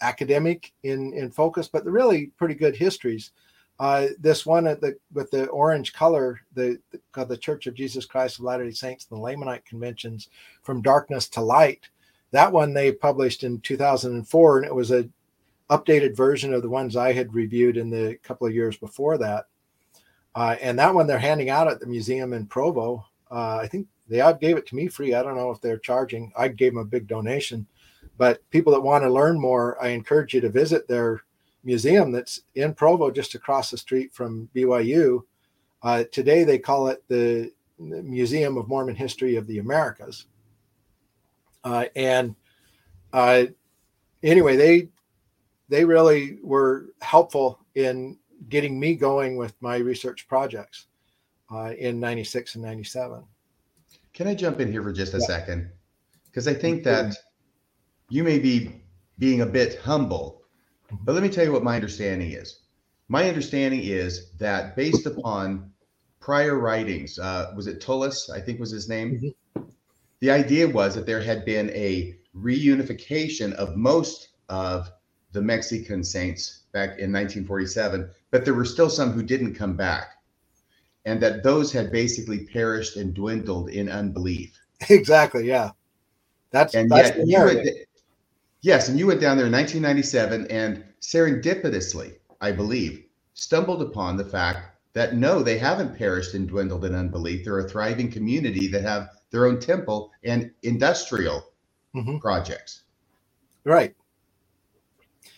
[0.00, 3.32] academic in in focus, but they're really pretty good histories.
[3.82, 8.38] Uh, this one the with the orange color, the, the, the Church of Jesus Christ
[8.38, 10.28] of Latter Day Saints, the Lamanite conventions,
[10.62, 11.88] from darkness to light.
[12.30, 15.08] That one they published in 2004, and it was a
[15.68, 19.46] updated version of the ones I had reviewed in the couple of years before that.
[20.36, 23.04] Uh, and that one they're handing out at the museum in Provo.
[23.32, 25.14] Uh, I think they gave it to me free.
[25.14, 26.32] I don't know if they're charging.
[26.36, 27.66] I gave them a big donation.
[28.16, 31.24] But people that want to learn more, I encourage you to visit their
[31.64, 35.22] museum that's in Provo, just across the street from BYU.
[35.82, 40.26] Uh, today they call it the, the, Museum of Mormon History of the Americas.
[41.64, 42.34] Uh, and
[43.12, 43.44] uh,
[44.22, 44.88] anyway, they
[45.68, 50.86] they really were helpful in getting me going with my research projects
[51.50, 53.22] uh, in 96 and 97
[54.12, 55.26] can i jump in here for just a yeah.
[55.26, 55.70] second
[56.26, 57.14] because i think that
[58.12, 58.82] you may be
[59.18, 60.41] being a bit humble,
[61.04, 62.60] but let me tell you what my understanding is.
[63.08, 65.72] My understanding is that based upon
[66.20, 68.30] prior writings, uh, was it Tullis?
[68.30, 69.20] I think was his name.
[69.56, 69.62] Mm-hmm.
[70.20, 74.90] The idea was that there had been a reunification of most of
[75.32, 80.12] the Mexican saints back in 1947, but there were still some who didn't come back,
[81.04, 84.58] and that those had basically perished and dwindled in unbelief.
[84.88, 85.46] Exactly.
[85.46, 85.70] Yeah.
[86.50, 87.81] That's and that's yet you,
[88.62, 93.04] Yes, and you went down there in 1997 and serendipitously, I believe,
[93.34, 97.44] stumbled upon the fact that no, they haven't perished and dwindled in unbelief.
[97.44, 101.44] They're a thriving community that have their own temple and industrial
[101.94, 102.18] mm-hmm.
[102.18, 102.82] projects.
[103.64, 103.96] Right.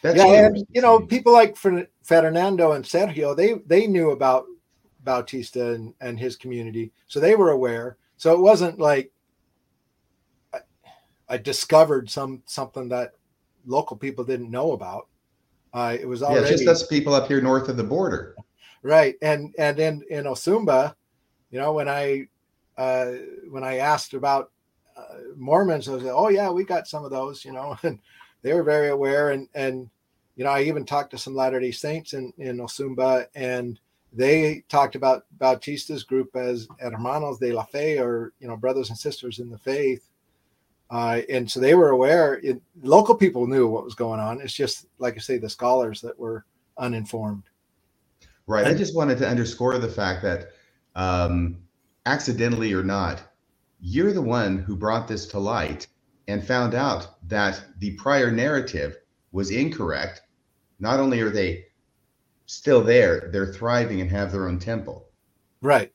[0.03, 4.45] That's yeah, and you know, people like Fernando and Sergio, they they knew about
[5.03, 7.97] Bautista and, and his community, so they were aware.
[8.19, 9.13] So it wasn't like
[11.29, 13.15] I discovered some something that
[13.67, 15.09] local people didn't know about.
[15.73, 18.37] Uh, it was already yeah, just us people up here north of the border,
[18.83, 19.17] right?
[19.23, 20.95] And and in in Ozumba,
[21.51, 22.29] you know, when I
[22.77, 23.13] uh,
[23.51, 24.53] when I asked about
[24.97, 27.99] uh, Mormons, I was like, oh yeah, we got some of those, you know, and
[28.43, 29.31] they were very aware.
[29.31, 29.91] And and
[30.37, 33.81] you know, I even talked to some Latter Day Saints in in Ozumba, and
[34.13, 38.99] they talked about Bautista's group as hermanos de la fe, or you know, brothers and
[38.99, 40.09] sisters in the faith
[40.91, 42.41] uh, and so they were aware.
[42.43, 44.41] It, local people knew what was going on.
[44.41, 46.45] It's just, like I say, the scholars that were
[46.79, 47.45] uninformed.
[48.47, 48.67] Right.
[48.67, 50.49] I just wanted to underscore the fact that,
[50.95, 51.59] um,
[52.07, 53.23] accidentally or not,
[53.81, 55.87] you're the one who brought this to light
[56.29, 58.99] and found out that the prior narrative
[59.33, 60.23] was incorrect.
[60.79, 61.67] Not only are they
[62.47, 65.09] still there, they're thriving and have their own temple.
[65.61, 65.93] Right.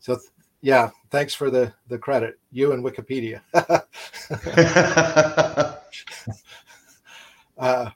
[0.00, 0.18] So
[0.64, 2.38] yeah, thanks for the the credit.
[2.50, 3.42] You and Wikipedia.
[7.58, 7.90] uh,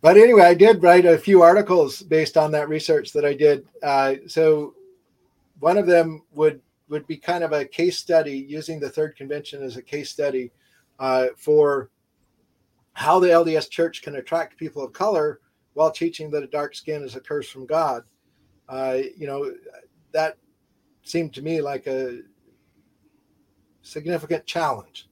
[0.00, 3.68] but anyway, I did write a few articles based on that research that I did.
[3.82, 4.72] Uh, so
[5.60, 9.62] one of them would would be kind of a case study using the third convention
[9.62, 10.50] as a case study
[10.98, 11.90] uh, for
[12.94, 15.40] how the LDS Church can attract people of color
[15.74, 18.04] while teaching that a dark skin is a curse from God.
[18.70, 19.52] Uh, you know
[20.12, 20.38] that
[21.08, 22.20] seemed to me like a
[23.82, 25.08] significant challenge.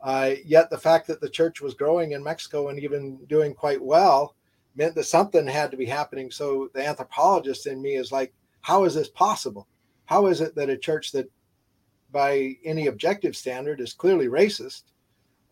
[0.00, 3.82] Uh, yet the fact that the church was growing in Mexico and even doing quite
[3.82, 4.34] well
[4.76, 6.30] meant that something had to be happening.
[6.30, 9.66] So the anthropologist in me is like, how is this possible?
[10.08, 11.30] how is it that a church that
[12.10, 14.84] by any objective standard is clearly racist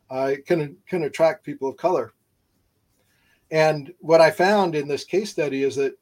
[0.09, 2.15] uh, can can attract people of color
[3.51, 5.99] and what i found in this case study is that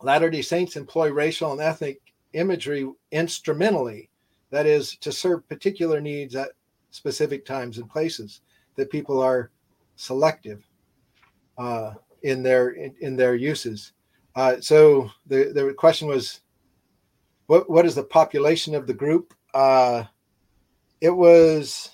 [0.00, 2.00] latter day saints employ racial and ethnic
[2.32, 4.10] imagery instrumentally
[4.50, 6.50] that is to serve particular needs at
[6.90, 8.40] specific times and places
[8.76, 9.50] that people are
[9.96, 10.64] selective
[11.58, 13.92] uh, in their in, in their uses.
[14.34, 16.40] Uh, so the, the question was
[17.46, 19.34] what what is the population of the group?
[19.54, 20.04] Uh,
[21.00, 21.90] it was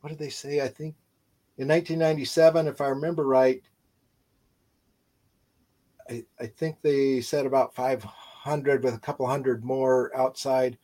[0.00, 0.60] what did they say?
[0.60, 0.94] I think
[1.58, 3.62] in 1997 if i remember right
[6.08, 8.08] I, I think they said about 500
[8.48, 10.78] with a couple hundred more outside.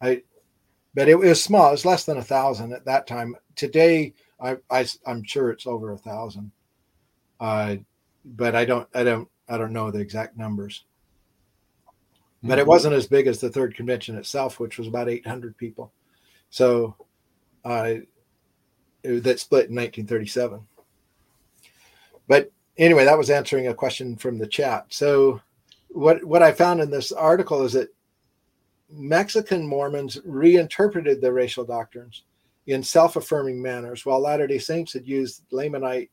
[0.00, 0.22] I,
[0.94, 1.68] but it was small.
[1.68, 3.36] It was less than a thousand at that time.
[3.56, 6.50] Today, I, I am sure it's over a thousand.
[7.40, 7.76] Uh,
[8.24, 10.84] but I don't I don't I don't know the exact numbers.
[12.42, 12.68] But it Mm-hmm.
[12.68, 15.92] wasn't as big as the third convention itself, which was about 800 people.
[16.50, 16.94] So,
[17.64, 17.94] uh,
[19.02, 20.60] that split in 1937.
[22.28, 24.86] But anyway, that was answering a question from the chat.
[24.90, 25.40] So
[25.94, 27.88] what what I found in this article is that
[28.90, 32.24] Mexican Mormons reinterpreted the racial doctrines
[32.66, 36.08] in self-affirming manners, while Latter-day Saints had used Lamanite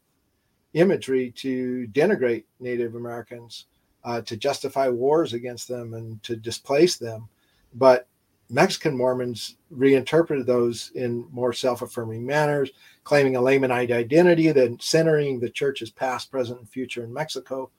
[0.73, 3.65] imagery to denigrate Native Americans,
[4.03, 7.27] uh, to justify wars against them and to displace them.
[7.73, 8.07] But
[8.49, 12.71] Mexican Mormons reinterpreted those in more self-affirming manners,
[13.03, 17.71] claiming a Lamanite identity, then centering the church's past, present, and future in Mexico.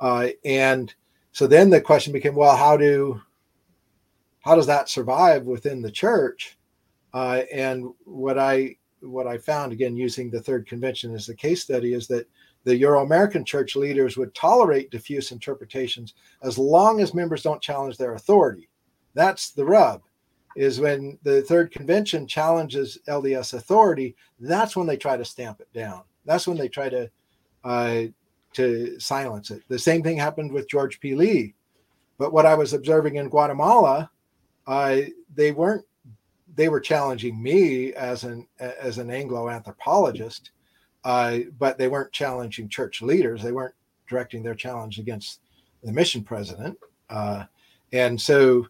[0.00, 0.94] Uh, and
[1.34, 3.20] so then the question became, well, how do
[4.42, 6.56] how does that survive within the church?
[7.12, 11.60] Uh, and what I what I found again using the third convention as the case
[11.60, 12.28] study is that
[12.62, 16.14] the Euro American church leaders would tolerate diffuse interpretations
[16.44, 18.68] as long as members don't challenge their authority.
[19.14, 20.02] That's the rub
[20.56, 25.72] is when the third convention challenges LDS authority, that's when they try to stamp it
[25.74, 26.02] down.
[26.26, 27.10] That's when they try to
[27.64, 28.02] uh,
[28.54, 29.62] to silence it.
[29.68, 31.14] The same thing happened with George P.
[31.14, 31.54] Lee.
[32.18, 34.10] But what I was observing in Guatemala,
[34.66, 34.98] uh,
[35.34, 35.84] they weren't
[36.56, 40.52] they were challenging me as an as an Anglo anthropologist,
[41.04, 43.42] uh, but they weren't challenging church leaders.
[43.42, 43.74] They weren't
[44.08, 45.40] directing their challenge against
[45.82, 46.78] the mission president,
[47.10, 47.44] uh,
[47.92, 48.66] and so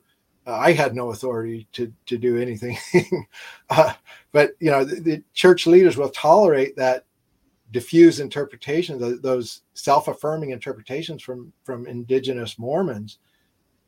[0.46, 2.78] uh, I had no authority to to do anything.
[3.70, 3.92] uh,
[4.32, 7.04] but you know, the, the, church leaders will tolerate that
[7.70, 13.18] diffuse interpretations, those self-affirming interpretations from from indigenous Mormons,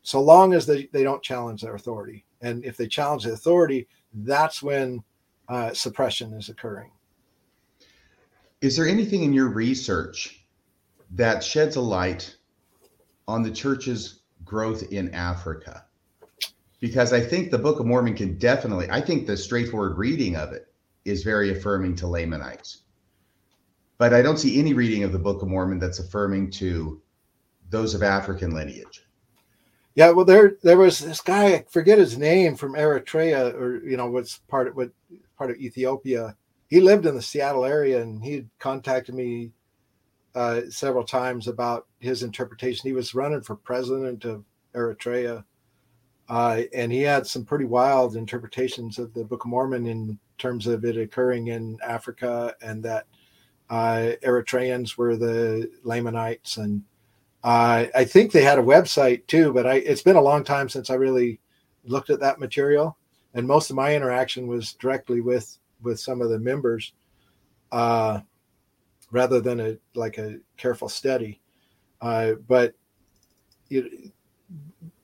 [0.03, 2.25] so long as they, they don't challenge their authority.
[2.41, 5.03] And if they challenge the authority, that's when
[5.49, 6.91] uh, suppression is occurring.
[8.61, 10.47] Is there anything in your research
[11.13, 12.37] that sheds a light
[13.29, 15.85] on the church's growth in Africa?
[16.81, 20.53] Because I think the Book of Mormon can definitely, I think the straightforward reading of
[20.53, 20.73] it
[21.05, 22.83] is very affirming to Lamanites.
[23.99, 27.01] But I don't see any reading of the Book of Mormon that's affirming to
[27.71, 29.07] those of African lineage.
[29.95, 33.97] Yeah, well, there there was this guy, I forget his name, from Eritrea, or you
[33.97, 34.91] know, what's part of what
[35.39, 36.37] part of Ethiopia.
[36.69, 39.53] He lived in the Seattle area, and he contacted me
[40.35, 42.87] uh, several times about his interpretation.
[42.87, 44.45] He was running for president of
[44.75, 45.45] Eritrea,
[46.29, 50.67] uh, and he had some pretty wild interpretations of the Book of Mormon in terms
[50.67, 53.07] of it occurring in Africa, and that
[53.71, 56.83] uh, Eritreans were the Lamanites and
[57.47, 60.69] uh, I think they had a website too, but I, it's been a long time
[60.69, 61.39] since I really
[61.85, 62.97] looked at that material.
[63.35, 66.93] And most of my interaction was directly with with some of the members,
[67.71, 68.21] uh,
[69.13, 71.41] rather than a like a careful study.
[72.01, 72.75] Uh, but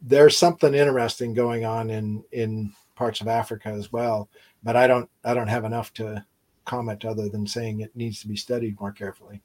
[0.00, 4.28] there's something interesting going on in in parts of Africa as well.
[4.64, 6.24] But I don't I don't have enough to
[6.64, 9.40] comment other than saying it needs to be studied more carefully.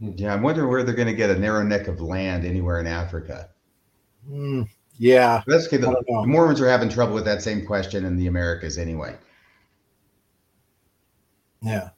[0.00, 2.86] Yeah, I'm wondering where they're going to get a narrow neck of land anywhere in
[2.86, 3.48] Africa.
[4.30, 4.68] Mm,
[4.98, 5.76] yeah, that's okay.
[5.76, 9.16] The, the Mormons are having trouble with that same question in the Americas anyway.
[11.62, 11.90] Yeah,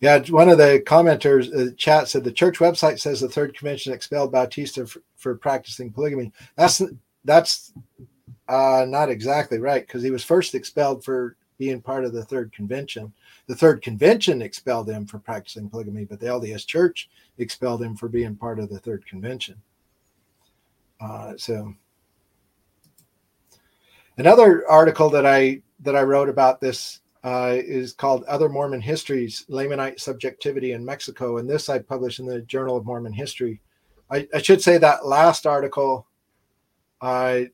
[0.00, 0.18] yeah.
[0.30, 4.32] One of the commenters, uh, chat said the church website says the third convention expelled
[4.32, 6.32] Bautista for, for practicing polygamy.
[6.56, 6.82] That's
[7.24, 7.72] that's
[8.48, 12.52] uh, not exactly right because he was first expelled for being part of the third
[12.52, 13.12] convention.
[13.46, 18.08] The third convention expelled him for practicing polygamy, but the LDS Church expelled him for
[18.08, 19.60] being part of the third convention.
[21.00, 21.74] Uh, so,
[24.16, 29.44] another article that I that I wrote about this uh, is called "Other Mormon Histories:
[29.48, 33.60] Lamanite Subjectivity in Mexico," and this I published in the Journal of Mormon History.
[34.10, 36.06] I, I should say that last article,
[37.00, 37.50] I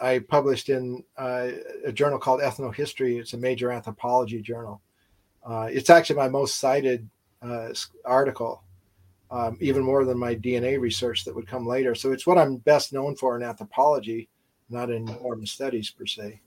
[0.00, 1.48] I published in uh,
[1.84, 3.20] a journal called Ethnohistory.
[3.20, 4.80] It's a major anthropology journal.
[5.46, 7.08] Uh, it's actually my most cited
[7.40, 7.68] uh,
[8.04, 8.62] article,
[9.30, 11.94] um, even more than my DNA research that would come later.
[11.94, 14.28] So it's what I'm best known for in anthropology,
[14.68, 16.40] not in Mormon studies per se.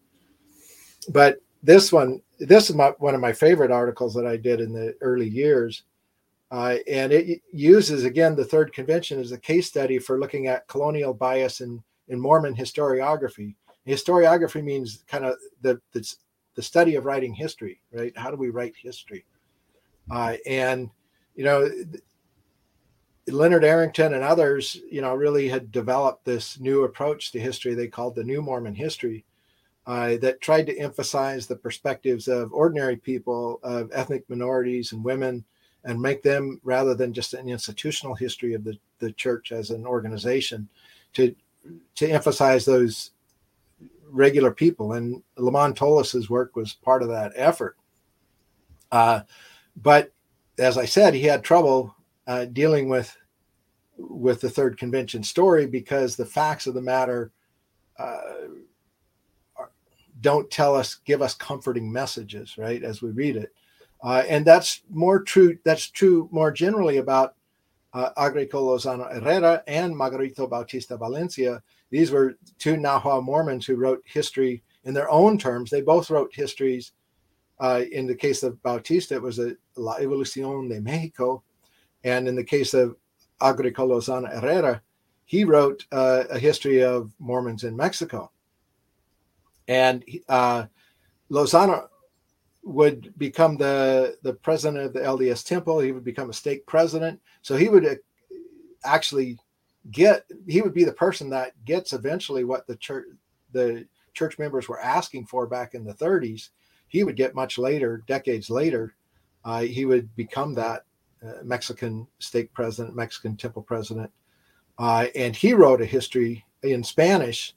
[1.08, 4.74] But this one, this is my, one of my favorite articles that I did in
[4.74, 5.84] the early years.
[6.52, 10.68] Uh, and it uses again the third convention as a case study for looking at
[10.68, 13.56] colonial bias in, in Mormon historiography.
[13.88, 16.14] Historiography means kind of the, the,
[16.60, 18.12] the study of writing history, right?
[18.18, 19.24] How do we write history?
[20.12, 20.89] Uh, and
[21.36, 21.72] you know,
[23.28, 27.88] Leonard Arrington and others, you know, really had developed this new approach to history they
[27.88, 29.24] called the New Mormon History,
[29.88, 35.45] uh, that tried to emphasize the perspectives of ordinary people, of ethnic minorities and women,
[35.86, 39.86] and make them rather than just an institutional history of the, the church as an
[39.86, 40.68] organization,
[41.14, 41.34] to
[41.95, 43.12] to emphasize those
[44.12, 44.93] regular people.
[44.93, 47.78] And LaMond Tullis's work was part of that effort.
[48.91, 49.22] Uh,
[49.76, 50.12] but
[50.57, 51.95] as I said, he had trouble
[52.28, 53.16] uh, dealing with
[53.97, 57.32] with the third convention story because the facts of the matter
[57.97, 58.22] uh,
[60.22, 63.53] don't tell us, give us comforting messages, right, as we read it.
[64.01, 65.57] Uh, and that's more true.
[65.66, 67.36] That's true more generally about
[67.93, 71.62] uh, Agricol Lozano Herrera and Margarito Bautista Valencia.
[71.90, 75.70] These were two Nahua Mormons who wrote history in their own terms.
[75.70, 76.94] They both wrote histories.
[77.60, 81.44] Uh, in the case of Bautista, it was a La Evolución de Mexico.
[82.04, 82.96] And in the case of
[83.42, 84.82] Agricol Lozano Herrera,
[85.26, 88.32] he wrote uh, a history of Mormons in Mexico.
[89.68, 90.66] And uh,
[91.30, 91.88] Lozano
[92.64, 95.80] would become the the president of the LDS Temple.
[95.80, 97.20] He would become a stake president.
[97.42, 97.96] So he would uh,
[98.84, 99.38] actually
[99.92, 103.06] get he would be the person that gets eventually what the church
[103.52, 106.50] the church members were asking for back in the 30s.
[106.88, 108.96] He would get much later, decades later.
[109.46, 110.84] Uh, he would become that
[111.26, 114.12] uh, Mexican stake president, Mexican temple president,
[114.78, 117.56] uh, and he wrote a history in Spanish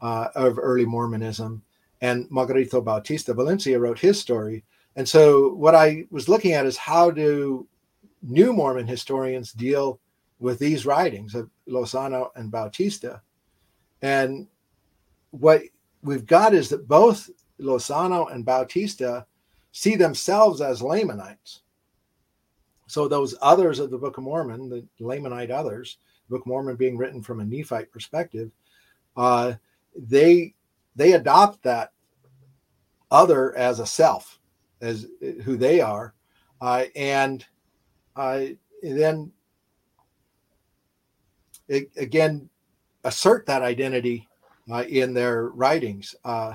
[0.00, 1.62] uh, of early Mormonism
[2.00, 4.64] and Margarito Bautista Valencia wrote his story.
[4.96, 7.66] And so, what I was looking at is how do
[8.22, 10.00] new Mormon historians deal
[10.42, 13.22] with these writings of Lozano and Bautista?
[14.02, 14.48] And
[15.30, 15.62] what
[16.02, 17.30] we've got is that both
[17.60, 19.24] Lozano and Bautista
[19.70, 21.60] see themselves as Lamanites.
[22.88, 25.96] So, those others of the Book of Mormon, the Lamanite others,
[26.28, 28.50] the Book of Mormon being written from a Nephite perspective,
[29.16, 29.54] uh,
[29.96, 30.54] they
[30.96, 31.92] they adopt that
[33.10, 34.40] other as a self,
[34.80, 35.06] as
[35.44, 36.14] who they are,
[36.60, 37.46] uh, and
[38.16, 38.42] uh,
[38.82, 39.32] then
[41.96, 42.48] again
[43.04, 44.28] assert that identity
[44.70, 46.14] uh, in their writings.
[46.24, 46.54] Uh,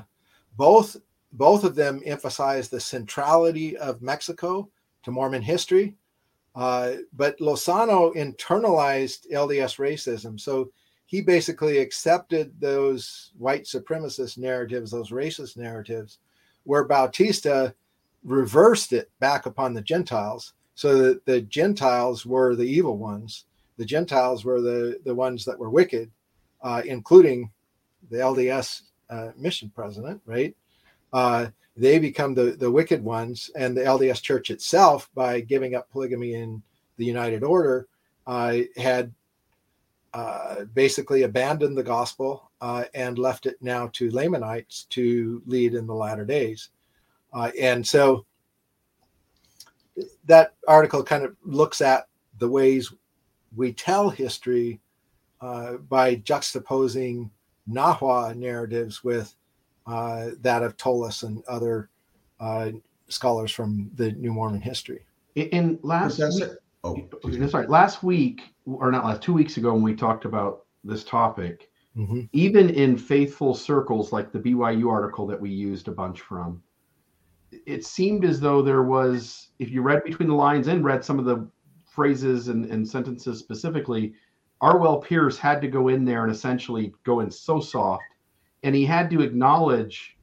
[0.58, 0.98] both
[1.34, 4.70] both of them emphasize the centrality of Mexico
[5.04, 5.96] to Mormon history,
[6.56, 10.40] uh, but Lozano internalized LDS racism.
[10.40, 10.72] So
[11.06, 16.20] he basically accepted those white supremacist narratives, those racist narratives,
[16.64, 17.74] where Bautista
[18.24, 23.46] reversed it back upon the Gentiles, so that the Gentiles were the evil ones.
[23.78, 26.12] The Gentiles were the, the ones that were wicked,
[26.62, 27.52] uh, including
[28.10, 30.56] the LDS uh, mission president, right?
[31.14, 35.90] Uh, they become the, the wicked ones, and the LDS church itself, by giving up
[35.92, 36.62] polygamy in
[36.98, 37.88] the United Order,
[38.26, 39.14] uh, had
[40.14, 45.86] uh, basically abandoned the gospel uh, and left it now to Lamanites to lead in
[45.86, 46.70] the latter days.
[47.62, 48.26] And so
[50.26, 52.08] that article kind of looks at
[52.40, 52.92] the ways
[53.58, 54.80] we tell history
[55.42, 57.30] uh, by juxtaposing
[57.70, 59.36] Nahua narratives with
[59.86, 61.90] uh, that of Tullis and other
[63.10, 65.06] scholars from the New Mormon history.
[65.36, 66.50] In last week,
[66.84, 71.04] oh, sorry, last week or not last two weeks ago when we talked about this
[71.04, 72.22] topic, mm-hmm.
[72.34, 76.62] even in faithful circles like the BYU article that we used a bunch from,
[77.66, 81.20] it seemed as though there was, if you read between the lines and read some
[81.20, 81.48] of the
[81.98, 84.14] phrases and, and sentences specifically,
[84.62, 88.04] Arwell Pierce had to go in there and essentially go in so soft.
[88.62, 90.16] And he had to acknowledge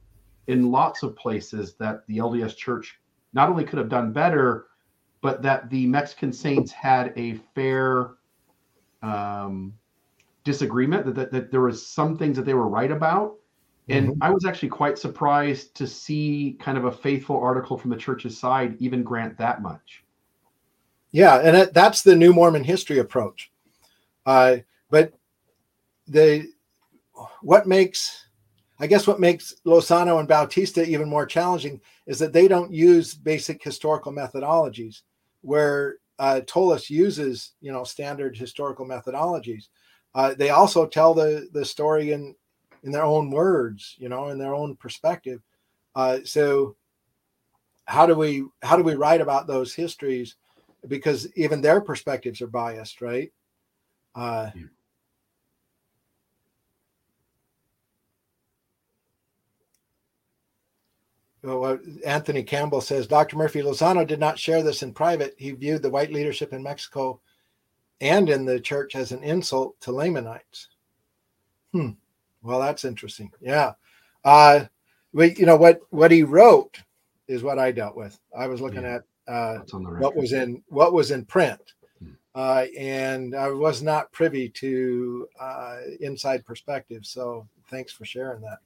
[0.47, 2.97] in lots of places that the LDS church
[3.33, 4.67] not only could have done better,
[5.21, 8.11] but that the Mexican saints had a fair
[9.03, 9.73] um,
[10.45, 13.35] disagreement that, that, that there was some things that they were right about
[13.89, 14.23] and mm-hmm.
[14.23, 18.37] i was actually quite surprised to see kind of a faithful article from the church's
[18.37, 20.04] side even grant that much
[21.15, 23.51] yeah and it, that's the new mormon history approach
[24.25, 24.57] uh,
[24.89, 25.13] but
[26.07, 26.47] the
[27.41, 28.25] what makes
[28.79, 33.13] I guess what makes Lozano and Bautista even more challenging is that they don't use
[33.13, 35.01] basic historical methodologies,
[35.41, 36.41] where uh,
[36.87, 39.69] uses, you know, standard historical methodologies.
[40.13, 42.35] Uh, they also tell the the story in
[42.83, 45.41] in their own words, you know, in their own perspective.
[45.95, 46.75] Uh, so,
[47.85, 50.35] how do we how do we write about those histories?
[50.87, 53.31] Because even their perspectives are biased, right?
[54.13, 54.63] Uh, Yeah.
[61.43, 63.37] Well, Anthony Campbell says Dr.
[63.37, 65.35] Murphy Lozano did not share this in private.
[65.37, 67.21] He viewed the white leadership in Mexico
[68.01, 70.69] and in the church as an insult to Lamanites.
[71.71, 71.91] Hmm.
[72.41, 73.31] Well, that's interesting.
[73.41, 73.73] Yeah.
[74.23, 74.65] Uh,
[75.13, 76.81] we, you know what what he wrote
[77.27, 78.19] is what I dealt with.
[78.35, 78.95] I was looking Yeah.
[78.95, 82.09] at uh, on the what was in what was in print, Hmm.
[82.35, 87.05] uh, and I was not privy to uh, inside perspective.
[87.05, 88.59] So thanks for sharing that.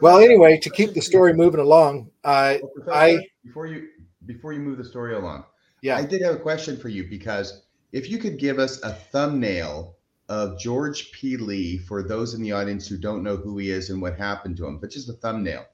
[0.00, 3.88] Well, anyway, to keep the story moving along, uh, Well, I- before you
[4.26, 5.44] before you move the story along,
[5.82, 8.92] yeah, I did have a question for you because if you could give us a
[8.94, 9.96] thumbnail
[10.28, 11.36] of George P.
[11.36, 14.56] Lee for those in the audience who don't know who he is and what happened
[14.56, 15.66] to him, but just a thumbnail.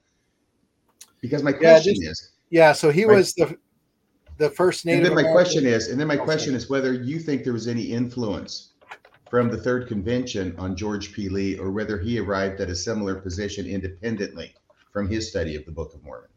[1.21, 2.73] Because my Yeah, question just- is, yeah.
[2.73, 3.17] So he Right.
[3.17, 3.57] was the
[4.37, 7.19] the first and then my American- question is, and then my question is whether you
[7.19, 8.71] think there was any influence
[9.29, 11.27] from the third convention on George P.
[11.29, 14.55] Lee, or whether he arrived at a similar position independently
[14.93, 16.29] from his study of the Book of Mormon.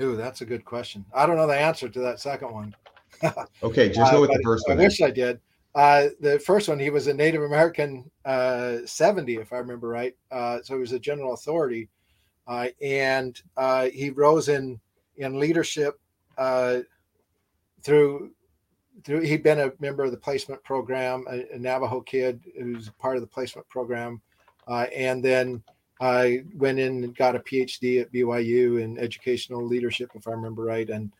[0.00, 1.04] Ooh, that's a good question.
[1.14, 2.74] I don't know the answer to that second one.
[3.62, 4.78] Okay, just Uh, go with the first I one.
[4.78, 4.86] then.
[4.86, 5.40] wish I did.
[5.74, 10.14] Uh, the first one, he was a Native American uh, 70, if I remember right.
[10.30, 11.88] Uh, so he was a general authority,
[12.46, 14.80] uh, and uh, he rose in
[15.18, 16.00] in leadership
[16.36, 16.78] uh,
[17.82, 18.30] through
[19.04, 19.20] through.
[19.20, 23.20] He'd been a member of the placement program, a, a Navajo kid who's part of
[23.20, 24.20] the placement program,
[24.66, 25.62] uh, and then
[26.00, 30.62] I went in and got a PhD at BYU in educational leadership, if I remember
[30.62, 31.12] right, and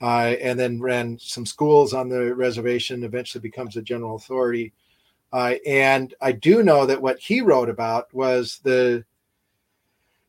[0.00, 3.04] uh, and then ran some schools on the reservation.
[3.04, 4.72] Eventually, becomes a general authority.
[5.32, 9.04] Uh, and I do know that what he wrote about was the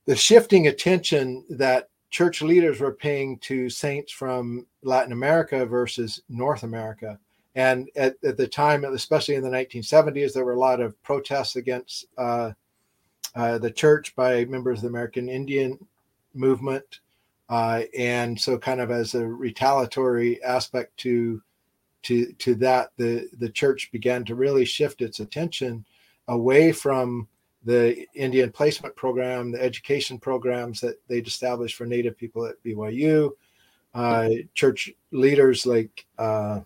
[0.05, 6.61] the shifting attention that church leaders were paying to saints from Latin America versus North
[6.61, 7.17] America.
[7.55, 11.55] And at, at the time, especially in the 1970s, there were a lot of protests
[11.55, 12.51] against uh,
[13.35, 15.79] uh, the church by members of the American Indian
[16.35, 16.99] movement.
[17.49, 21.41] Uh, and so, kind of as a retaliatory aspect to
[22.03, 25.83] to to that, the the church began to really shift its attention
[26.27, 27.27] away from
[27.65, 33.31] the Indian placement program, the education programs that they'd established for Native people at BYU.
[33.93, 36.61] Uh, church leaders like uh,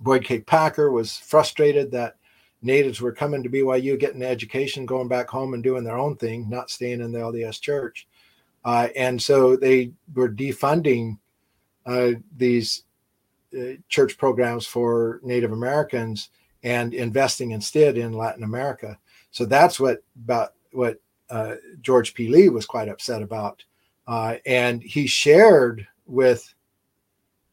[0.00, 0.40] Boyd K.
[0.40, 2.16] Packer was frustrated that
[2.62, 6.16] natives were coming to BYU, getting an education, going back home and doing their own
[6.16, 8.08] thing, not staying in the LDS church.
[8.64, 11.18] Uh, and so they were defunding
[11.84, 12.82] uh, these
[13.56, 16.30] uh, church programs for Native Americans
[16.64, 18.98] and investing instead in Latin America.
[19.36, 22.28] So that's what about what uh, George P.
[22.28, 23.62] Lee was quite upset about,
[24.06, 26.54] uh, and he shared with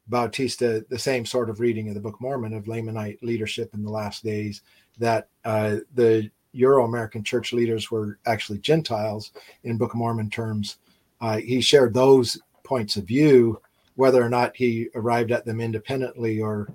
[0.07, 3.83] Bautista the same sort of reading of the Book of Mormon of Lamanite leadership in
[3.83, 4.61] the last days.
[4.97, 9.33] That uh, the Euro American church leaders were actually Gentiles
[9.65, 10.77] in Book of Mormon terms.
[11.19, 13.59] Uh, he shared those points of view,
[13.95, 16.69] whether or not he arrived at them independently or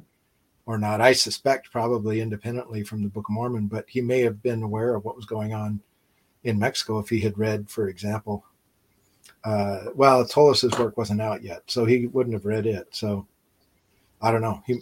[0.68, 1.00] or not.
[1.00, 4.94] I suspect probably independently from the Book of Mormon, but he may have been aware
[4.94, 5.80] of what was going on
[6.44, 8.44] in Mexico if he had read, for example.
[9.44, 12.86] Uh, well, Tullis's work wasn't out yet, so he wouldn't have read it.
[12.90, 13.26] So
[14.20, 14.62] I don't know.
[14.66, 14.78] He,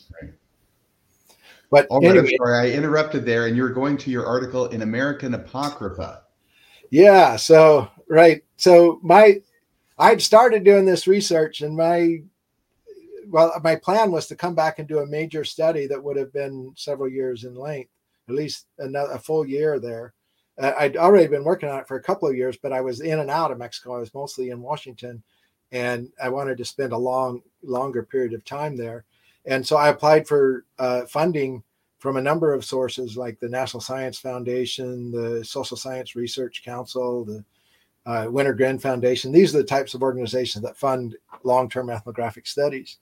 [1.71, 4.67] but All right, I'm anyway, sorry, I interrupted there, and you're going to your article
[4.67, 6.25] in American Apocrypha.
[6.91, 7.37] yeah.
[7.37, 8.43] So right.
[8.57, 9.41] So my,
[9.99, 12.23] I'd started doing this research, and my,
[13.29, 16.33] well, my plan was to come back and do a major study that would have
[16.33, 17.91] been several years in length,
[18.29, 20.15] at least another a full year there.
[20.59, 23.01] Uh, I'd already been working on it for a couple of years, but I was
[23.01, 23.97] in and out of Mexico.
[23.97, 25.23] I was mostly in Washington,
[25.73, 29.05] and I wanted to spend a long, longer period of time there.
[29.45, 31.63] And so I applied for uh, funding
[31.99, 37.25] from a number of sources, like the National Science Foundation, the Social Science Research Council,
[37.25, 37.45] the
[38.07, 39.33] uh, Wenner-Gren Foundation.
[39.33, 42.99] These are the types of organizations that fund long-term ethnographic studies,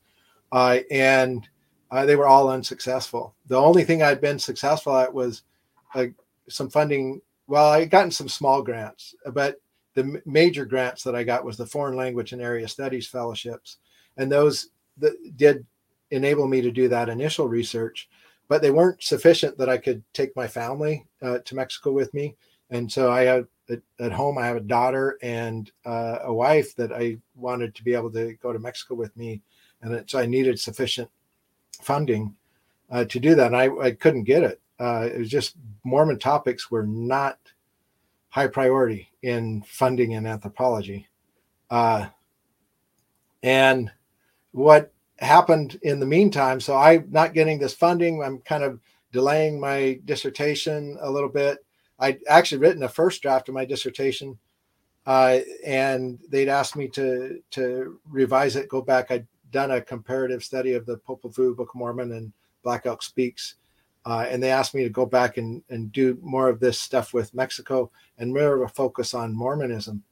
[0.52, 1.48] uh, and
[1.90, 3.34] uh, they were all unsuccessful.
[3.46, 5.42] The only thing I'd been successful at was
[5.94, 6.06] uh,
[6.48, 7.20] some funding.
[7.46, 9.60] Well, I'd gotten some small grants, but
[9.94, 13.78] the major grants that I got was the Foreign Language and Area Studies fellowships,
[14.16, 15.64] and those that did
[16.10, 18.08] enable me to do that initial research,
[18.48, 22.36] but they weren't sufficient that I could take my family uh, to Mexico with me
[22.70, 26.74] and so I have at, at home I have a daughter and uh, a wife
[26.76, 29.42] that I wanted to be able to go to Mexico with me,
[29.84, 31.08] and so I needed sufficient
[31.80, 32.34] funding
[32.90, 34.60] uh, to do that, and I, I couldn't get it.
[34.80, 37.38] Uh, it was just Mormon topics were not
[38.30, 41.06] high priority in funding in anthropology.
[41.70, 42.06] Uh,
[43.42, 43.92] and
[44.52, 48.22] what happened in the meantime, so I'm not getting this funding.
[48.22, 48.80] I'm kind of
[49.12, 51.64] delaying my dissertation a little bit.
[51.98, 54.38] I'd actually written a first draft of my dissertation,
[55.06, 59.10] uh, and they'd asked me to to revise it, go back.
[59.10, 62.32] I'd done a comparative study of the Popol Book of Mormon, and
[62.64, 63.54] Black Elk Speaks,
[64.04, 67.14] uh, and they asked me to go back and, and do more of this stuff
[67.14, 70.02] with Mexico and more of a focus on Mormonism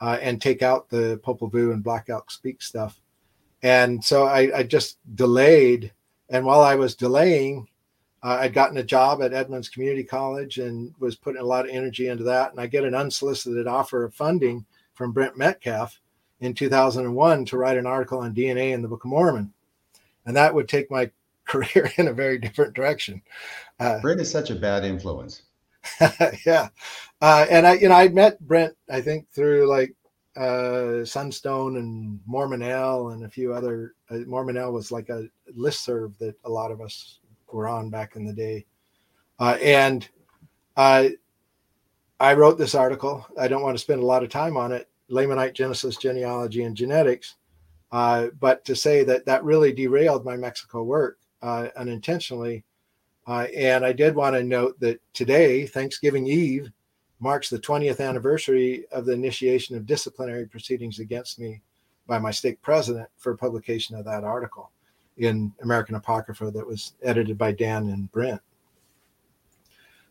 [0.00, 3.00] uh, and take out the Popol Vuh and Black Elk Speak stuff.
[3.62, 5.92] And so I, I just delayed.
[6.30, 7.66] And while I was delaying,
[8.22, 11.72] uh, I'd gotten a job at Edmonds Community College and was putting a lot of
[11.72, 12.52] energy into that.
[12.52, 14.64] And I get an unsolicited offer of funding
[14.94, 16.00] from Brent Metcalfe
[16.40, 19.52] in 2001 to write an article on DNA in the Book of Mormon.
[20.26, 21.10] And that would take my
[21.46, 23.22] career in a very different direction.
[23.78, 25.42] Uh, Brent is such a bad influence.
[26.44, 26.68] yeah,
[27.20, 28.74] uh, and I, you know, I met Brent.
[28.90, 29.94] I think through like
[30.36, 33.94] uh, Sunstone and Mormon-L and a few other.
[34.10, 37.20] Uh, Mormon-L was like a list serve that a lot of us
[37.52, 38.66] were on back in the day,
[39.38, 40.08] uh, and
[40.76, 41.08] uh,
[42.18, 43.24] I wrote this article.
[43.38, 44.88] I don't want to spend a lot of time on it.
[45.10, 47.36] Lamanite Genesis, genealogy, and genetics.
[47.92, 52.64] Uh, but to say that that really derailed my Mexico work uh, unintentionally.
[53.26, 56.70] Uh, and I did want to note that today, Thanksgiving Eve,
[57.20, 61.62] marks the 20th anniversary of the initiation of disciplinary proceedings against me
[62.06, 64.70] by my stake president for publication of that article
[65.16, 68.40] in American Apocrypha that was edited by Dan and Brent.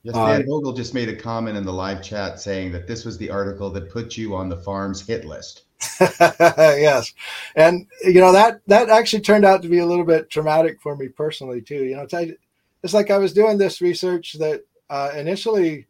[0.06, 3.06] Yes, Dan uh, Vogel just made a comment in the live chat saying that this
[3.06, 5.64] was the article that put you on the FARMS hit list.
[6.00, 7.12] yes,
[7.56, 10.96] and you know that that actually turned out to be a little bit traumatic for
[10.96, 11.86] me personally too.
[11.86, 12.38] You know, it's,
[12.84, 14.62] it's like I was doing this research that
[14.92, 15.88] uh, initially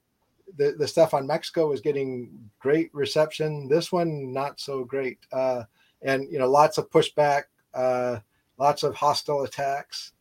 [0.55, 3.67] the the stuff on Mexico was getting great reception.
[3.67, 5.63] This one not so great, uh,
[6.03, 7.43] and you know lots of pushback,
[7.73, 8.19] uh,
[8.57, 10.13] lots of hostile attacks,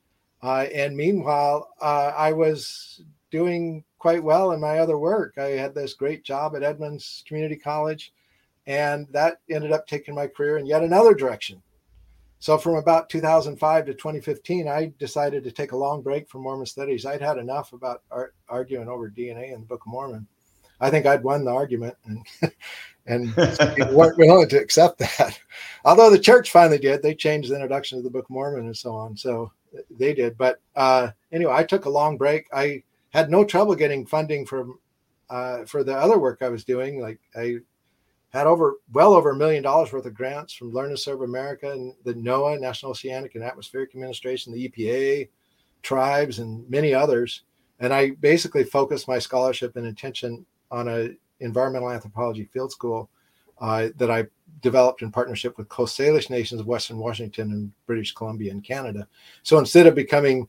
[0.43, 3.05] uh, and meanwhile uh, I was
[3.35, 5.39] doing quite well in my other work.
[5.39, 8.13] I had this great job at Edmonds Community College
[8.69, 11.61] and that ended up taking my career in yet another direction.
[12.39, 16.67] So from about 2005 to 2015, I decided to take a long break from Mormon
[16.67, 17.05] studies.
[17.05, 20.29] I'd had enough about ar- arguing over DNA in the Book of Mormon.
[20.81, 22.25] I think I'd won the argument, and
[23.07, 23.35] and
[23.75, 25.41] people weren't willing to accept that.
[25.85, 28.77] Although the church finally did, they changed the introduction of the Book of Mormon and
[28.77, 29.17] so on.
[29.17, 29.51] So
[29.91, 30.37] they did.
[30.37, 32.47] But uh, anyway, I took a long break.
[32.53, 32.83] I
[33.15, 34.79] had no trouble getting funding from
[35.31, 37.01] uh, for the other work I was doing.
[37.01, 37.59] Like I
[38.31, 41.71] had over well over a million dollars worth of grants from Learn and Serve America
[41.71, 45.29] and the NOAA, National Oceanic and Atmospheric Administration, the EPA,
[45.83, 47.43] tribes, and many others.
[47.79, 53.09] And I basically focused my scholarship and attention on a environmental anthropology field school
[53.61, 54.27] uh, that I
[54.61, 59.07] developed in partnership with Coast Salish nations of Western Washington and British Columbia and Canada.
[59.45, 60.49] So instead of becoming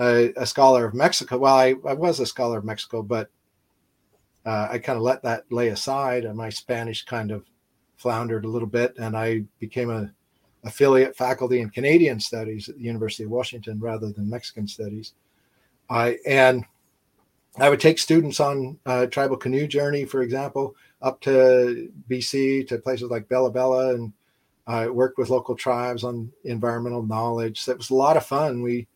[0.00, 3.30] a, a scholar of Mexico, well, I, I was a scholar of Mexico, but
[4.46, 7.44] uh, I kind of let that lay aside, and my Spanish kind of
[7.98, 10.10] floundered a little bit, and I became a
[10.64, 15.14] affiliate faculty in Canadian studies at the University of Washington rather than Mexican studies.
[15.88, 16.64] I and
[17.58, 22.78] I would take students on a tribal canoe journey, for example, up to BC to
[22.78, 24.12] places like Bella Bella, and
[24.66, 27.60] I worked with local tribes on environmental knowledge.
[27.60, 28.62] So it was a lot of fun.
[28.62, 28.86] We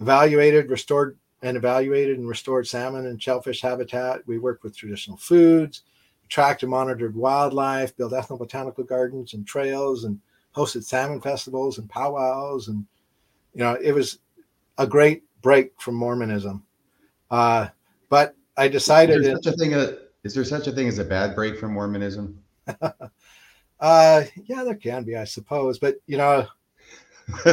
[0.00, 4.26] evaluated, restored and evaluated and restored salmon and shellfish habitat.
[4.26, 5.82] We worked with traditional foods,
[6.28, 10.20] tracked and monitored wildlife, built ethnobotanical gardens and trails, and
[10.54, 12.68] hosted salmon festivals and powwows.
[12.68, 12.84] And,
[13.54, 14.18] you know, it was
[14.78, 16.64] a great break from Mormonism.
[17.30, 17.68] Uh,
[18.08, 19.20] but I decided.
[19.20, 21.58] Is there, such a thing a, is there such a thing as a bad break
[21.58, 22.42] from Mormonism?
[22.82, 22.92] uh,
[23.80, 25.78] yeah, there can be, I suppose.
[25.78, 26.46] But, you know.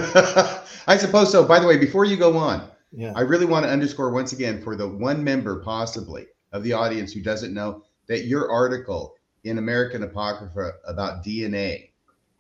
[0.88, 1.46] I suppose so.
[1.46, 3.14] By the way, before you go on, yeah.
[3.16, 7.12] I really want to underscore once again for the one member possibly of the audience
[7.12, 11.90] who doesn't know that your article in American Apocrypha about DNA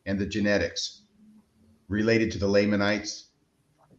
[0.06, 1.04] and the genetics
[1.90, 3.30] related to the Lamanites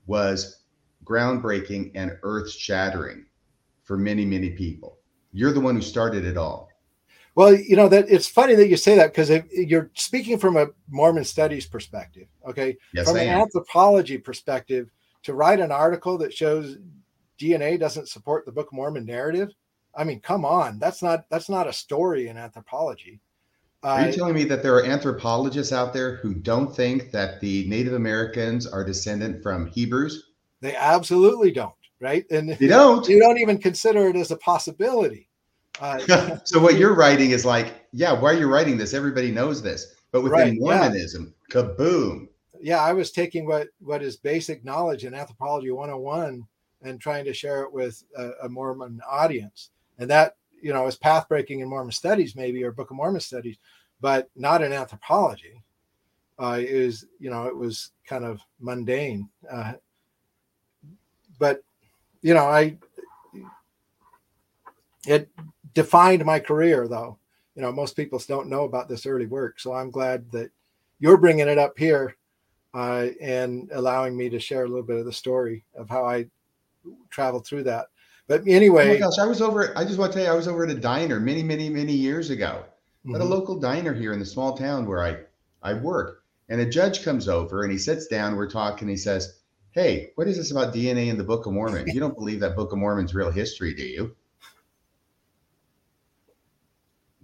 [0.06, 0.62] was
[1.04, 3.26] groundbreaking and earth shattering
[3.84, 4.98] for many, many people.
[5.32, 6.67] You're the one who started it all.
[7.38, 10.66] Well, you know that it's funny that you say that because you're speaking from a
[10.88, 12.26] Mormon studies perspective.
[12.48, 13.40] Okay, yes, from I an am.
[13.42, 14.90] anthropology perspective,
[15.22, 16.78] to write an article that shows
[17.38, 19.50] DNA doesn't support the Book of Mormon narrative,
[19.94, 23.20] I mean, come on, that's not that's not a story in anthropology.
[23.84, 27.40] Are you Uh, telling me that there are anthropologists out there who don't think that
[27.40, 30.32] the Native Americans are descendant from Hebrews?
[30.60, 32.26] they absolutely don't, right?
[32.32, 33.08] And They don't.
[33.08, 35.27] you don't even consider it as a possibility.
[35.80, 38.94] Uh, so what you're writing is like, yeah, why are you writing this?
[38.94, 39.94] Everybody knows this.
[40.10, 40.60] But within Right, yeah.
[40.60, 42.28] Mormonism, kaboom.
[42.60, 46.46] yeah, I was taking what what is basic knowledge in anthropology 101
[46.82, 50.96] and trying to share it with a, a Mormon audience, and that you know is
[50.96, 53.58] path breaking in Mormon studies maybe or Book of Mormon studies,
[54.00, 55.62] but not in anthropology.
[56.38, 59.74] Uh, is you know it was kind of mundane, uh,
[61.38, 61.62] but
[62.22, 62.78] you know I
[65.06, 65.28] it
[65.74, 67.18] defined my career though.
[67.54, 70.50] You know most people don't know about this early work, so I'm glad that
[71.00, 72.16] you're bringing it up here
[72.74, 76.26] uh, and allowing me to share a little bit of the story of how I
[77.10, 77.88] traveled through that.
[78.28, 79.76] But anyway, Oh my anyway, gosh, I was over.
[79.76, 81.92] I just want to tell you, I was over at a diner many, many, many
[81.92, 82.64] years ago.
[83.14, 85.18] At a mhm, local diner here in the small town where I
[85.62, 88.36] I work, and a judge comes over and he sits down.
[88.36, 88.88] We're talking.
[88.88, 89.40] He says,
[89.72, 91.90] "Hey, what is this about DNA in the Book of Mormon?
[91.90, 94.16] You don't believe that Book of Mormon's real history, do you?"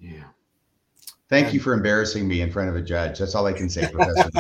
[0.05, 0.25] Yeah.
[1.31, 3.19] Thank you for embarrassing me in front of a judge.
[3.19, 4.31] That's all I can say, Professor.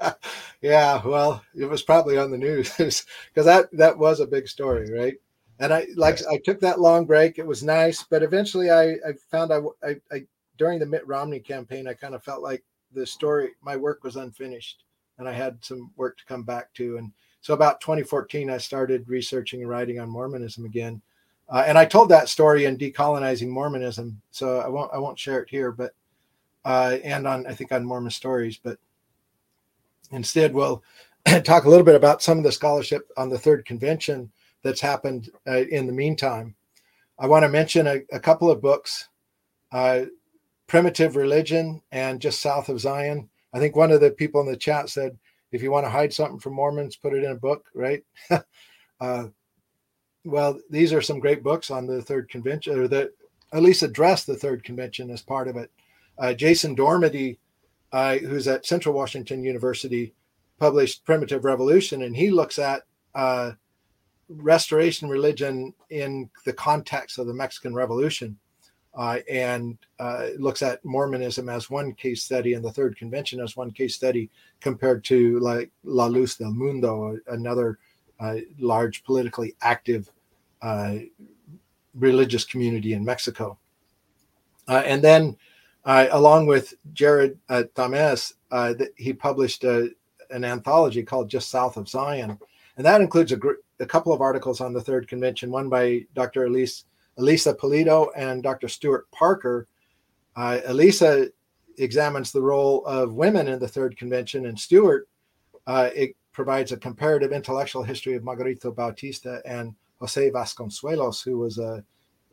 [0.62, 3.04] yeah, well, it was probably on the news because
[3.34, 5.14] that that was a big story, right?
[5.58, 6.20] And I like.
[6.30, 7.38] I took that long break.
[7.38, 10.26] It was nice, but eventually I I found I, I, I
[10.56, 12.62] during the Mitt Romney campaign I kind of felt like
[12.92, 14.84] the story my work was unfinished
[15.18, 16.96] and I had some work to come back to.
[16.98, 21.02] And so about 2014 I started researching and writing on Mormonism again.
[21.48, 25.40] Uh, and I told that story in decolonizing Mormonism, so I won't I won't share
[25.40, 25.92] it here, but
[26.64, 28.78] uh, and on I think on Mormon stories, but
[30.10, 30.82] instead we'll
[31.44, 34.30] talk a little bit about some of the scholarship on the third convention
[34.62, 36.54] that's happened uh, in the meantime.
[37.18, 39.08] I want to mention a, a couple of books,
[39.72, 40.04] uh,
[40.66, 43.28] Primitive Religion and Just South of Zion.
[43.52, 45.18] I think one of the people in the chat said,
[45.50, 48.04] if you want to hide something from Mormons, put it in a book, right?
[50.28, 53.12] well, these are some great books on the third convention, or that
[53.52, 55.70] at least address the third convention as part of it.
[56.18, 57.38] Uh, Jason Dormady,
[57.92, 60.12] uh, who's at Central Washington University,
[60.58, 62.82] published Primitive Revolution, and he looks at
[63.14, 63.52] uh,
[64.28, 68.36] restoration religion in the context of the Mexican Revolution,
[68.94, 73.56] uh, and uh, looks at Mormonism as one case study and the Third Convention as
[73.56, 74.28] one case study
[74.60, 77.78] compared to like La Luz del Mundo, another
[78.20, 80.10] uh, large politically active
[81.94, 83.58] religious community in Mexico.
[84.68, 85.36] Uh, and then,
[85.84, 89.94] uh, along with Jared uh, uh, th- he published an
[90.30, 92.38] anthology called Just South of Zion.
[92.76, 96.04] And that includes a, gr- a couple of articles on the Third Convention, one by
[96.14, 96.44] Dr.
[96.44, 96.84] Elise,
[97.16, 98.68] Elisa Pulido and Dr.
[98.68, 99.66] Stuart Parker.
[100.36, 101.28] Uh, Elisa
[101.78, 105.08] examines the role of women in the Third Convention, and Stuart
[105.66, 111.58] uh, it provides a comparative intellectual history of Margarito Bautista and Jose Vasconcelos, who was
[111.58, 111.84] a,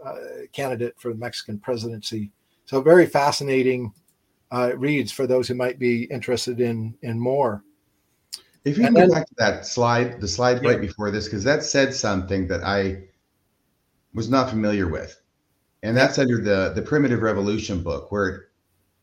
[0.04, 0.16] uh
[0.52, 2.32] candidate for the Mexican presidency.
[2.66, 3.94] So very fascinating
[4.52, 7.64] uh, reads for those who might be interested in in more.
[8.66, 10.70] If you And go then- back to that slide, the slide Yeah.
[10.72, 13.04] right before this, because that said something that I
[14.14, 15.20] was not familiar with,
[15.84, 18.48] and that's under the the Primitive Revolution book, where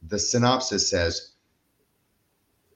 [0.08, 1.32] the synopsis says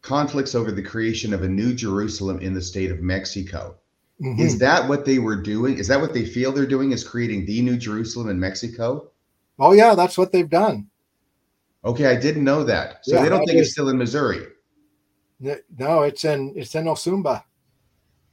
[0.02, 3.76] conflicts over the creation of a new Jerusalem in the state of Mexico.
[4.20, 4.40] Mhm.
[4.40, 5.76] Is that what they were doing?
[5.78, 6.92] Is that what they feel they're doing?
[6.92, 9.10] Is creating the new Jerusalem in Mexico?
[9.58, 10.88] Oh yeah, that's what they've done.
[11.84, 13.04] Okay, I didn't know that.
[13.04, 14.46] So Yeah, they don't think is- it's still in Missouri.
[15.38, 17.42] No, it's in it's in Ozumba.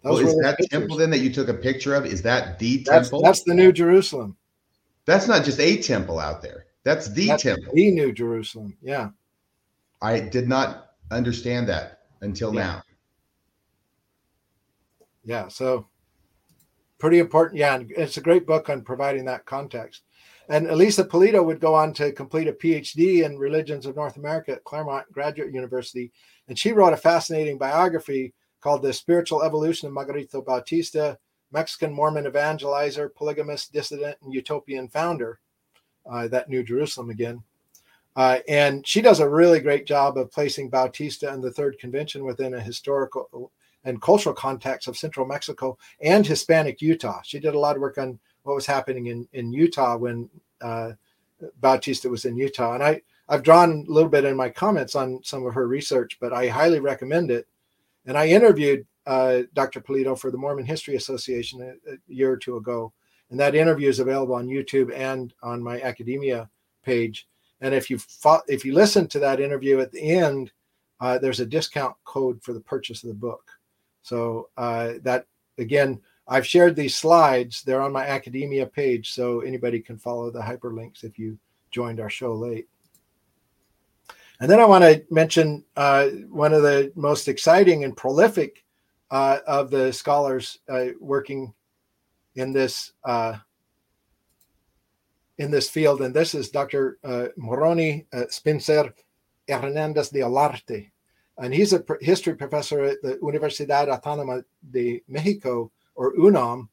[0.03, 0.67] Well, is that pictures.
[0.79, 2.05] temple then that you took a picture of?
[2.05, 3.21] Is that the That's temple?
[3.21, 4.37] that's the New Jerusalem.
[5.05, 6.65] That's not just a temple out there.
[6.83, 7.73] That's the That's temple.
[7.73, 8.77] The New Jerusalem.
[8.81, 9.09] Yeah.
[10.01, 12.61] I did not understand that until Yeah.
[12.61, 12.83] now.
[15.23, 15.47] Yeah.
[15.47, 15.87] So
[16.99, 17.59] pretty important.
[17.59, 17.75] Yeah.
[17.75, 20.03] and It's a great book on providing that context.
[20.49, 24.51] And Elisa Pulido would go on to complete a PhD in religions of North America
[24.51, 26.11] at Claremont Graduate University.
[26.47, 31.17] And she wrote a fascinating biography called The Spiritual Evolution of Margarito Bautista,
[31.51, 35.39] Mexican Mormon evangelizer, polygamist, dissident, and utopian founder.
[36.05, 37.41] Uh, that New Jerusalem again.
[38.17, 42.25] Uh, and she does a really great job of placing Bautista and the Third Convention
[42.25, 47.21] within a historical and cultural context of Central Mexico and Hispanic Utah.
[47.23, 50.29] She did a lot of work on what was happening in, in Utah when
[50.61, 50.93] uh,
[51.59, 52.73] Bautista was in Utah.
[52.73, 56.17] And I, I've drawn a little bit in my comments on some of her research,
[56.19, 57.47] but I highly recommend it.
[58.05, 59.81] And I interviewed uh, Dr.
[59.81, 62.93] Pulido for the Mormon History Association a, a year or two ago.
[63.29, 66.49] And that interview is available on YouTube and on my academia
[66.83, 67.27] page.
[67.61, 67.97] And if you
[68.47, 70.51] if you listen to that interview at the end,
[70.99, 73.49] uh, there's a discount code for the purchase of the book.
[74.03, 75.25] So uh, that
[75.57, 77.63] again, I've shared these slides.
[77.63, 81.37] They're on my academia page, so anybody can follow the hyperlinks if you
[81.71, 82.67] joined our show late.
[84.39, 88.63] And then I want to mention uh, one of the most exciting and prolific
[89.09, 91.53] uh, of the scholars uh, working
[92.35, 93.37] in this uh,
[95.39, 96.99] in this field, and this is Dr.
[97.03, 98.93] Uh, Moroni Spencer
[99.47, 100.91] Hernandez de Olarte,
[101.37, 106.69] and he's a history professor at the Universidad Autónoma de Mexico or UNAM,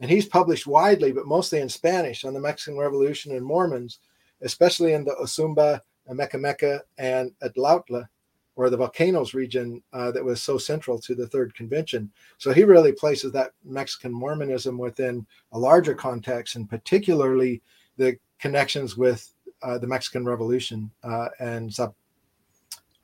[0.00, 3.98] and he's published widely, but mostly in Spanish, on the Mexican Revolution and Mormons,
[4.42, 5.80] especially in the Ozumba,
[6.10, 8.08] Mecameca, and Atlautla,
[8.56, 12.10] or the volcanoes region uh, that was so central to the Third Convention.
[12.38, 17.62] So he really places that Mexican Mormonism within a larger context, and particularly
[17.98, 19.32] the connections with
[19.62, 21.72] uh, the Mexican Revolution uh, and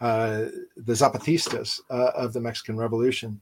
[0.01, 0.47] uh,
[0.77, 3.41] the Zapatistas uh, of the Mexican Revolution.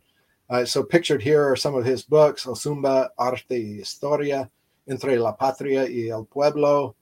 [0.51, 4.51] Uh, so pictured here are some of his books, Ozumba, Arte y Historia,
[4.89, 6.95] Entre la Patria y el Pueblo,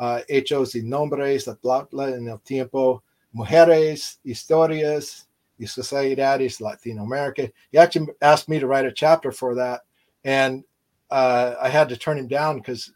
[0.00, 3.02] uh, Hechos y Nombres, La Atlautla en el Tiempo,
[3.32, 5.26] Mujeres, Historias
[5.58, 7.52] y Sociedades Latinoamerica.
[7.70, 9.82] He actually asked me to write a chapter for that,
[10.24, 10.64] and
[11.10, 12.92] uh, I had to turn him down because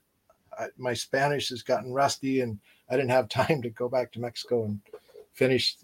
[0.77, 2.59] my Spanish has gotten rusty, and
[2.91, 4.81] I didn't have time to go back to Mexico and
[5.39, 5.77] finish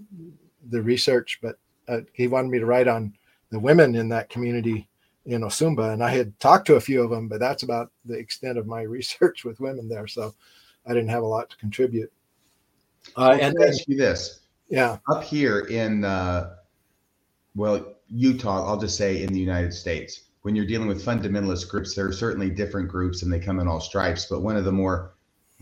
[0.71, 1.39] the research.
[1.41, 1.57] But
[1.89, 3.15] uh, he wanted me to write on
[3.51, 4.89] the women in that community
[5.27, 8.19] in Ozumba, and I had talked to a few of them, but that's about the
[8.19, 10.07] extent of my research with women there.
[10.07, 10.35] So
[10.87, 12.13] I didn't have a lot to contribute.
[13.17, 16.57] Uh, and ask you this, yeah, up here in uh,
[17.55, 21.95] well Utah, I'll just say in the United States, when you're dealing with fundamentalist groups,
[21.95, 24.27] there are certainly different groups, and they come in all stripes.
[24.27, 25.14] But one of the more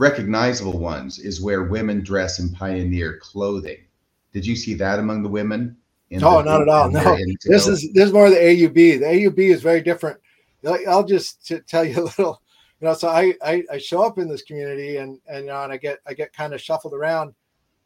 [0.03, 3.79] recognizable ones is where women dress in pioneer clothing.
[4.33, 5.77] Did you see that among the women?
[6.11, 6.91] no, not at all.
[6.91, 8.75] No, this is this is more the AUB.
[8.75, 10.19] The AUB is very different.
[10.87, 12.43] I'll just t- tell you a little.
[12.81, 15.63] You know, so I, I, I show up in this community and and, you know,
[15.63, 17.35] and I get I get kind of shuffled around.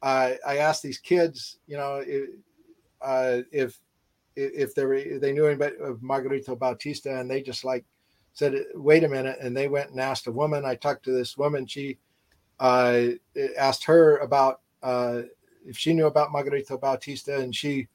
[0.03, 2.31] Uh, I ask these kids, you know, if,
[3.03, 3.79] uh, if
[4.37, 7.85] if they were, if they knew anybody of Margarito Bautista, and they just like
[8.33, 10.65] said, "Wait a minute," and they went and asked a woman.
[10.65, 11.67] I talked to this woman.
[11.67, 11.99] She
[12.59, 13.03] uh,
[13.59, 15.23] asked her about uh,
[15.67, 17.89] if she knew about Margarito Bautista, and she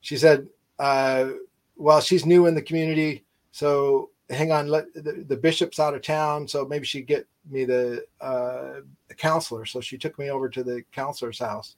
[0.00, 0.48] she said,
[0.78, 1.30] uh,
[1.76, 4.68] "Well, she's new in the community, so hang on.
[4.68, 9.14] Let the, the bishop's out of town, so maybe she'd get me the, uh, the
[9.14, 11.76] counselor." So she took me over to the counselor's house,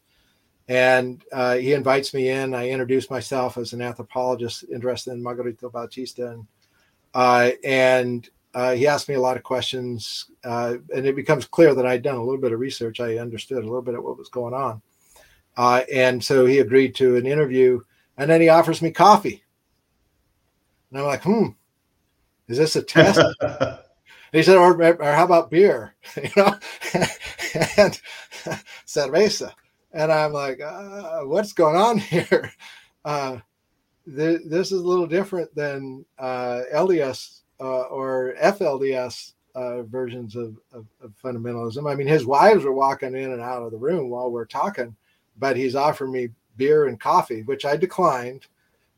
[0.68, 2.54] and uh, he invites me in.
[2.54, 6.46] I introduce myself as an anthropologist interested in Margarito Bautista, and
[7.12, 11.74] uh, and uh, he asked me a lot of questions, uh, and it becomes clear
[11.74, 13.00] that I'd done a little bit of research.
[13.00, 14.80] I understood a little bit of what was going on,
[15.56, 17.80] uh, and so he agreed to an interview
[18.16, 19.42] and then he offers me coffee.
[20.90, 21.48] And I'm like, hmm,
[22.48, 23.20] is this a test?
[24.32, 25.94] he said, or, or how about beer?
[26.16, 26.54] you know,
[27.76, 28.00] and
[28.86, 29.52] cerveza.
[29.92, 32.52] And I'm like, uh, what's going on here?
[33.04, 33.38] Uh,
[34.06, 40.56] th- this is a little different than uh, LDS uh, or FLDS uh, versions of,
[40.72, 41.90] of, of, fundamentalism.
[41.90, 44.96] I mean, his wives were walking in and out of the room while we're talking,
[45.38, 48.46] but he's offering me beer and coffee, which I declined.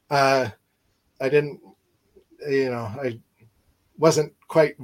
[0.08, 0.48] Uh,
[1.20, 1.60] I didn't,
[2.48, 3.18] you know, I
[3.98, 4.76] wasn't quite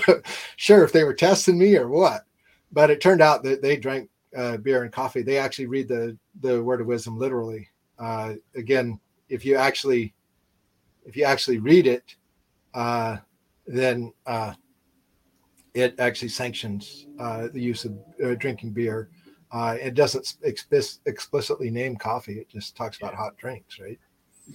[0.56, 2.24] sure if they were testing me or what,
[2.72, 5.22] but it turned out that they drank uh, beer and coffee.
[5.22, 7.68] They actually read the the word of wisdom literally.
[7.98, 10.14] Uh, again, if you actually
[11.06, 12.14] if you actually read it,
[12.74, 13.16] uh,
[13.68, 14.52] then uh,
[15.74, 19.10] it actually sanctions uh, the use of uh, drinking beer
[19.50, 22.34] uh, it doesn't explicitly name coffee.
[22.34, 23.98] It just talks about hot drinks, right?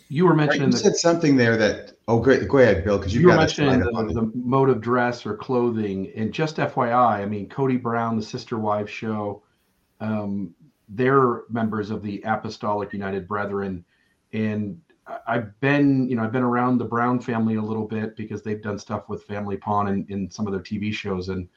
[0.10, 1.94] You were mentioning right, you said something there that.
[2.08, 2.48] Oh, great.
[2.48, 6.12] Go ahead, Bill, because you, you were mentioning the, the mode of dress or clothing.
[6.16, 9.44] And just FYI, I mean, Kody Brown, the Sister Wives show,
[10.00, 10.54] um,
[10.90, 13.86] they're members of the Apostolic United Brethren,
[14.34, 14.80] and
[15.28, 18.62] I've been, you know, I've been around the Brown family a little bit because they've
[18.62, 21.48] done stuff with Family Pawn in, in some of their TV shows, and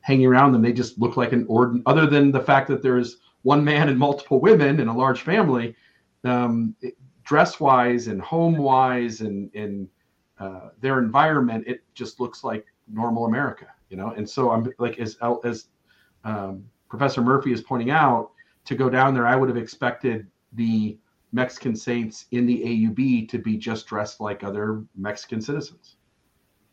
[0.00, 3.18] hanging around them, they just look like an ordinary, other than the fact that there's
[3.42, 5.74] one man and multiple women in a large family,
[6.24, 6.74] um,
[7.22, 9.88] dress wise and home wise and, and
[10.38, 14.10] uh, their environment, it just looks like normal America, you know?
[14.16, 15.68] And so I'm like, as, as
[16.24, 18.30] um, Professor Murphy is pointing out,
[18.64, 20.98] to go down there, I would have expected the
[21.36, 25.96] Mexican saints in the AUB to be just dressed like other Mexican citizens.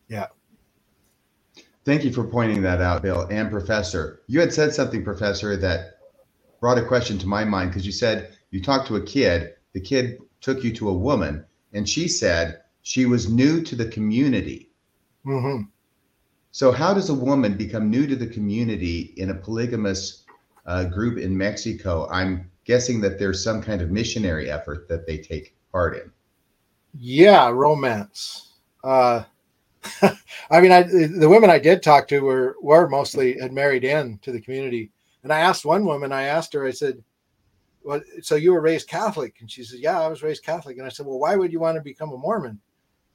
[0.08, 0.28] Yeah.
[1.84, 4.22] Thank you for pointing that out, Bill and Professor.
[4.28, 6.00] You had said something, Professor, that
[6.62, 9.82] brought a question to my mind because you said you talked to a kid, the
[9.82, 14.72] kid took you to a woman, and she said she was new to the community.
[15.26, 15.64] Mm-hmm.
[16.52, 20.24] So, how does a woman become new to the community in a polygamous
[20.66, 22.08] uh, group in Mexico?
[22.10, 26.12] I'm guessing that there's some kind of missionary effort that they take part in.
[26.98, 28.54] Yeah, romance.
[28.84, 29.24] Uh,
[30.52, 34.18] I mean, I, the women I did talk to were were mostly had married in
[34.20, 34.92] to the community.
[35.24, 37.04] And I asked one woman, I asked her, I said,
[37.84, 40.86] "Well, so you were raised Catholic?" And she said, "Yeah, I was raised Catholic." And
[40.86, 42.60] I said, "Well, why would you want to become a Mormon?"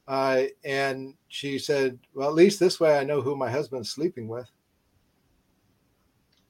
[0.07, 4.27] Uh, and she said, "Well, at least this way, I know who my husband's sleeping
[4.27, 4.49] with."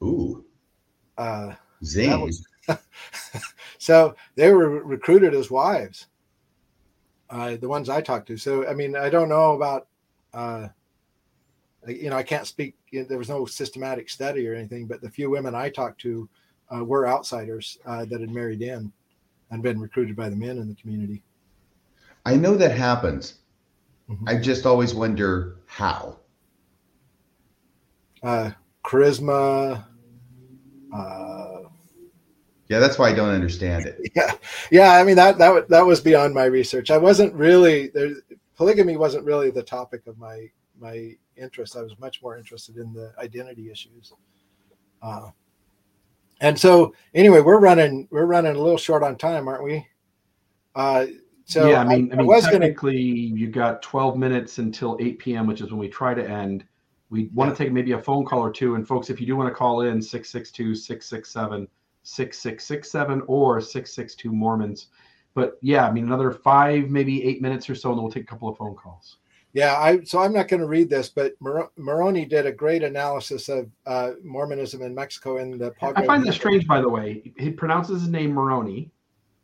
[0.01, 0.45] Ooh,
[1.17, 2.21] Uh, zing.
[2.21, 2.45] was-
[3.77, 6.07] so they were recruited as wives
[7.29, 9.87] uh, the ones i talked to so i mean i don't know about
[10.33, 10.67] uh,
[11.87, 15.29] you know i can't speak there was no systematic study or anything but the few
[15.29, 16.27] women i talked to
[16.75, 18.91] uh, were outsiders uh, that had married in
[19.51, 21.23] and been recruited by the men in the community
[22.25, 23.35] I know that happens.
[24.09, 24.27] Mhm.
[24.27, 26.17] I just always wonder how.
[28.21, 28.51] uh,
[28.83, 29.85] charisma
[30.93, 31.68] uh,
[32.69, 34.11] Yeah, that's why I don't understand it.
[34.15, 34.33] yeah
[34.71, 38.11] yeah i mean that that that was beyond my research i wasn't really there
[38.55, 40.47] polygamy wasn't really the topic of my
[40.79, 44.13] my interest i was much more interested in the identity issues
[45.01, 45.29] uh,
[46.41, 49.85] and so anyway we're running we're running a little short on time aren't we
[50.75, 51.05] uh
[51.45, 55.17] so yeah, I mean, I, mean, was gonna technically, you got 12 minutes until 8
[55.17, 56.63] p.m., which is when we try to end.
[57.09, 57.55] We want Yeah.
[57.55, 58.75] to take maybe a phone call or two.
[58.75, 61.67] And folks, if you do want to call in 662 667
[62.09, 64.87] 6667 or 662 Mormons.
[65.35, 68.25] But yeah, I mean, another five, maybe eight minutes or so, and we'll take a
[68.25, 69.17] couple of phone calls.
[69.53, 72.83] Yeah, I so I'm not going to read this, but Mar- Moroni did a great
[72.83, 75.73] analysis of uh, Mormonism in Mexico in the.
[75.81, 76.33] I find this Handbook.
[76.33, 77.33] strange, by the way.
[77.37, 78.91] He pronounces his name Moroni.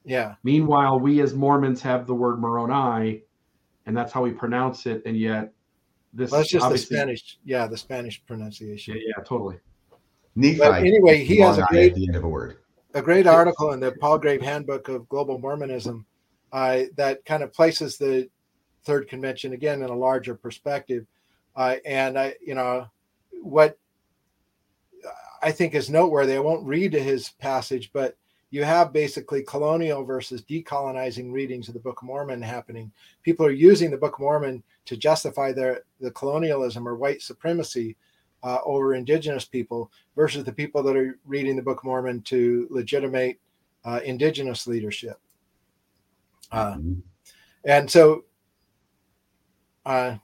[0.04, 3.24] Yeah, Meanwhile, we as Mormons have the word Moroni,
[3.88, 5.02] and that's how we pronounce it.
[5.08, 5.52] And yet,
[6.14, 7.40] this well, it's just the Spanish.
[7.44, 8.96] Yeah, the Spanish pronunciation.
[8.96, 9.58] Yeah, yeah, totally.
[10.36, 10.58] Nephi.
[10.58, 12.58] But anyway, he has a great at the end of a word.
[12.94, 16.06] a great article in the Palgrave Handbook of Global Mormonism
[16.52, 18.30] uh, that kind of places the
[18.84, 21.06] Third Convention again in a larger perspective.
[21.56, 22.88] Uh, and I, you know,
[23.42, 23.78] what
[25.42, 26.36] I think is noteworthy.
[26.36, 28.18] I won't read his passage, but
[28.52, 32.92] you have basically colonial versus decolonizing readings of the Book of Mormon happening.
[33.24, 37.96] People are using the Book of Mormon to justify their the colonialism or white supremacy
[38.46, 42.68] uh, over indigenous people versus the people that are reading the Book of Mormon to
[42.70, 43.40] legitimate
[43.84, 45.20] uh, indigenous leadership.
[46.52, 47.02] Uh, Mhm.
[47.64, 48.24] and so,
[49.86, 50.18] uh,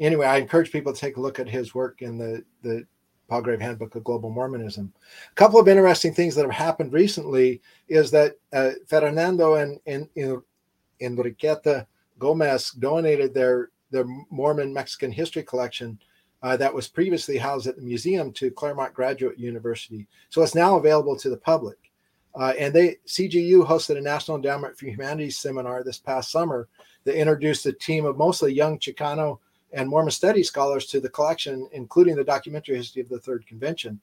[0.00, 2.86] anyway, I encourage people to take a look at his work in the the
[3.28, 4.92] Palgrave Handbook of Global Mormonism.
[5.30, 10.08] A couple of interesting things that have happened recently is that uh, Fernando and, and,
[10.16, 10.42] and
[11.00, 11.86] Enriqueta
[12.18, 15.98] Gomez donated their their Mormon Mexican history collection
[16.42, 20.06] uh, that was previously housed at the museum to Claremont Graduate University.
[20.30, 21.76] So it's now available to the public.
[22.34, 26.68] Uh, and they CGU hosted a National Endowment for Humanities seminar this past summer
[27.04, 29.38] that introduced a team of mostly young Chicano
[29.72, 34.00] and Mormon studies scholars to the collection, including the documentary history of the Third Convention.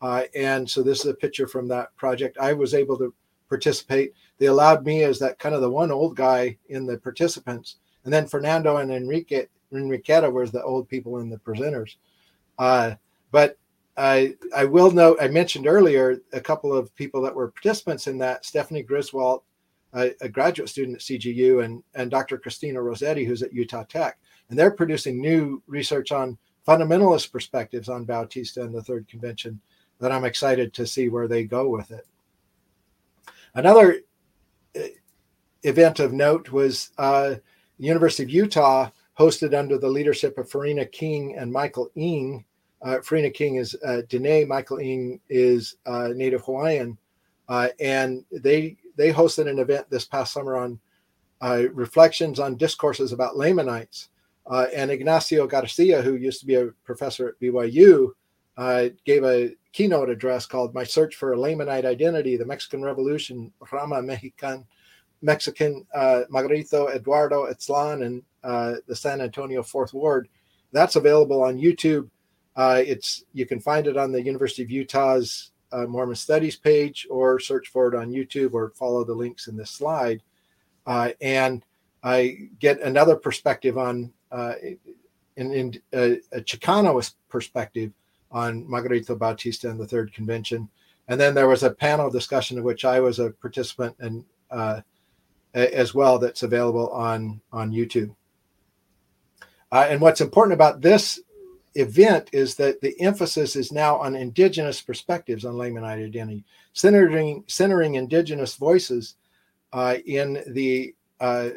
[0.00, 2.38] Uh, and so this is a picture from that project.
[2.38, 3.14] I was able to
[3.48, 4.12] participate.
[4.38, 8.12] They allowed me as that kind of the one old guy in the participants, and
[8.12, 11.96] then Fernando and Enrique Enriqueta was the old people and the presenters.
[12.58, 12.94] Uh,
[13.30, 13.56] but
[13.96, 18.18] I I will note I mentioned earlier a couple of people that were participants in
[18.18, 19.42] that Stephanie Griswold,
[19.92, 22.38] a, a graduate student at CGU, and and Dr.
[22.38, 24.18] Cristina Rosetti, who's at Utah Tech,
[24.48, 29.60] and they're producing new research on fundamentalist perspectives on Bautista and the Third Convention
[30.00, 32.06] that I'm excited to see where they go with it.
[33.54, 34.00] Another
[34.76, 34.82] uh,
[35.64, 37.36] event of note was uh,
[37.78, 42.44] University of Utah hosted under the leadership of Farina King and Michael Ing.
[42.82, 46.96] Uh, Farina King is uh, Dene, Michael Ing is uh, Native Hawaiian,
[47.48, 50.78] uh, and they they hosted an event this past summer on
[51.40, 54.10] uh, reflections on discourses about Lamanites.
[54.46, 58.12] Uh, and Ignacio Garcia, who used to be a professor at BYU,
[59.04, 64.00] gave a keynote address called "My Search for a Lamanite Identity: The Mexican Revolution, Rama
[64.00, 64.64] Mexican,
[65.20, 70.28] Mexican uh, Margarito Eduardo Aztlán, and uh, the San Antonio Fourth Ward."
[70.72, 72.08] That's available on YouTube.
[72.56, 77.06] Uh, it's you can find it on the University of Utah's uh, Mormon Studies page,
[77.10, 80.22] or search for it on YouTube, or follow the links in this slide,
[80.86, 81.64] uh, and
[82.02, 84.54] I get another perspective on uh,
[85.36, 87.92] in, in a, Chicano perspective
[88.30, 90.68] on Margarito Bautista and the Third Convention.
[91.08, 94.82] And then there was a panel discussion of which I was a participant and uh,
[95.54, 98.14] as well that's available on on YouTube.
[99.70, 101.20] Uh, and what's important about this
[101.74, 107.94] event is that the emphasis is now on indigenous perspectives on Lamanite identity, centering centering
[107.94, 109.16] indigenous voices
[109.72, 111.50] uh, in the uh,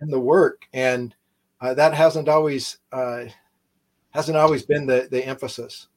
[0.00, 1.14] in the work, and
[1.60, 3.24] uh, that hasn't always uh,
[4.10, 5.88] hasn't always been the the emphasis.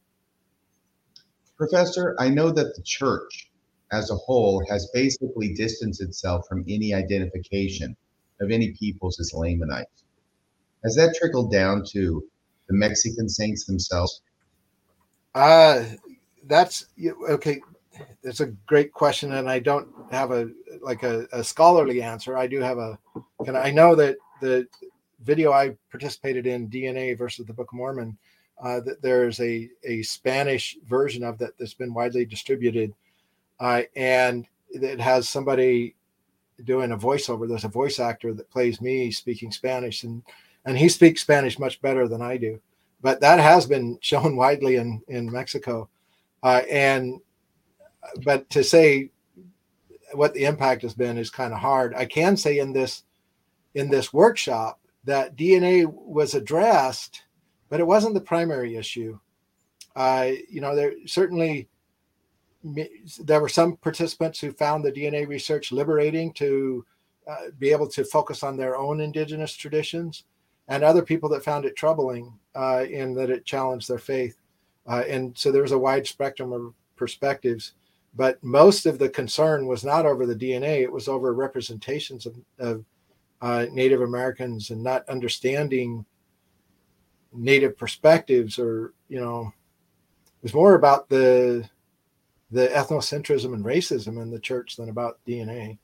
[1.57, 3.49] Professor, I know that the church
[3.91, 7.95] as a whole has basically distanced itself from any identification
[8.39, 10.03] of any peoples as Lamanites.
[10.83, 12.23] Has that trickled down to
[12.67, 14.21] the Mexican saints themselves?
[15.35, 15.85] Uh,
[16.45, 16.87] that's
[17.29, 17.61] okay.
[18.23, 20.49] That's a great question, and I don't have a
[20.81, 22.37] like a, a scholarly answer.
[22.37, 22.97] I do have a.
[23.43, 24.67] Can I know that the
[25.21, 28.17] video I participated in, DNA versus the Book of Mormon,
[28.63, 32.93] uh, that there's a a Spanish version of that that's been widely distributed,
[33.59, 35.95] uh, and it has somebody
[36.63, 37.47] doing a voiceover.
[37.47, 40.23] There's a voice actor that plays me speaking Spanish, and
[40.65, 42.59] and he speaks Spanish much better than I do.
[43.01, 45.89] But that has been shown widely in in Mexico,
[46.43, 47.19] uh, and
[48.23, 49.11] but to say
[50.13, 51.93] what the impact has been is kind of hard.
[51.95, 53.03] I can say in this
[53.75, 57.23] in this workshop that DNA was addressed,
[57.69, 59.19] but it wasn't the primary issue.
[59.95, 61.67] Uh, you know, there certainly
[63.23, 66.85] there were some participants who found the DNA research liberating to
[67.29, 70.25] uh, be able to focus on their own indigenous traditions
[70.69, 74.37] and other people that found it troubling uh, in that it challenged their faith.
[74.87, 77.73] Uh, and so there was a wide spectrum of perspectives.
[78.15, 82.35] But most of the concern was not over the DNA, it was over representations of,
[82.59, 82.85] of
[83.41, 86.05] uh, Native Americans and not understanding
[87.33, 89.51] Native perspectives, or, you know,
[90.25, 91.67] it was more about the
[92.51, 95.77] the ethnocentrism and racism in the church than about DNA.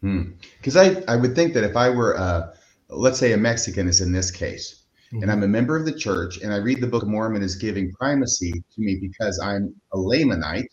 [0.00, 0.78] Because hmm.
[0.78, 2.54] I, I would think that if I were uh,
[2.96, 5.22] let's say a Mexican is in this case, mm-hmm.
[5.22, 7.56] and I'm a member of the church, and I read the Book of Mormon as
[7.56, 10.68] giving primacy to me because I'm a Lamanite,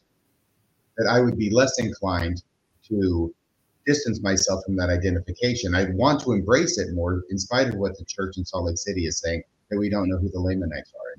[0.97, 2.43] that I would be less inclined
[2.89, 3.33] to
[3.85, 5.73] distance myself from that identification.
[5.73, 8.77] I'd want to embrace it more, in spite of what the church in Salt Lake
[8.77, 11.09] City is saying that we don't know who the Lamanites are.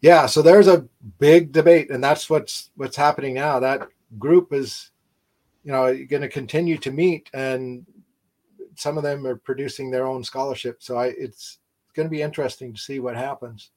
[0.00, 0.86] Yeah, so there's a
[1.18, 3.58] big debate, and that's what's what's happening now.
[3.58, 3.88] That
[4.18, 4.90] group is,
[5.64, 7.86] you know, going to continue to meet, and
[8.76, 10.82] some of them are producing their own scholarship.
[10.82, 11.58] So I, it's
[11.94, 13.70] going to be interesting to see what happens.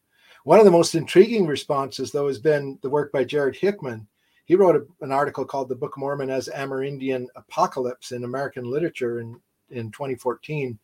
[0.43, 4.07] One of the most intriguing responses, though, has been the work by Jared Hickman.
[4.45, 8.63] He wrote a, an article called "The Book of Mormon as Amerindian Apocalypse in American
[8.63, 10.79] Literature" in in 2014,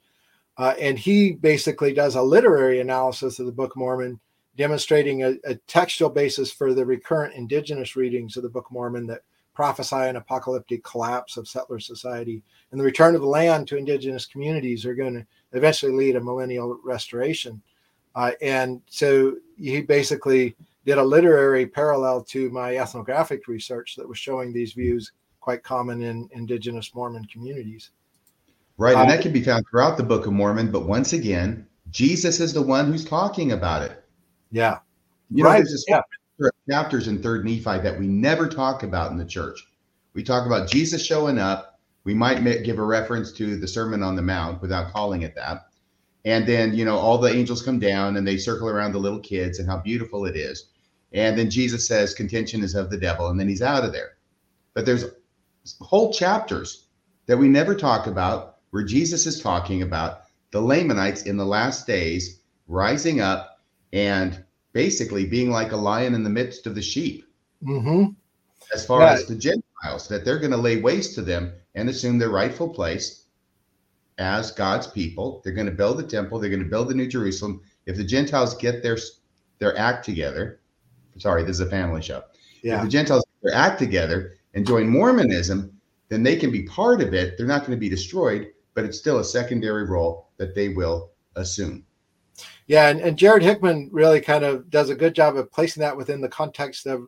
[0.58, 4.20] uh, and he basically does a literary analysis of the Book of Mormon,
[4.58, 9.08] demonstrating a, a textual basis for the recurrent indigenous readings of the Book of Mormon
[9.08, 9.22] that
[9.54, 14.26] prophesy an apocalyptic collapse of settler society and the return of the land to indigenous
[14.26, 17.62] communities are going to eventually lead a millennial restoration.
[18.16, 20.56] Uh, and so he basically
[20.86, 26.02] did a literary parallel to my ethnographic research that was showing these views quite common
[26.02, 27.92] in indigenous Mormon communities.
[28.78, 30.72] Right, and that can be found throughout the Book of Mormon.
[30.72, 34.04] But once again, Jesus is the one who's talking about it.
[34.52, 34.80] Yeah,
[35.30, 35.58] you know, right.
[35.64, 36.02] There's yeah
[36.70, 39.66] chapters in Third Nephi that we never talk about in the church.
[40.14, 41.80] We talk about Jesus showing up.
[42.04, 45.68] We might give a reference to the Sermon on the Mount without calling it that.
[46.26, 49.20] And then, you know, all the angels come down and they circle around the little
[49.20, 50.70] kids and how beautiful it is.
[51.12, 54.18] And then Jesus says, contention is of the devil, and then he's out of there.
[54.74, 55.06] But there's
[55.80, 56.88] whole chapters
[57.28, 61.86] that we never talk about where Jesus is talking about the Lamanites in the last
[61.86, 63.62] days rising up
[63.92, 64.43] and
[64.74, 67.26] basically being like a lion in the midst of the sheep.
[67.64, 68.12] Mm-hmm.
[68.74, 72.18] As far as the Gentiles, that they're going to lay waste to them and assume
[72.18, 73.26] their rightful place
[74.18, 75.42] as God's people.
[75.44, 76.40] They're going to build the temple.
[76.40, 77.62] They're going to build the New Jerusalem.
[77.86, 78.98] If the Gentiles get their
[79.60, 80.60] their act together,
[81.18, 82.24] sorry, this is a family show.
[82.64, 82.78] Yeah.
[82.78, 85.80] If the Gentiles get their act together and join Mormonism,
[86.10, 87.38] then they can be part of it.
[87.38, 91.12] They're not going to be destroyed, but it's still a secondary role that they will
[91.36, 91.86] assume.
[92.68, 95.98] Yeah, and, and Jared Hickman really kind of does a good job of placing that
[95.98, 97.08] within the context of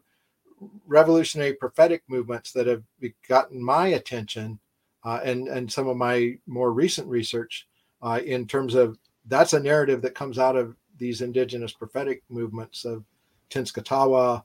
[0.86, 2.84] revolutionary prophetic movements that have
[3.28, 4.60] gotten my attention
[5.04, 7.68] uh, and and some of my more recent research
[8.02, 12.86] uh, in terms of that's a narrative that comes out of these indigenous prophetic movements
[12.86, 13.04] of
[13.50, 14.44] Tenskwatawa,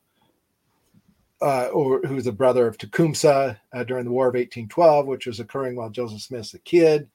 [1.43, 5.41] uh, or who's the brother of Tecumseh uh, during the War of 1812, which was
[5.41, 7.09] occurring while Joseph Smith's a kid,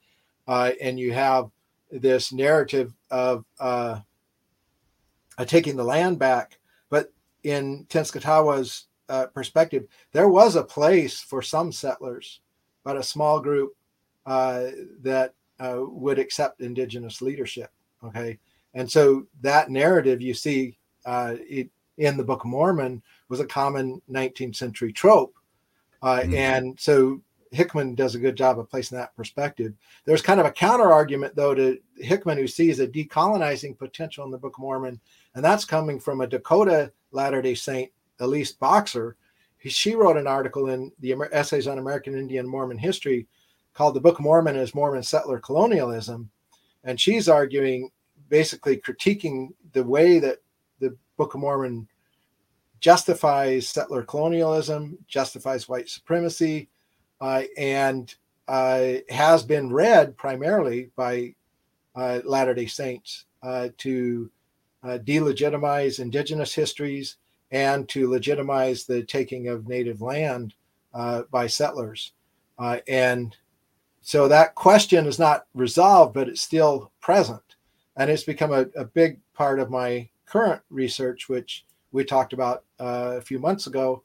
[0.47, 1.49] uh, and you have
[1.91, 3.99] this narrative of uh,
[5.37, 6.57] uh, taking the land back.
[6.89, 7.11] But
[7.43, 12.41] in Tenskwatawa's uh, perspective, there was a place for some settlers,
[12.83, 13.75] but a small group
[14.25, 14.67] uh,
[15.01, 17.71] that uh, would accept indigenous leadership.
[18.03, 18.39] Okay,
[18.73, 23.45] and so that narrative you see uh, it, in the Book of Mormon was a
[23.45, 25.33] common 19th century trope,
[26.01, 26.35] uh, mm-hmm.
[26.35, 29.73] and so Hickman does a good job of placing that perspective.
[30.05, 34.31] There's kind of a counter argument, though, to Hickman, who sees a decolonizing potential in
[34.31, 34.99] the Book of Mormon,
[35.35, 39.15] and that's coming from a Dakota Latter day Saint, Elise Boxer.
[39.59, 43.27] She wrote an article in the Essays on American Indian Mormon History
[43.73, 46.29] called The Book of Mormon as Mormon Settler Colonialism.
[46.83, 47.89] And she's arguing,
[48.29, 50.39] basically critiquing the way that
[50.79, 51.87] the Book of Mormon
[52.79, 56.69] justifies settler colonialism, justifies white supremacy,
[57.21, 58.15] and
[58.47, 61.33] uh, has been read primarily by
[61.95, 64.29] uh, Latter day Saints uh, to
[64.83, 67.17] uh, delegitimize indigenous histories
[67.51, 70.53] and to legitimize the taking of native land
[70.93, 72.11] uh, by settlers.
[72.87, 73.35] and
[74.01, 77.41] so that question is not resolved, but it's still present.
[77.97, 82.65] And it's become a, a big part of my current research, which we talked about
[82.77, 84.03] a few months ago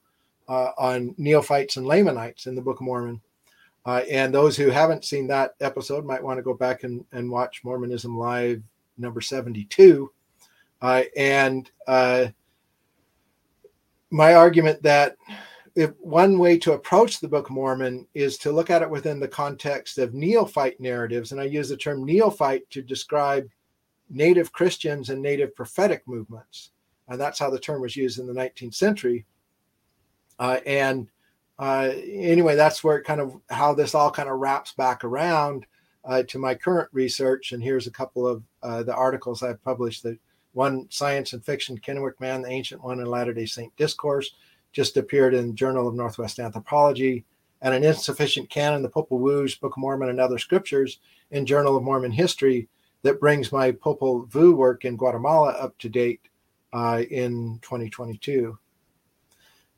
[0.51, 3.21] uh, on neophytes and Lamanites in the Book of Mormon.
[3.87, 7.31] Uh, and those who haven't seen that episode might want to go back and, and
[7.31, 8.63] watch Mormonism Live
[8.99, 10.11] number 72.
[10.83, 12.27] Uh, and uh,
[14.11, 15.17] my argument that
[15.77, 19.21] if one way to approach the Book of Mormon is to look at it within
[19.21, 23.49] the context of neophyte narratives, and I use the term neophyte to describe
[24.11, 26.73] native Christians and native prophetic movements.
[27.09, 29.25] And that's how the term was used in the 19th century.
[30.41, 31.09] Uh, and
[31.59, 35.67] uh, anyway, that's where it kind of how this all kind of wraps back around
[36.07, 37.53] uh, to my current research.
[37.53, 40.03] And here's a couple of uh, the articles I've published.
[40.03, 40.19] The
[40.53, 44.33] one, Science and Fiction, Kennewick Man, the Ancient One, and Latter day Saint Discourse,
[44.73, 47.25] just appeared in Journal of Northwest Anthropology,
[47.61, 50.99] and an insufficient canon, the Popol Vuh, Book of Mormon, and other scriptures
[51.31, 52.69] in Journal of Mormon History
[53.03, 56.23] that brings my Popol Vuh work in Guatemala up to date
[56.73, 58.59] uh, in 2022.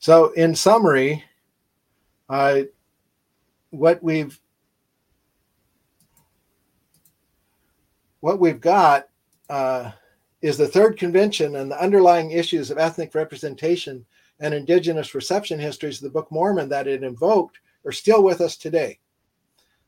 [0.03, 1.23] So, in summary,
[2.29, 2.63] uh,
[3.71, 4.37] what we've
[8.19, 9.07] what we've got
[9.49, 9.93] uh,
[10.41, 14.05] is the third convention and the underlying issues of ethnic representation
[14.41, 18.57] and indigenous reception histories of the Book Mormon that it invoked are still with us
[18.57, 18.99] today.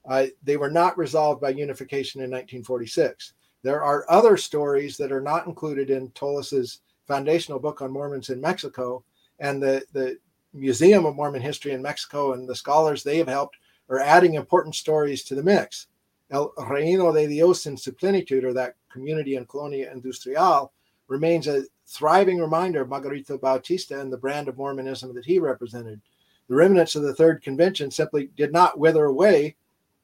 [0.09, 3.33] Uh, they were not resolved by unification in 1946.
[3.65, 8.41] There are other stories that are not included in Tullis's foundational book on Mormons in
[8.41, 9.03] Mexico
[9.39, 10.19] and the, the
[10.53, 13.57] Museum of Mormon History in Mexico and the scholars they have helped
[13.89, 15.89] are adding important stories to the mix.
[16.31, 17.95] El Reino de Dios in su
[18.43, 20.73] or that community in Colonia Industrial,
[21.09, 26.01] remains a thriving reminder of Margarito Bautista and the brand of Mormonism that he represented.
[26.49, 29.57] The remnants of the Third Convention simply did not wither away,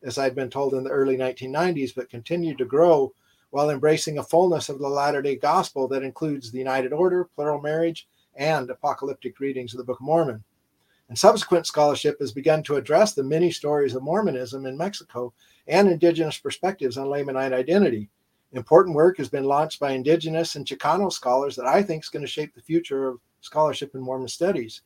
[0.02, 3.14] as I'd been told in the early 1990s, but continued to grow
[3.50, 7.60] while embracing a fullness of the Latter day Gospel that includes the United Order, plural
[7.60, 10.42] marriage, and apocalyptic readings of the Book of Mormon.
[11.08, 15.32] And subsequent scholarship has begun to address the many stories of Mormonism in Mexico
[15.66, 18.08] and indigenous perspectives on Lamanite identity.
[18.52, 22.24] Important work has been launched by indigenous and Chicano scholars that I think is going
[22.24, 24.82] to shape the future of scholarship in Mormon studies.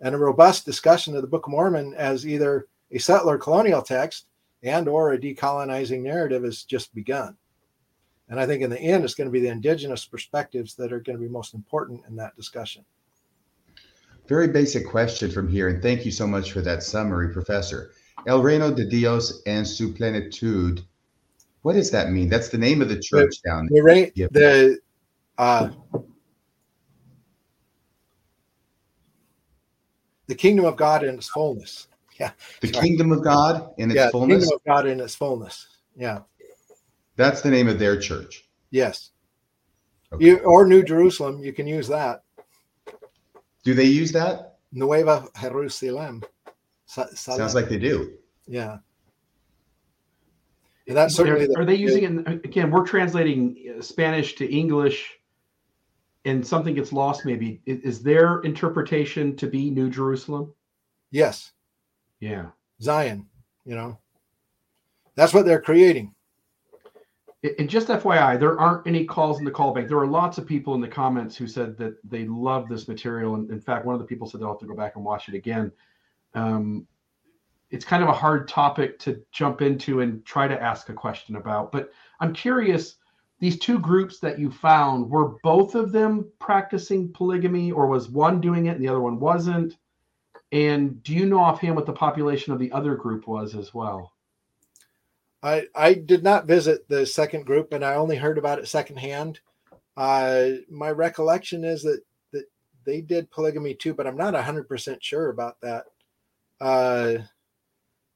[0.00, 4.26] And a robust discussion of the Book of Mormon as either a settler colonial text
[4.62, 7.36] and or a decolonizing narrative has just begun.
[8.28, 11.00] And I think in the end, it's going to be the indigenous perspectives that are
[11.00, 12.84] going to be most important in that discussion.
[14.26, 17.90] Very basic question from here, and thank you so much for that summary, Professor.
[18.26, 20.82] El Reino de Dios en su plenitud.
[21.60, 22.30] What does that mean?
[22.30, 24.10] That's the name of the church the, down there.
[24.14, 24.78] The, the
[25.36, 25.70] uh,
[30.26, 31.88] the kingdom of God in its fullness.
[32.20, 32.30] Yeah.
[32.60, 32.86] The Sorry.
[32.86, 34.44] kingdom of God in its yeah, fullness.
[34.44, 35.66] kingdom of God in its fullness.
[35.96, 36.20] Yeah.
[37.16, 38.44] That's the name of their church.
[38.70, 39.10] Yes.
[40.12, 40.24] Okay.
[40.24, 42.22] You, or New Jerusalem, you can use that.
[43.64, 44.58] Do they use that?
[44.72, 46.22] Nueva Jerusalem.
[46.86, 48.14] Sounds like they do.
[48.46, 48.78] Yeah.
[50.86, 51.46] And that's certainly.
[51.46, 52.70] The, are they using it again?
[52.70, 55.14] We're translating uh, Spanish to English,
[56.24, 57.24] and something gets lost.
[57.24, 60.52] Maybe is their interpretation to be New Jerusalem?
[61.10, 61.52] Yes.
[62.20, 62.48] Yeah.
[62.82, 63.26] Zion.
[63.64, 63.98] You know,
[65.14, 66.13] that's what they're creating
[67.58, 69.88] and just FYI, there aren't any calls in the call bank.
[69.88, 73.34] There are lots of people in the comments who said that they love this material.
[73.34, 75.28] And in fact, one of the people said they'll have to go back and watch
[75.28, 75.70] it again.
[76.34, 76.86] Um,
[77.70, 81.36] it's kind of a hard topic to jump into and try to ask a question
[81.36, 81.70] about.
[81.70, 81.90] But
[82.20, 82.96] I'm curious
[83.40, 88.40] these two groups that you found were both of them practicing polygamy, or was one
[88.40, 89.76] doing it and the other one wasn't?
[90.52, 94.13] And do you know offhand what the population of the other group was as well?
[95.44, 99.40] I I did not visit the second group, and I only heard about it secondhand.
[99.96, 102.00] Uh, my recollection is that
[102.32, 102.46] that
[102.86, 105.84] they did polygamy too, but I'm not hundred percent sure about that.
[106.60, 107.18] Uh,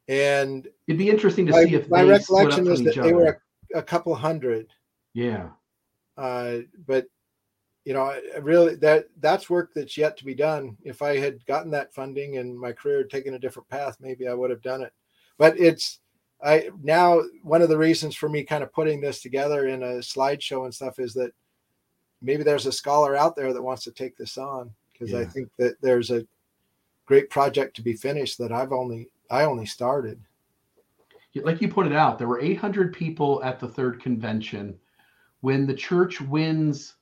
[0.09, 3.43] and it'd be interesting to my, see if my recollection is that they were
[3.75, 4.69] a, a, couple hundred.
[5.13, 5.51] Yeah.
[6.17, 7.07] Uh, but
[7.85, 10.79] you know, really that that's work that's yet to be done.
[10.83, 14.27] If I had gotten that funding and my career had taken a different path, maybe
[14.27, 14.95] I would have done it.
[15.37, 16.01] But it's
[16.43, 19.97] I now one of the reasons for me kind of putting this together in a
[19.97, 21.32] slideshow and stuff is that
[22.23, 25.20] maybe there's a scholar out there that wants to take this on because yeah.
[25.20, 26.27] I think that there's a
[27.06, 30.20] great project to be finished that I've only I only started.
[31.35, 34.77] Like you pointed out, there were 800 people at the third convention.
[35.40, 36.97] When the church wins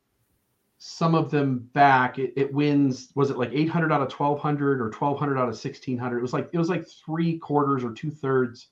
[0.79, 3.11] some of them back, it, it wins.
[3.15, 6.19] Was it like 800 out of 1200 or 1200 out of 1600?
[6.19, 8.69] It was like it was like three quarters or two thirds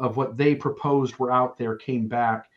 [0.00, 2.48] of what they proposed were out there came back,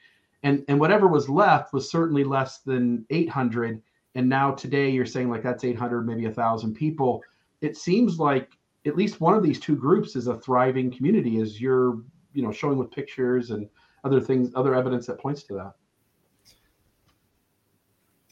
[0.42, 3.82] and and whatever was left was certainly less than 800.
[4.16, 7.22] And now today you're saying like that's 800, maybe a thousand people.
[7.62, 8.52] It seems like
[8.86, 12.00] at least one of these two groups is a thriving community as you're
[12.34, 13.68] you know showing with pictures and
[14.04, 15.74] other things other evidence that points to that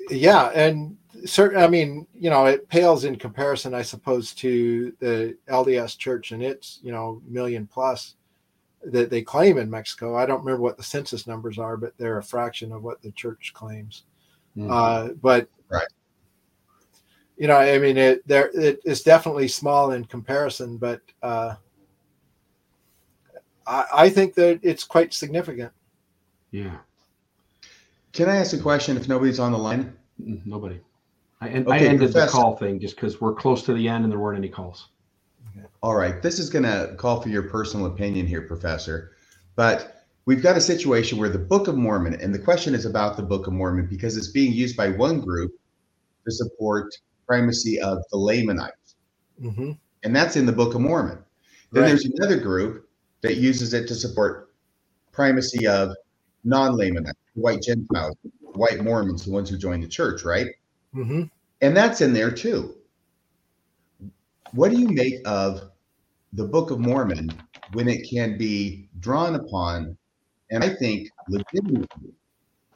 [0.10, 5.38] yeah and certain i mean you know it pales in comparison i suppose to the
[5.50, 8.16] lds church and its you know million plus
[8.86, 12.18] that they claim in mexico i don't remember what the census numbers are but they're
[12.18, 14.03] a fraction of what the church claims
[14.58, 14.72] mm-hmm.
[14.72, 15.88] uh, but right
[17.41, 21.56] you know, I mean, it there it is definitely small in comparison, but uh,
[23.66, 25.72] I, I think that it's quite significant.
[26.52, 26.78] Yeah.
[28.14, 28.95] Can I ask a question?
[28.95, 30.80] If nobody's on the line, nobody.
[31.41, 32.28] I, okay, I ended Professor.
[32.28, 34.90] the call thing just because we're close to the end and there weren't any calls.
[35.84, 39.11] All right, this is going to call for your personal opinion here, Professor,
[39.56, 43.18] but we've got a situation where the Book of Mormon, and the question is about
[43.18, 45.52] the Book of Mormon because it's being used by one group
[46.26, 46.94] to support
[47.26, 48.95] primacy of the Lamanites.
[49.41, 49.72] Mm-hmm.
[50.03, 51.23] And that's in the Book of Mormon.
[51.72, 51.90] Then right.
[51.90, 52.88] there's another group
[53.22, 54.53] that uses it to support
[55.11, 55.95] primacy of
[56.44, 60.48] non Lamanites, white Gentiles, white Mormons, the ones who joined the church, right?
[60.94, 61.23] Mm-hmm.
[61.61, 62.76] And that's in there too.
[64.53, 65.72] What do you make of
[66.34, 67.32] the Book of Mormon
[67.73, 69.98] when it can be drawn upon,
[70.49, 72.14] and I think legitimately,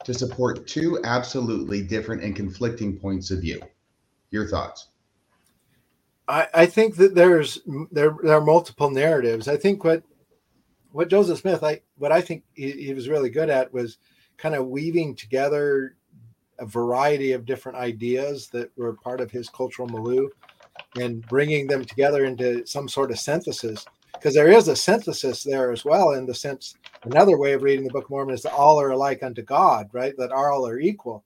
[0.04, 3.60] to support two absolutely different and conflicting points of view?
[4.30, 4.88] Your thoughts?
[6.28, 7.60] I, I think that there's
[7.92, 9.46] there there are multiple narratives.
[9.46, 10.02] I think what
[10.92, 13.98] what Joseph Smith, I what I think he, he was really good at was
[14.38, 15.96] kind of weaving together
[16.58, 20.28] a variety of different ideas that were part of his cultural milieu
[21.00, 25.70] and bringing them together into some sort of synthesis because there is a synthesis there
[25.70, 26.74] as well in the sense
[27.04, 29.88] another way of reading the book of mormon is that all are alike unto god
[29.92, 31.24] right that all are equal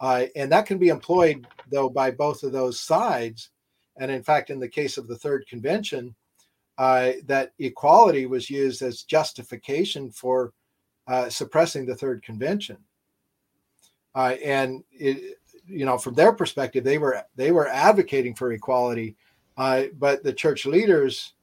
[0.00, 3.50] uh, and that can be employed, though, by both of those sides.
[3.98, 6.14] And in fact, in the case of the third convention,
[6.76, 10.52] uh, that equality was used as justification for
[11.06, 12.76] uh, suppressing the third convention.
[14.14, 19.16] Uh, and it, you know, from their perspective, they were they were advocating for equality,
[19.56, 21.34] uh, but the church leaders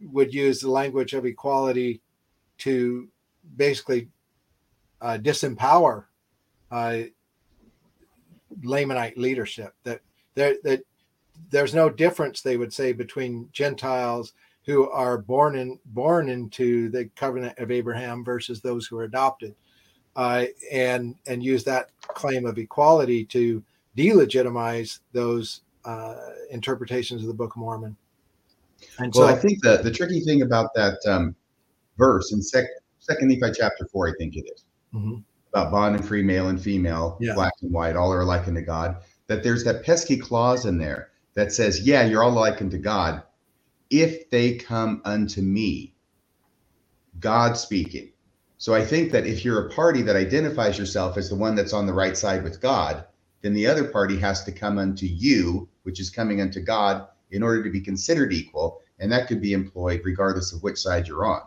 [0.00, 2.00] would use the language of equality
[2.58, 3.08] to
[3.56, 4.08] basically
[5.00, 6.04] uh, disempower
[8.60, 9.74] Lamanite leadership.
[9.84, 10.00] That
[10.34, 10.82] there that
[11.50, 14.32] there's no difference, they would say, between Gentiles
[14.64, 19.54] who are born in born into the covenant of Abraham versus those who are adopted,
[20.16, 23.62] uh, and and use that claim of equality to
[23.96, 26.14] delegitimize those uh,
[26.50, 27.96] interpretations of the Book of Mormon.
[28.98, 31.34] And well, so, I think the the tricky thing about that um,
[31.98, 34.64] verse in Second Second Nephi chapter four, I think it is,
[34.94, 35.20] mm-hmm
[35.52, 37.34] about bond and free, male and female, yeah.
[37.34, 41.10] black and white, all are likened unto God, that there's that pesky clause in there
[41.34, 43.22] that says, yeah, you're all likened unto God
[43.90, 45.94] if they come unto me.
[47.20, 48.11] God speaking.
[48.62, 51.72] So I think that if you're a party that identifies yourself as the one that's
[51.72, 53.04] on the right side with God,
[53.40, 57.42] then the other party has to come unto you, which is coming unto God, in
[57.42, 58.80] order to be considered equal.
[59.00, 61.40] And that could be employed regardless of which side you're on.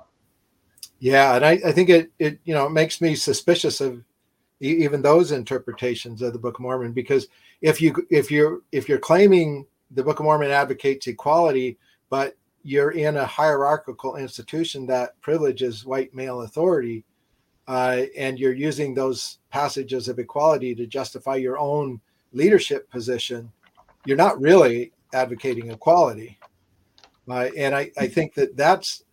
[1.00, 4.04] Yeah, and I, I think it it you know it makes me suspicious of
[4.60, 7.30] even those interpretations of the Book of Mormon because
[7.62, 11.78] if you if you're if you're claiming the Book of Mormon advocates equality,
[12.10, 12.36] but
[12.66, 17.06] you're in a hierarchical institution that privileges white male authority,
[17.68, 22.02] uh, and you're using those passages of equality to justify your own
[22.34, 23.52] leadership position,
[24.06, 26.40] you're not really advocating equality.
[27.30, 29.04] Uh, and I, I think that that's,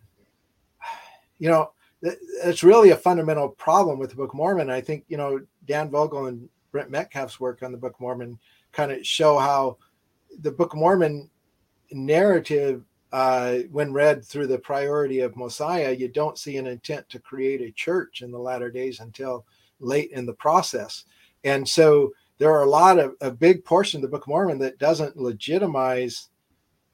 [1.37, 4.71] you know, it's really a fundamental problem with the Book of Mormon.
[4.71, 8.39] I think, you know, Dan Vogel and Brent Metcalfe's work on the Book of Mormon
[8.71, 9.77] kind of show how
[10.41, 11.29] the Book of Mormon
[11.91, 17.19] narrative, uh, when read through the priority of Mosiah, you don't see an intent to
[17.19, 19.45] create a church in the latter days until
[19.79, 21.05] late in the process.
[21.43, 24.57] And so there are a lot of a big portion of the Book of Mormon
[24.59, 26.29] that doesn't legitimize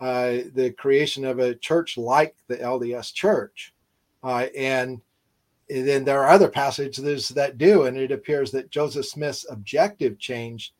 [0.01, 3.73] uh, the creation of a church like the LDS Church.
[4.21, 4.99] Uh, and
[5.69, 10.73] then there are other passages that do, and it appears that Joseph Smith's objective changed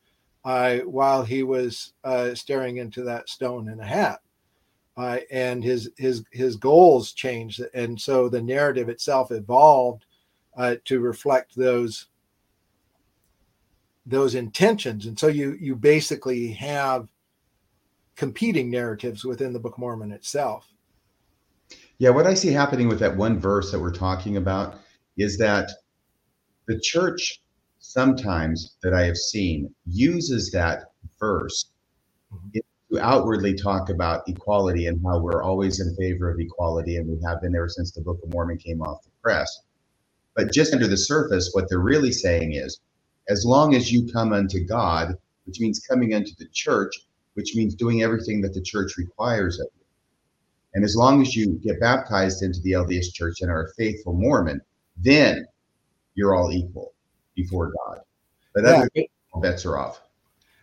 [0.44, 4.20] uh, while he was uh, staring into that stone in a hat.
[5.00, 10.04] Uh, and his his his goals changed, and so the narrative itself evolved
[10.58, 12.08] uh, to reflect those
[14.04, 15.06] those intentions.
[15.06, 17.08] And so you you basically have
[18.14, 20.70] competing narratives within the Book of Mormon itself.
[21.96, 24.80] Yeah, what I see happening with that one verse that we're talking about
[25.16, 25.70] is that
[26.68, 27.40] the church
[27.78, 31.70] sometimes that I have seen uses that verse
[32.30, 32.58] mm-hmm.
[32.92, 37.20] To outwardly talk about equality and how we're always in favor of equality and we
[37.24, 39.60] have been ever since the Book of Mormon came off the press.
[40.34, 42.80] But just under the surface, what they're really saying is
[43.28, 45.14] as long as you come unto God,
[45.44, 46.94] which means coming unto the church,
[47.34, 49.86] which means doing everything that the church requires of you.
[50.74, 54.14] And as long as you get baptized into the LDS church and are a faithful
[54.14, 54.60] Mormon,
[54.96, 55.46] then
[56.14, 56.92] you're all equal
[57.34, 58.00] before God.
[58.54, 58.70] But yeah.
[58.70, 58.88] other
[59.42, 60.00] bets are off.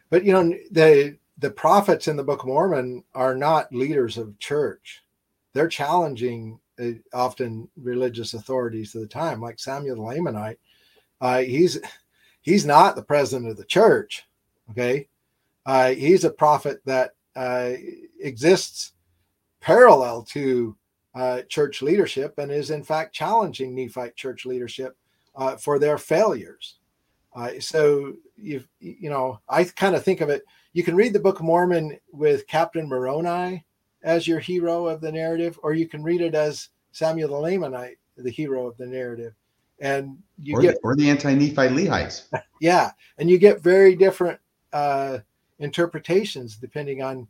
[0.10, 4.38] But you know, the the prophets in the Book of Mormon are not leaders of
[4.40, 5.04] church.
[5.54, 10.58] They're challenging uh, often religious authorities of the time, like Samuel the Lamanite.
[11.22, 11.80] Uh, he's
[12.42, 14.26] he's not the president of the church.
[14.72, 15.08] Okay,
[15.66, 17.74] uh, he's a prophet that uh,
[18.20, 18.94] exists
[19.60, 20.76] parallel to
[21.16, 24.96] uh, church leadership and is in fact challenging Nephite church leadership
[25.36, 26.76] uh, for their failures.
[27.60, 30.44] So you you know I kind of think of it.
[30.78, 33.66] You can read the Book of Mormon with Captain Moroni
[34.04, 37.96] as your hero of the narrative, or you can read it as Samuel the Lamanite,
[38.16, 39.34] the hero of the narrative,
[39.80, 42.28] and you or get the, or the anti-Nephi Lehites.
[42.62, 44.40] yeah, and you get very different
[44.72, 45.18] uh,
[45.58, 47.28] interpretations depending on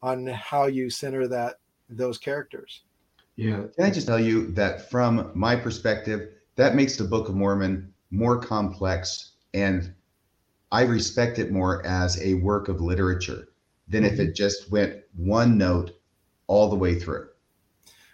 [0.00, 1.56] on how you center that
[1.90, 2.80] those characters.
[3.36, 3.64] Yeah.
[3.76, 7.92] Can I just tell you that from my perspective, that makes the Book of Mormon
[8.10, 9.92] more complex and
[10.72, 13.48] I respect it more as a work of literature
[13.88, 14.14] than mm-hmm.
[14.14, 15.92] if it just went one note
[16.46, 17.28] all the way through.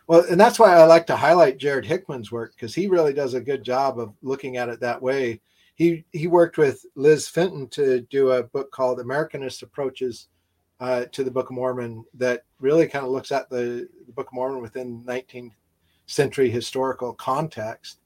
[0.06, 3.34] Well, and that's why I like to highlight Jared Hickman's work because he really does
[3.34, 5.40] a good job of looking at it that way
[5.74, 10.28] he he worked with Liz Fenton to do a book called Americanist Approaches
[10.80, 14.28] uh, to the Book of Mormon that really kind of looks at the, the Book
[14.28, 15.52] of Mormon within 19th
[16.06, 17.98] century historical context.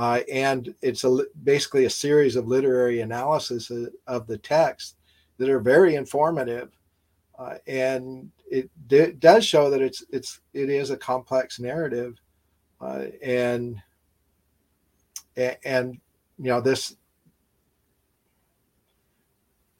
[0.00, 3.70] Uh, and it's a, basically a series of literary analysis
[4.06, 4.96] of, the text
[5.36, 6.70] that are very informative.
[7.38, 12.14] Uh, and it d- does show that it's it's it is a complex narrative,
[12.80, 13.76] uh, and
[15.36, 16.00] and
[16.38, 16.96] you know this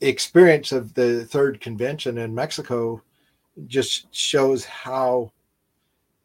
[0.03, 3.01] experience of the third convention in Mexico
[3.69, 5.33] just shows how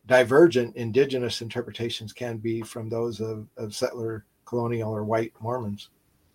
[0.08, 5.90] divergent indigenous interpretations can be from those of, of settler colonial or white Mormons.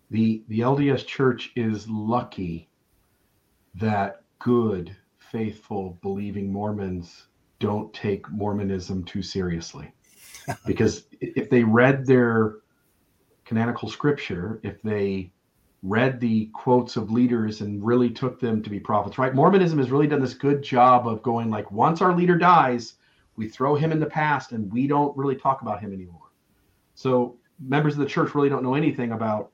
[0.09, 2.69] The the LDS church is lucky
[3.75, 7.27] that good, faithful, believing Mormons
[7.59, 9.93] don't take Mormonism too seriously.
[10.65, 12.55] because if they read their
[13.45, 15.31] canonical scripture, if they
[15.83, 19.33] read the quotes of leaders and really took them to be prophets, right?
[19.33, 22.95] Mormonism has really done this good job of going like, once our leader dies,
[23.35, 26.31] we throw him in the past and we don't really talk about him anymore.
[26.95, 29.51] So members of the church really don't know anything about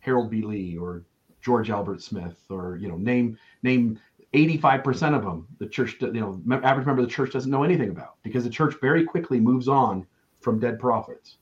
[0.00, 0.42] Harold B.
[0.42, 1.04] Lee or
[1.40, 3.98] George Albert Smith or, you know, name, name
[4.34, 5.46] 85% of them.
[5.58, 8.50] The church, you know, average member of the church doesn't know anything about because the
[8.50, 10.06] church very quickly moves on
[10.40, 11.38] from dead prophets.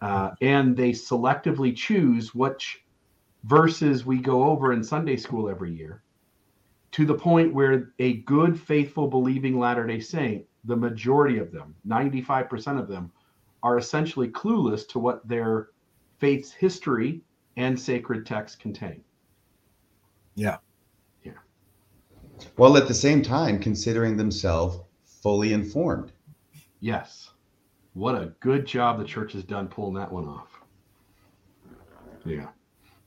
[0.00, 2.84] Uh, and they selectively choose which
[3.44, 6.02] verses we go over in Sunday school every year
[6.92, 11.74] to the point where a good, faithful, believing Latter day Saint, the majority of them,
[11.86, 13.10] 95% of them,
[13.62, 15.68] are essentially clueless to what their
[16.18, 17.20] faith's history
[17.56, 19.02] and sacred texts contain.
[20.34, 20.56] Yeah.
[21.24, 21.32] Yeah.
[22.56, 26.12] While at the same time considering themselves fully informed.
[26.80, 27.30] Yes.
[27.94, 30.48] What a good job the church has done pulling that one off.
[32.24, 32.48] Yeah.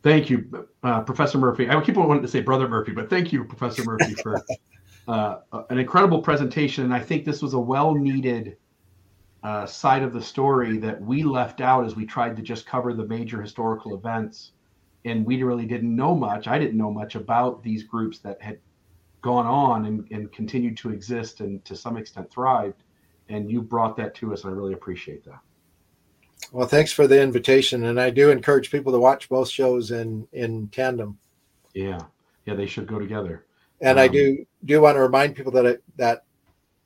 [0.03, 1.68] Thank you, uh, Professor Murphy.
[1.68, 4.40] I keep wanting to say Brother Murphy, but thank you, Professor Murphy, for
[5.07, 5.38] uh,
[5.69, 6.84] an incredible presentation.
[6.84, 8.57] And I think this was a well needed
[9.44, 12.94] uh, side of the story that we left out as we tried to just cover
[12.94, 14.52] the major historical events.
[15.06, 16.48] And we really didn't know much.
[16.48, 18.57] I didn't know much about these groups that had
[19.22, 22.82] gone on and, and continued to exist and to some extent thrived.
[23.30, 24.44] And you brought that to us.
[24.44, 25.40] And I really appreciate that.
[26.52, 30.27] Well, thanks for the invitation, and I do encourage people to watch both shows in
[30.32, 31.18] in tandem.
[31.73, 31.99] Yeah,
[32.45, 33.45] yeah, they should go together.
[33.81, 36.23] And um, I do do want to remind people that that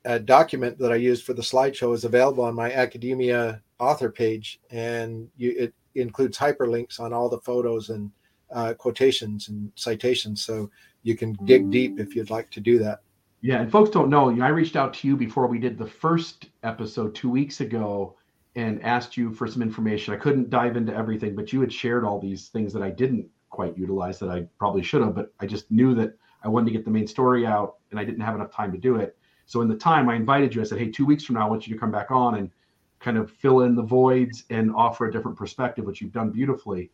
[0.06, 4.60] uh, document that I used for the slideshow is available on my academia author page,
[4.72, 8.12] and you, it includes hyperlinks on all the photos and
[8.52, 10.70] uh, quotations and citations, so
[11.04, 13.02] you can dig deep if you'd like to do that.
[13.42, 16.50] Yeah, and folks don't know, I reached out to you before we did the first
[16.64, 18.16] episode two weeks ago
[18.56, 20.14] and asked you for some information.
[20.14, 23.28] I couldn't dive into everything, but you had shared all these things that I didn't
[23.50, 26.72] quite utilize that I probably should have, but I just knew that I wanted to
[26.72, 29.18] get the main story out and I didn't have enough time to do it.
[29.46, 31.50] So in the time I invited you, I said, Hey, two weeks from now, I
[31.50, 32.52] want you to come back on and
[33.00, 36.92] kind of fill in the voids and offer a different perspective, which you've done beautifully.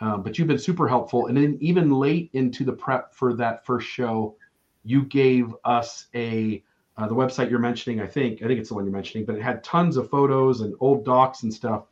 [0.00, 1.26] Um, but you've been super helpful.
[1.26, 4.36] And then even late into the prep for that first show,
[4.84, 6.62] you gave us a
[6.96, 9.34] uh, the website you're mentioning, I think, I think it's the one you're mentioning, but
[9.34, 11.84] it had tons of photos and old docs and stuff.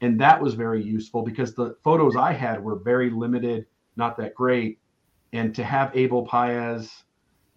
[0.00, 3.66] And that was very useful because the photos I had were very limited,
[3.96, 4.78] not that great.
[5.34, 7.04] And to have Abel Paez,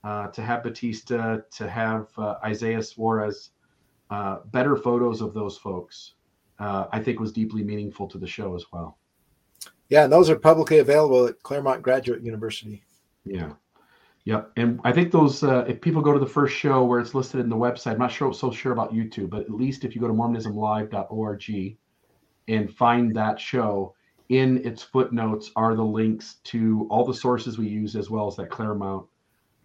[0.04, 3.52] uh, to have Bautista, to have uh, Isaiah Suarez,
[4.10, 6.16] uh, better photos of those folks,
[6.60, 8.98] uh, I think was deeply meaningful to the show as well.
[9.90, 12.84] Yeah, and those are publicly available at Claremont Graduate University.
[13.26, 13.54] Yeah.
[14.26, 17.14] Yep, and I think those uh, if people go to the first show where it's
[17.14, 19.96] listed in the website, I'm not sure so sure about YouTube, but at least if
[19.96, 21.78] you go to MormonismLive.org
[22.50, 23.96] and find that show,
[24.30, 28.36] in its footnotes are the links to all the sources we use as well as
[28.36, 29.06] that Claremont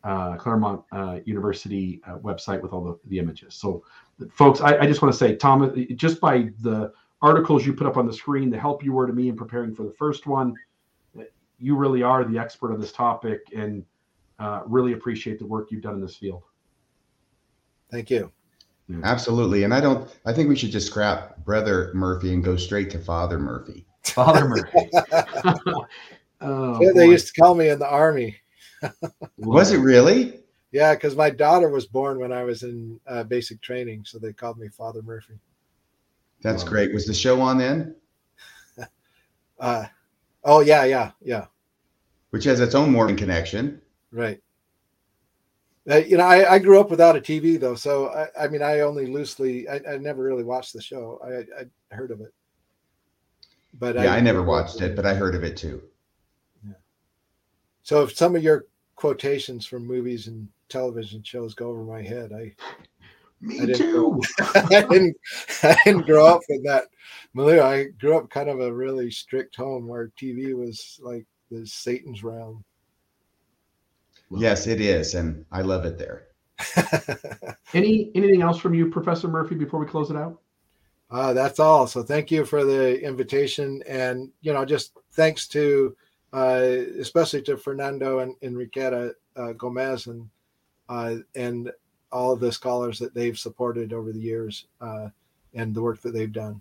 [0.05, 3.55] uh, Claremont uh, University uh, website with all the, the images.
[3.55, 3.85] So,
[4.33, 7.97] folks, I, I just want to say, Tom, just by the articles you put up
[7.97, 10.55] on the screen, the help you were to me in preparing for the first one,
[11.59, 13.85] you really are the expert on this topic and
[14.41, 16.43] uh, really appreciate the work you've done in this field.
[17.91, 18.33] Thank you.
[18.89, 18.99] Yeah.
[19.05, 19.63] Absolutely.
[19.63, 22.99] And I don't, I think we should just scrap Brother Murphy and go straight to
[22.99, 23.87] Father Murphy.
[24.05, 24.91] Father Murphy.
[26.41, 28.37] oh, yeah, they used to call me in the army.
[29.39, 30.41] was it really?
[30.73, 34.33] Yeah, because my daughter was born when I was in uh, basic training, so they
[34.33, 35.35] called me Father Murphy.
[36.41, 36.71] That's wow.
[36.71, 36.93] great.
[36.93, 37.95] Was the show on then?
[39.61, 39.87] uh,
[40.45, 41.47] oh yeah, yeah, yeah.
[42.31, 43.81] Which has its own Mormon connection.
[44.11, 44.41] Right.
[45.89, 48.63] Uh, you know, I, I grew up without a TV though, so I, I mean,
[48.63, 51.21] I only loosely, I, I never really watched the show.
[51.25, 52.33] I, I heard of it,
[53.79, 55.83] but yeah, I, I never watched it, but I heard of it too.
[56.65, 56.75] Yeah.
[57.83, 58.67] So if some of your
[58.97, 62.53] quotations from movies and television shows go over my head, I
[63.41, 64.21] me I too.
[64.55, 65.17] I didn't.
[65.63, 66.85] I didn't grow up with that
[67.35, 67.63] milieu.
[67.63, 72.23] I grew up kind of a really strict home where TV was like the Satan's
[72.23, 72.65] realm.
[74.31, 76.29] Yes, it is, and I love it there.
[77.75, 80.41] Any anything else from you, Professor Murphy, before we close it out?
[81.13, 81.87] Uh, that's all.
[81.87, 85.95] So thank you for the invitation, and you know, just thanks to
[86.33, 86.65] uh,
[86.99, 90.27] especially to Fernando and Enriqueta uh, Gomez and
[90.89, 91.71] uh, and
[92.13, 95.09] all of the scholars that they've supported over the years uh,
[95.55, 96.61] and the work that they've done.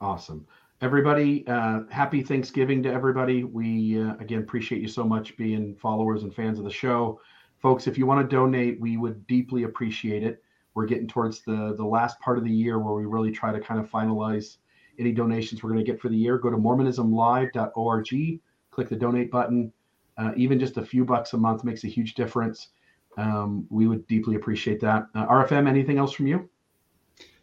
[0.00, 0.46] Awesome.
[0.80, 3.42] Everybody uh, happy thanksgiving to everybody.
[3.42, 7.20] We again appreciate you so much being followers and fans of the show.
[7.60, 10.44] Folks if you want to donate we would deeply appreciate it
[10.78, 13.60] we're getting towards the the last part of the year where we really try to
[13.60, 14.56] kind of finalize
[14.98, 18.40] any donations we're going to get for the year go to mormonismlive.org
[18.70, 19.72] click the donate button
[20.16, 22.68] uh, even just a few bucks a month makes a huge difference
[23.16, 26.48] um, we would deeply appreciate that uh, rfm anything else from you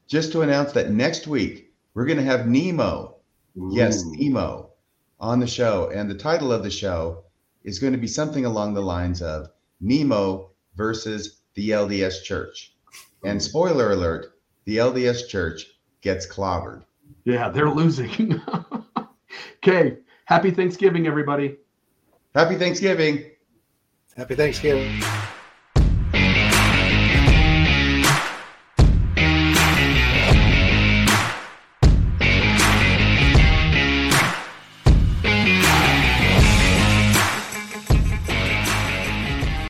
[0.08, 3.16] just to announce that next week we're going to have nemo
[3.58, 3.70] Ooh.
[3.72, 4.72] Yes, Nemo
[5.20, 5.90] on the show.
[5.94, 7.24] And the title of the show
[7.64, 9.48] is going to be something along the lines of
[9.80, 12.75] Nemo versus the LDS Church.
[13.26, 15.66] And spoiler alert, the LDS Church
[16.02, 16.84] gets clobbered.
[17.24, 18.40] Yeah, they're losing.
[19.58, 19.98] okay.
[20.26, 21.58] Happy Thanksgiving, everybody.
[22.36, 23.32] Happy Thanksgiving.
[24.16, 25.02] Happy Thanksgiving.